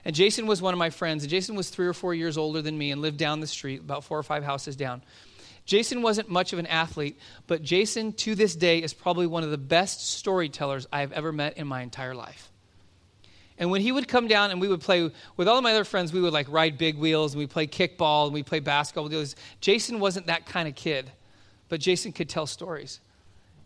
And 0.05 0.15
Jason 0.15 0.47
was 0.47 0.61
one 0.61 0.75
of 0.75 0.79
my 0.79 0.91
friends. 0.91 1.23
And 1.23 1.31
Jason 1.31 1.55
was 1.55 1.71
three 1.71 1.87
or 1.87 1.95
four 1.95 2.15
years 2.15 2.37
older 2.37 2.61
than 2.61 2.77
me 2.77 2.91
and 2.91 3.01
lived 3.01 3.17
down 3.17 3.41
the 3.41 3.47
street, 3.47 3.81
about 3.81 4.05
four 4.05 4.19
or 4.19 4.25
five 4.25 4.43
houses 4.43 4.75
down. 4.77 5.03
Jason 5.67 6.03
wasn't 6.03 6.29
much 6.29 6.53
of 6.53 6.59
an 6.59 6.67
athlete, 6.67 7.17
but 7.47 7.63
Jason 7.63 8.13
to 8.15 8.35
this 8.35 8.57
day 8.57 8.83
is 8.83 8.93
probably 8.93 9.29
one 9.29 9.45
of 9.45 9.51
the 9.51 9.59
best 9.59 10.11
storytellers 10.11 10.89
I've 10.93 11.13
ever 11.13 11.31
met 11.31 11.59
in 11.59 11.69
my 11.69 11.83
entire 11.83 12.15
life. 12.15 12.50
And 13.61 13.71
when 13.71 13.83
he 13.83 13.93
would 13.93 14.09
come 14.09 14.27
down 14.27 14.51
and 14.51 14.59
we 14.59 14.69
would 14.69 14.81
play 14.81 15.11
with 15.37 15.47
all 15.47 15.59
of 15.59 15.63
my 15.63 15.73
other 15.73 15.85
friends, 15.85 16.15
we 16.15 16.21
would 16.21 16.33
like 16.33 16.47
ride 16.51 16.79
big 16.79 16.97
wheels 16.97 17.35
and 17.35 17.39
we 17.39 17.47
play 17.47 17.67
kickball 17.67 18.25
and 18.25 18.33
we 18.33 18.43
play 18.43 18.59
basketball. 18.59 19.11
Jason 19.61 20.01
wasn't 20.01 20.27
that 20.29 20.47
kind 20.47 20.67
of 20.67 20.75
kid, 20.75 21.13
but 21.69 21.79
Jason 21.79 22.11
could 22.11 22.31
tell 22.31 22.47
stories. 22.47 23.01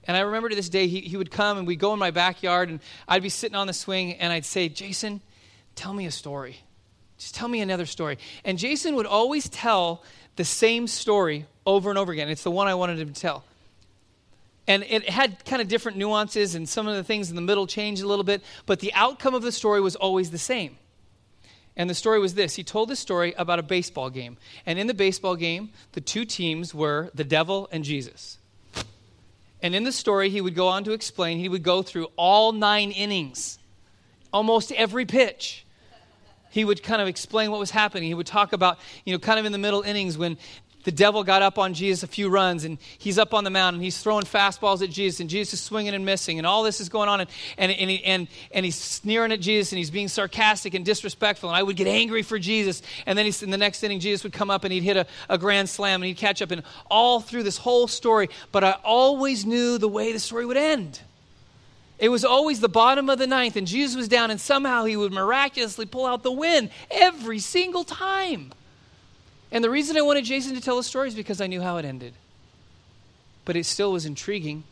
And 0.03 0.17
I 0.17 0.21
remember 0.21 0.49
to 0.49 0.57
this 0.57 0.69
day, 0.69 0.89
he, 0.89 1.01
he 1.01 1.17
would 1.17 1.31
come 1.31 1.59
and 1.59 1.67
we'd 1.67 1.79
go 1.79 1.93
in 1.93 2.01
my 2.01 2.11
backyard 2.11 2.71
and 2.71 2.81
I'd 3.07 3.23
be 3.23 3.29
sitting 3.29 3.55
on 3.55 3.69
the 3.69 3.73
swing 3.73 4.15
and 4.15 4.33
I'd 4.33 4.45
say, 4.45 4.69
Jason, 4.69 5.21
tell 5.77 5.95
me 5.95 6.07
a 6.07 6.11
story. 6.11 6.57
Just 7.17 7.37
tell 7.37 7.47
me 7.47 7.61
another 7.61 7.87
story. 7.87 8.19
And 8.45 8.59
Jason 8.59 8.97
would 8.97 9.07
always 9.07 9.49
tell 9.49 10.03
the 10.35 10.45
same 10.45 10.89
story 10.89 11.47
over 11.65 11.89
and 11.89 11.99
over 12.01 12.13
again. 12.13 12.29
It's 12.29 12.43
the 12.43 12.51
one 12.51 12.67
I 12.67 12.75
wanted 12.75 12.99
him 12.99 13.13
to 13.13 13.21
tell. 13.21 13.45
And 14.67 14.83
it 14.85 15.09
had 15.09 15.45
kind 15.45 15.61
of 15.61 15.69
different 15.69 15.99
nuances, 15.99 16.55
and 16.55 16.69
some 16.69 16.89
of 16.89 16.97
the 16.97 17.05
things 17.05 17.29
in 17.29 17.37
the 17.37 17.43
middle 17.43 17.67
changed 17.67 18.03
a 18.03 18.07
little 18.07 18.25
bit, 18.25 18.43
but 18.65 18.81
the 18.81 18.95
outcome 18.95 19.35
of 19.35 19.43
the 19.43 19.53
story 19.53 19.81
was 19.81 19.95
always 19.95 20.31
the 20.31 20.39
same. 20.39 20.79
And 21.77 21.91
the 21.91 21.95
story 21.95 22.19
was 22.19 22.35
this 22.35 22.55
He 22.55 22.65
told 22.65 22.89
this 22.89 23.01
story 23.01 23.35
about 23.37 23.59
a 23.59 23.63
baseball 23.63 24.09
game. 24.11 24.39
And 24.65 24.79
in 24.79 24.87
the 24.87 24.95
baseball 24.95 25.37
game, 25.37 25.71
the 25.93 26.01
two 26.01 26.25
teams 26.25 26.75
were 26.75 27.11
the 27.15 27.25
devil 27.25 27.69
and 27.73 27.85
Jesus. 27.85 28.39
And 29.61 29.75
in 29.75 29.85
the 29.85 29.93
story, 29.93 30.31
he 30.31 30.41
would 30.41 30.55
go 30.55 30.69
on 30.69 30.85
to 30.85 30.93
explain, 30.93 31.39
he 31.39 31.49
would 31.49 31.63
go 31.63 31.83
through 31.83 32.09
all 32.17 32.53
nine 32.53 32.91
innings, 32.91 33.59
almost 34.33 34.73
every 34.73 35.07
pitch 35.07 35.65
he 36.55 36.65
would 36.65 36.85
kind 36.85 37.03
of 37.03 37.09
explain 37.09 37.51
what 37.51 37.59
was 37.59 37.73
happening. 37.73 38.05
He 38.05 38.15
would 38.15 38.29
talk 38.29 38.53
about, 38.53 38.79
you 39.05 39.13
know, 39.13 39.19
kind 39.19 39.41
of 39.41 39.45
in 39.45 39.51
the 39.51 39.59
middle 39.59 39.83
innings 39.83 40.17
when 40.17 40.39
the 40.85 40.93
devil 40.93 41.25
got 41.25 41.43
up 41.43 41.59
on 41.59 41.75
Jesus 41.75 42.03
a 42.03 42.07
few 42.07 42.29
runs 42.29 42.65
and 42.65 42.79
he's 42.99 43.19
up 43.19 43.35
on 43.35 43.45
the 43.45 43.51
mound 43.51 43.75
and 43.75 43.83
he's 43.83 43.99
throwing 43.99 44.25
fastballs 44.25 44.83
at 44.83 44.91
Jesus 44.91 45.21
and 45.21 45.29
Jesus 45.29 45.55
is 45.55 45.61
swinging 45.61 45.95
and 45.95 46.05
missing 46.05 46.39
and 46.39 46.47
all 46.47 46.63
this 46.63 46.81
is 46.81 46.89
going 46.89 47.09
on 47.09 47.23
and, 47.23 47.31
and, 47.59 47.73
and, 47.73 47.91
he, 47.91 48.05
and, 48.05 48.29
and 48.53 48.65
he's 48.65 48.77
sneering 48.77 49.33
at 49.33 49.41
Jesus 49.41 49.73
and 49.73 49.79
he's 49.79 49.91
being 49.91 50.09
sarcastic 50.09 50.75
and 50.75 50.85
disrespectful 50.85 51.49
and 51.49 51.57
I 51.57 51.63
would 51.63 51.77
get 51.77 51.87
angry 51.87 52.23
for 52.23 52.39
Jesus 52.39 52.83
and 53.07 53.19
then 53.19 53.27
in 53.27 53.51
the 53.51 53.59
next 53.59 53.83
inning 53.83 54.01
Jesus 54.01 54.23
would 54.23 54.33
come 54.33 54.51
up 54.51 54.65
and 54.65 54.73
he'd 54.73 54.83
hit 54.83 54.97
a, 54.97 55.07
a 55.29 55.39
grand 55.39 55.69
slam 55.69 56.03
and 56.03 56.07
he'd 56.07 56.17
catch 56.17 56.43
up 56.43 56.51
and 56.51 56.63
all 56.91 57.21
through 57.21 57.43
this 57.43 57.59
whole 57.59 57.89
story 57.89 58.29
but 58.53 58.63
I 58.63 58.73
always 58.85 59.45
knew 59.45 59.79
the 59.79 59.89
way 59.89 60.13
the 60.13 60.21
story 60.21 60.47
would 60.47 60.57
end. 60.57 61.01
It 61.99 62.09
was 62.09 62.25
always 62.25 62.61
the 62.61 62.69
bottom 62.69 63.09
of 63.09 63.19
the 63.19 63.27
ninth, 63.27 63.57
and 63.57 63.67
Jesus 63.67 63.97
was 63.97 64.09
down, 64.09 64.31
and 64.31 64.41
somehow 64.41 64.85
he 64.85 64.97
would 64.97 65.13
miraculously 65.13 65.87
pull 65.87 66.07
out 66.07 66.23
the 66.23 66.33
win 66.33 66.71
every 66.91 67.39
single 67.39 67.85
time. 67.85 68.53
And 69.55 69.63
the 69.63 69.71
reason 69.71 69.97
I 69.97 70.03
wanted 70.03 70.25
Jason 70.25 70.57
to 70.57 70.61
tell 70.61 70.77
the 70.77 70.83
story 70.83 71.07
is 71.07 71.15
because 71.15 71.41
I 71.41 71.47
knew 71.47 71.63
how 71.63 71.77
it 71.77 71.85
ended. 71.85 72.13
But 73.45 73.55
it 73.55 73.65
still 73.65 73.93
was 73.93 74.05
intriguing. 74.05 74.65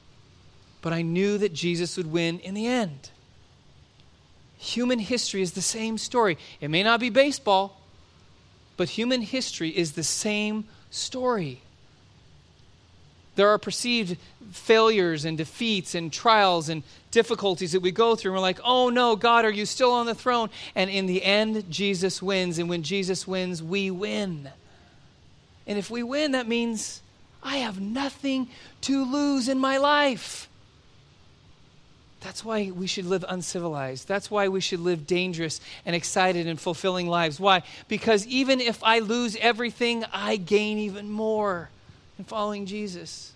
But 0.83 0.93
I 0.93 1.03
knew 1.03 1.39
that 1.39 1.55
Jesus 1.55 1.97
would 1.97 2.11
win 2.11 2.41
in 2.41 2.55
the 2.55 2.67
end. 2.67 3.11
Human 4.59 4.99
history 4.99 5.41
is 5.41 5.53
the 5.53 5.63
same 5.63 5.99
story. 5.99 6.37
It 6.61 6.69
may 6.69 6.83
not 6.83 6.99
be 6.99 7.11
baseball, 7.11 7.81
but 8.77 8.89
human 8.89 9.23
history 9.23 9.69
is 9.71 9.93
the 9.93 10.03
same 10.03 10.65
story. 10.91 11.61
There 13.37 13.51
are 13.51 13.59
perceived 13.59 14.17
failures 14.51 15.25
and 15.25 15.39
defeats 15.39 15.95
and 15.95 16.13
trials 16.13 16.69
and 16.69 16.83
difficulties 17.13 17.71
that 17.71 17.81
we 17.81 17.93
go 17.93 18.17
through. 18.17 18.33
And 18.33 18.37
we're 18.39 18.43
like, 18.43 18.61
oh 18.65 18.89
no, 18.89 19.15
God, 19.15 19.45
are 19.45 19.51
you 19.51 19.65
still 19.65 19.93
on 19.93 20.07
the 20.07 20.15
throne? 20.15 20.51
And 20.75 20.91
in 20.91 21.07
the 21.07 21.23
end, 21.23 21.71
Jesus 21.71 22.21
wins. 22.21 22.59
And 22.59 22.69
when 22.69 22.83
Jesus 22.83 23.29
wins, 23.29 23.63
we 23.63 23.89
win. 23.89 24.51
And 25.67 25.79
if 25.79 25.91
we 25.91 26.03
win, 26.03 26.33
that 26.33 26.49
means 26.49 27.01
I 27.43 27.59
have 27.59 27.81
nothing 27.81 28.49
to 28.83 29.05
lose 29.05 29.49
in 29.49 29.59
my 29.59 29.79
life. 29.79 30.49
That's 32.21 32.45
why 32.45 32.71
we 32.71 32.87
should 32.87 33.07
live 33.07 33.25
uncivilized. 33.29 34.07
That's 34.07 34.31
why 34.31 34.47
we 34.47 34.61
should 34.61 34.79
live 34.79 35.07
dangerous 35.07 35.61
and 35.85 35.97
excited 35.97 36.47
and 36.47 36.61
fulfilling 36.61 37.09
lives. 37.09 37.41
Why? 37.41 37.63
Because 37.89 38.27
even 38.29 38.61
if 38.61 38.83
I 38.85 39.01
lose 39.01 39.37
everything, 39.37 40.05
I 40.13 40.37
gain 40.37 40.79
even 40.79 41.11
more 41.11 41.69
in 42.19 42.25
following 42.25 42.67
Jesus. 42.67 43.33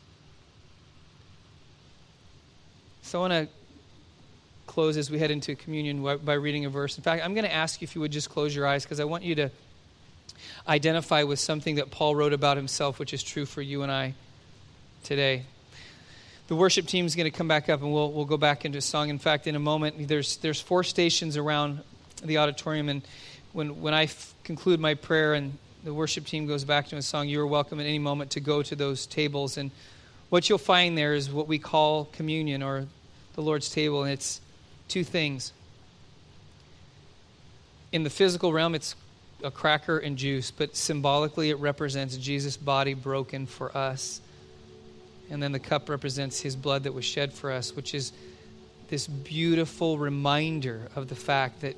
So 3.02 3.18
I 3.18 3.28
want 3.28 3.32
to 3.32 3.48
close 4.68 4.96
as 4.96 5.10
we 5.10 5.18
head 5.18 5.30
into 5.30 5.56
communion 5.56 6.02
by 6.24 6.34
reading 6.34 6.64
a 6.64 6.70
verse. 6.70 6.96
In 6.96 7.02
fact, 7.02 7.24
I'm 7.24 7.34
going 7.34 7.44
to 7.44 7.52
ask 7.52 7.80
you 7.80 7.86
if 7.86 7.94
you 7.94 8.00
would 8.00 8.12
just 8.12 8.30
close 8.30 8.54
your 8.54 8.66
eyes 8.66 8.84
because 8.84 9.00
I 9.00 9.04
want 9.04 9.24
you 9.24 9.34
to 9.36 9.50
identify 10.68 11.22
with 11.22 11.38
something 11.38 11.76
that 11.76 11.90
Paul 11.90 12.14
wrote 12.16 12.32
about 12.32 12.56
himself, 12.56 12.98
which 12.98 13.14
is 13.14 13.22
true 13.22 13.46
for 13.46 13.62
you 13.62 13.82
and 13.82 13.92
I 13.92 14.14
today. 15.04 15.44
The 16.48 16.56
worship 16.56 16.86
team 16.86 17.06
is 17.06 17.16
going 17.16 17.30
to 17.30 17.36
come 17.36 17.48
back 17.48 17.68
up 17.68 17.82
and 17.82 17.92
we'll, 17.92 18.12
we'll 18.12 18.24
go 18.24 18.36
back 18.36 18.64
into 18.64 18.80
song. 18.80 19.08
In 19.08 19.18
fact, 19.18 19.46
in 19.46 19.56
a 19.56 19.60
moment, 19.60 20.08
there's, 20.08 20.36
there's 20.38 20.60
four 20.60 20.84
stations 20.84 21.36
around 21.36 21.80
the 22.22 22.38
auditorium. 22.38 22.88
And 22.88 23.02
when, 23.52 23.80
when 23.80 23.94
I 23.94 24.04
f- 24.04 24.34
conclude 24.44 24.78
my 24.78 24.94
prayer 24.94 25.34
and 25.34 25.58
the 25.84 25.92
worship 25.92 26.24
team 26.24 26.46
goes 26.46 26.64
back 26.64 26.88
to 26.88 26.96
a 26.96 27.02
song, 27.02 27.28
you 27.28 27.40
are 27.40 27.46
welcome 27.46 27.80
at 27.80 27.86
any 27.86 27.98
moment 27.98 28.32
to 28.32 28.40
go 28.40 28.62
to 28.62 28.76
those 28.76 29.06
tables. 29.06 29.56
And 29.56 29.70
what 30.28 30.48
you'll 30.48 30.58
find 30.58 30.96
there 30.96 31.14
is 31.14 31.30
what 31.30 31.48
we 31.48 31.58
call 31.58 32.06
communion 32.06 32.62
or 32.62 32.86
the 33.34 33.40
Lord's 33.42 33.68
table. 33.68 34.04
And 34.04 34.12
it's 34.12 34.40
two 34.88 35.04
things. 35.04 35.52
In 37.92 38.02
the 38.02 38.10
physical 38.10 38.52
realm, 38.52 38.74
it's 38.74 38.94
a 39.42 39.50
cracker 39.50 39.98
and 39.98 40.16
juice, 40.16 40.50
but 40.50 40.76
symbolically 40.76 41.50
it 41.50 41.58
represents 41.58 42.16
Jesus' 42.16 42.56
body 42.56 42.94
broken 42.94 43.46
for 43.46 43.76
us. 43.76 44.20
And 45.30 45.42
then 45.42 45.52
the 45.52 45.58
cup 45.58 45.88
represents 45.88 46.40
his 46.40 46.56
blood 46.56 46.84
that 46.84 46.94
was 46.94 47.04
shed 47.04 47.32
for 47.32 47.50
us, 47.50 47.74
which 47.74 47.94
is 47.94 48.12
this 48.88 49.06
beautiful 49.06 49.98
reminder 49.98 50.88
of 50.94 51.08
the 51.08 51.16
fact 51.16 51.62
that 51.62 51.76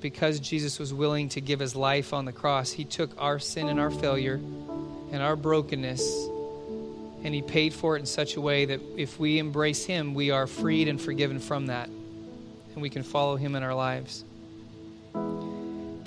because 0.00 0.40
Jesus 0.40 0.78
was 0.78 0.92
willing 0.92 1.28
to 1.30 1.40
give 1.40 1.60
his 1.60 1.74
life 1.74 2.12
on 2.12 2.24
the 2.24 2.32
cross, 2.32 2.70
he 2.70 2.84
took 2.84 3.10
our 3.20 3.38
sin 3.38 3.68
and 3.68 3.80
our 3.80 3.90
failure 3.90 4.34
and 4.34 5.22
our 5.22 5.36
brokenness 5.36 6.28
and 7.24 7.34
he 7.34 7.42
paid 7.42 7.74
for 7.74 7.96
it 7.96 8.00
in 8.00 8.06
such 8.06 8.36
a 8.36 8.40
way 8.40 8.64
that 8.66 8.80
if 8.96 9.18
we 9.18 9.38
embrace 9.38 9.84
him, 9.84 10.14
we 10.14 10.30
are 10.30 10.46
freed 10.46 10.88
and 10.88 11.00
forgiven 11.00 11.40
from 11.40 11.66
that. 11.66 11.88
And 11.88 12.82
we 12.82 12.90
can 12.90 13.02
follow 13.02 13.36
him 13.36 13.56
in 13.56 13.62
our 13.62 13.74
lives. 13.74 14.24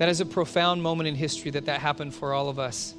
That 0.01 0.09
is 0.09 0.19
a 0.19 0.25
profound 0.25 0.81
moment 0.81 1.07
in 1.09 1.13
history 1.13 1.51
that 1.51 1.65
that 1.65 1.79
happened 1.79 2.15
for 2.15 2.33
all 2.33 2.49
of 2.49 2.57
us. 2.57 2.95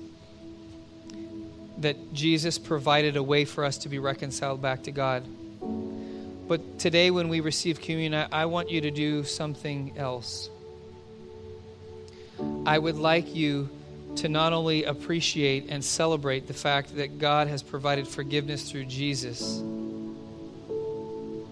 That 1.78 2.12
Jesus 2.12 2.60
provided 2.60 3.16
a 3.16 3.22
way 3.24 3.44
for 3.44 3.64
us 3.64 3.78
to 3.78 3.88
be 3.88 3.98
reconciled 3.98 4.62
back 4.62 4.84
to 4.84 4.92
God. 4.92 5.24
But 6.46 6.78
today, 6.78 7.10
when 7.10 7.28
we 7.28 7.40
receive 7.40 7.80
communion, 7.80 8.14
I, 8.14 8.42
I 8.42 8.46
want 8.46 8.70
you 8.70 8.82
to 8.82 8.92
do 8.92 9.24
something 9.24 9.94
else. 9.96 10.48
I 12.66 12.78
would 12.78 12.98
like 12.98 13.34
you 13.34 13.68
to 14.18 14.28
not 14.28 14.52
only 14.52 14.84
appreciate 14.84 15.70
and 15.70 15.84
celebrate 15.84 16.46
the 16.46 16.54
fact 16.54 16.94
that 16.94 17.18
God 17.18 17.48
has 17.48 17.64
provided 17.64 18.06
forgiveness 18.06 18.70
through 18.70 18.84
Jesus, 18.84 19.60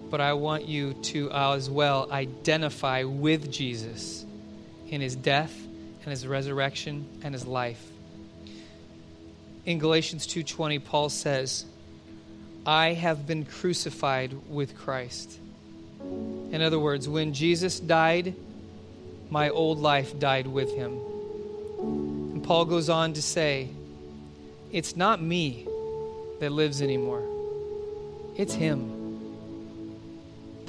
but 0.09 0.21
I 0.21 0.31
want 0.31 0.69
you 0.69 0.93
to 0.93 1.29
as 1.29 1.69
well 1.69 2.07
identify 2.09 3.03
with 3.03 3.51
Jesus 3.51 4.25
in 4.91 5.01
his 5.01 5.15
death 5.15 5.57
and 6.03 6.11
his 6.11 6.27
resurrection 6.27 7.07
and 7.23 7.33
his 7.33 7.47
life. 7.47 7.83
In 9.65 9.79
Galatians 9.79 10.27
2:20 10.27 10.77
Paul 10.79 11.09
says, 11.09 11.65
"I 12.65 12.93
have 12.93 13.25
been 13.25 13.45
crucified 13.45 14.35
with 14.49 14.77
Christ." 14.77 15.39
In 16.51 16.61
other 16.61 16.79
words, 16.79 17.07
when 17.07 17.33
Jesus 17.33 17.79
died, 17.79 18.35
my 19.29 19.49
old 19.49 19.79
life 19.79 20.19
died 20.19 20.45
with 20.45 20.75
him. 20.75 20.99
And 21.79 22.43
Paul 22.43 22.65
goes 22.65 22.89
on 22.89 23.13
to 23.13 23.21
say, 23.21 23.69
It's 24.71 24.95
not 24.95 25.21
me 25.21 25.67
that 26.39 26.51
lives 26.51 26.81
anymore, 26.81 27.23
it's 28.35 28.53
him. 28.53 29.00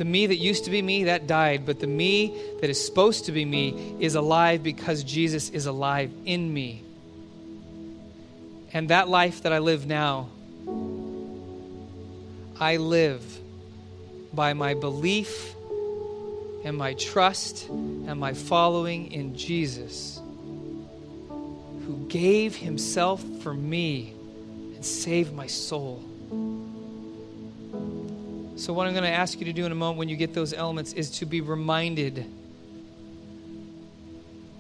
The 0.03 0.09
me 0.09 0.27
that 0.27 0.39
used 0.39 0.65
to 0.65 0.71
be 0.73 0.83
me, 0.83 1.05
that 1.05 1.29
died, 1.29 1.65
but 1.65 1.79
the 1.79 1.87
me 1.87 2.37
that 2.61 2.69
is 2.69 2.85
supposed 2.85 3.27
to 3.27 3.31
be 3.31 3.45
me 3.45 3.95
is 4.01 4.17
alive 4.17 4.61
because 4.61 5.05
Jesus 5.05 5.49
is 5.51 5.67
alive 5.67 6.11
in 6.25 6.53
me. 6.53 6.83
And 8.73 8.89
that 8.89 9.09
life 9.09 9.45
that 9.45 9.53
I 9.53 9.61
live 9.61 9.87
now, 9.87 10.29
I 12.59 12.79
live 12.79 13.23
by 14.33 14.55
my 14.55 14.75
belief 14.75 15.55
and 16.65 16.77
my 16.77 16.95
trust 16.95 17.69
and 17.69 18.19
my 18.19 18.35
following 18.35 19.13
in 19.13 19.37
Jesus, 19.37 20.21
who 21.29 22.07
gave 22.09 22.57
himself 22.57 23.23
for 23.41 23.55
me 23.55 24.15
and 24.75 24.85
saved 24.85 25.33
my 25.33 25.47
soul. 25.47 26.03
So, 28.63 28.73
what 28.73 28.87
I'm 28.87 28.93
going 28.93 29.03
to 29.03 29.11
ask 29.11 29.41
you 29.41 29.47
to 29.47 29.53
do 29.53 29.67
in 29.67 29.73
a 29.73 29.75
moment 29.75 29.99
when 29.99 30.09
you 30.09 30.15
get 30.15 30.35
those 30.35 30.55
elements 30.55 30.93
is 30.93 31.11
to 31.19 31.27
be 31.27 31.41
reminded 31.41 32.33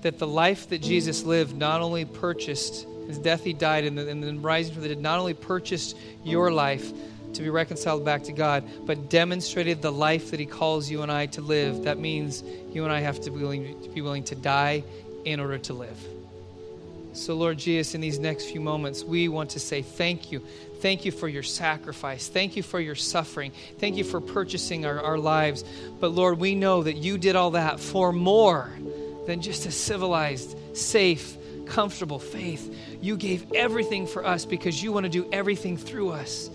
that 0.01 0.19
the 0.19 0.27
life 0.27 0.69
that 0.71 0.83
Jesus 0.83 1.23
lived 1.23 1.57
not 1.57 1.81
only 1.81 2.05
purchased, 2.05 2.85
his 3.07 3.17
death 3.19 3.45
he 3.45 3.53
died, 3.53 3.85
and 3.85 3.97
then, 3.97 4.25
and 4.25 4.43
rising 4.43 4.75
from 4.75 4.83
the 4.83 4.89
dead, 4.89 5.01
not 5.01 5.21
only 5.21 5.35
purchased 5.35 5.97
your 6.25 6.51
life, 6.51 6.93
to 7.35 7.43
be 7.43 7.49
reconciled 7.49 8.05
back 8.05 8.25
to 8.25 8.33
God, 8.33 8.69
but 8.87 9.09
demonstrated 9.09 9.81
the 9.81 9.93
life 9.93 10.33
that 10.33 10.41
He 10.41 10.47
calls 10.47 10.91
you 10.91 11.03
and 11.03 11.13
I 11.13 11.27
to 11.27 11.41
live. 11.41 11.85
That 11.85 12.01
means 12.01 12.43
you 12.73 12.83
and 12.83 12.93
I 12.93 12.99
have 12.99 13.21
to 13.21 13.31
be 13.31 13.39
willing 13.39 13.81
to, 13.83 13.89
be 13.89 14.01
willing 14.01 14.25
to 14.25 14.35
die 14.35 14.83
in 15.25 15.39
order 15.39 15.59
to 15.59 15.75
live. 15.75 15.99
So, 17.15 17.35
Lord 17.35 17.59
Jesus, 17.59 17.95
in 17.95 18.01
these 18.01 18.19
next 18.19 18.47
few 18.47 18.61
moments, 18.61 19.05
we 19.05 19.29
want 19.29 19.51
to 19.51 19.61
say 19.61 19.83
thank 19.83 20.33
you. 20.33 20.43
Thank 20.83 21.05
you 21.05 21.13
for 21.13 21.29
your 21.29 21.45
sacrifice. 21.45 22.27
Thank 22.27 22.57
you 22.57 22.65
for 22.65 22.81
your 22.81 22.97
suffering. 22.97 23.53
Thank 23.79 23.97
you 23.97 24.03
for 24.03 24.21
purchasing 24.21 24.85
our, 24.85 25.01
our 25.01 25.17
lives. 25.17 25.63
But, 26.01 26.09
Lord, 26.09 26.41
we 26.41 26.57
know 26.57 26.83
that 26.83 26.97
you 26.97 27.19
did 27.19 27.37
all 27.37 27.53
that 27.53 27.79
for 27.79 28.13
more 28.13 28.69
than 29.29 29.43
just 29.43 29.65
a 29.65 29.71
civilized, 29.71 30.57
safe, 30.77 31.37
comfortable 31.67 32.19
faith. 32.19 32.99
You 33.01 33.17
gave 33.17 33.53
everything 33.53 34.09
for 34.09 34.27
us 34.27 34.45
because 34.45 34.83
you 34.83 34.91
want 34.91 35.05
to 35.05 35.11
do 35.11 35.29
everything 35.31 35.77
through 35.77 36.11
us 36.11 36.51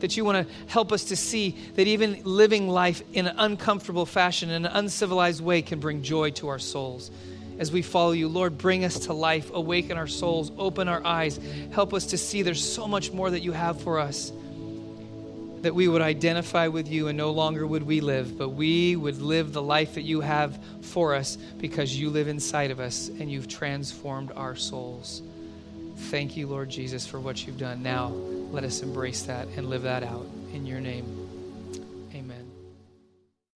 that 0.00 0.16
you 0.16 0.24
want 0.24 0.46
to 0.46 0.54
help 0.68 0.90
us 0.90 1.04
to 1.04 1.16
see 1.16 1.56
that 1.74 1.86
even 1.86 2.20
living 2.24 2.68
life 2.68 3.02
in 3.12 3.26
an 3.26 3.34
uncomfortable 3.38 4.06
fashion, 4.06 4.50
in 4.50 4.64
an 4.64 4.72
uncivilized 4.72 5.42
way, 5.42 5.60
can 5.60 5.80
bring 5.80 6.02
joy 6.02 6.30
to 6.30 6.48
our 6.48 6.58
souls. 6.58 7.10
As 7.58 7.72
we 7.72 7.82
follow 7.82 8.12
you, 8.12 8.28
Lord, 8.28 8.58
bring 8.58 8.84
us 8.84 9.00
to 9.06 9.12
life, 9.12 9.50
awaken 9.52 9.96
our 9.96 10.06
souls, 10.06 10.52
open 10.58 10.88
our 10.88 11.04
eyes, 11.04 11.40
help 11.72 11.94
us 11.94 12.06
to 12.06 12.18
see 12.18 12.42
there's 12.42 12.62
so 12.62 12.86
much 12.86 13.12
more 13.12 13.30
that 13.30 13.40
you 13.40 13.52
have 13.52 13.80
for 13.80 13.98
us. 13.98 14.30
That 15.62 15.74
we 15.74 15.88
would 15.88 16.02
identify 16.02 16.68
with 16.68 16.86
you 16.86 17.08
and 17.08 17.16
no 17.16 17.30
longer 17.30 17.66
would 17.66 17.82
we 17.82 18.00
live, 18.00 18.36
but 18.36 18.50
we 18.50 18.94
would 18.94 19.20
live 19.22 19.52
the 19.52 19.62
life 19.62 19.94
that 19.94 20.02
you 20.02 20.20
have 20.20 20.58
for 20.82 21.14
us 21.14 21.36
because 21.36 21.98
you 21.98 22.10
live 22.10 22.28
inside 22.28 22.70
of 22.70 22.78
us 22.78 23.08
and 23.08 23.30
you've 23.32 23.48
transformed 23.48 24.32
our 24.36 24.54
souls. 24.54 25.22
Thank 25.96 26.36
you, 26.36 26.46
Lord 26.46 26.68
Jesus, 26.68 27.06
for 27.06 27.18
what 27.18 27.46
you've 27.46 27.58
done. 27.58 27.82
Now, 27.82 28.08
let 28.52 28.64
us 28.64 28.82
embrace 28.82 29.22
that 29.22 29.48
and 29.56 29.70
live 29.70 29.82
that 29.82 30.02
out 30.02 30.26
in 30.52 30.66
your 30.66 30.80
name. 30.80 31.25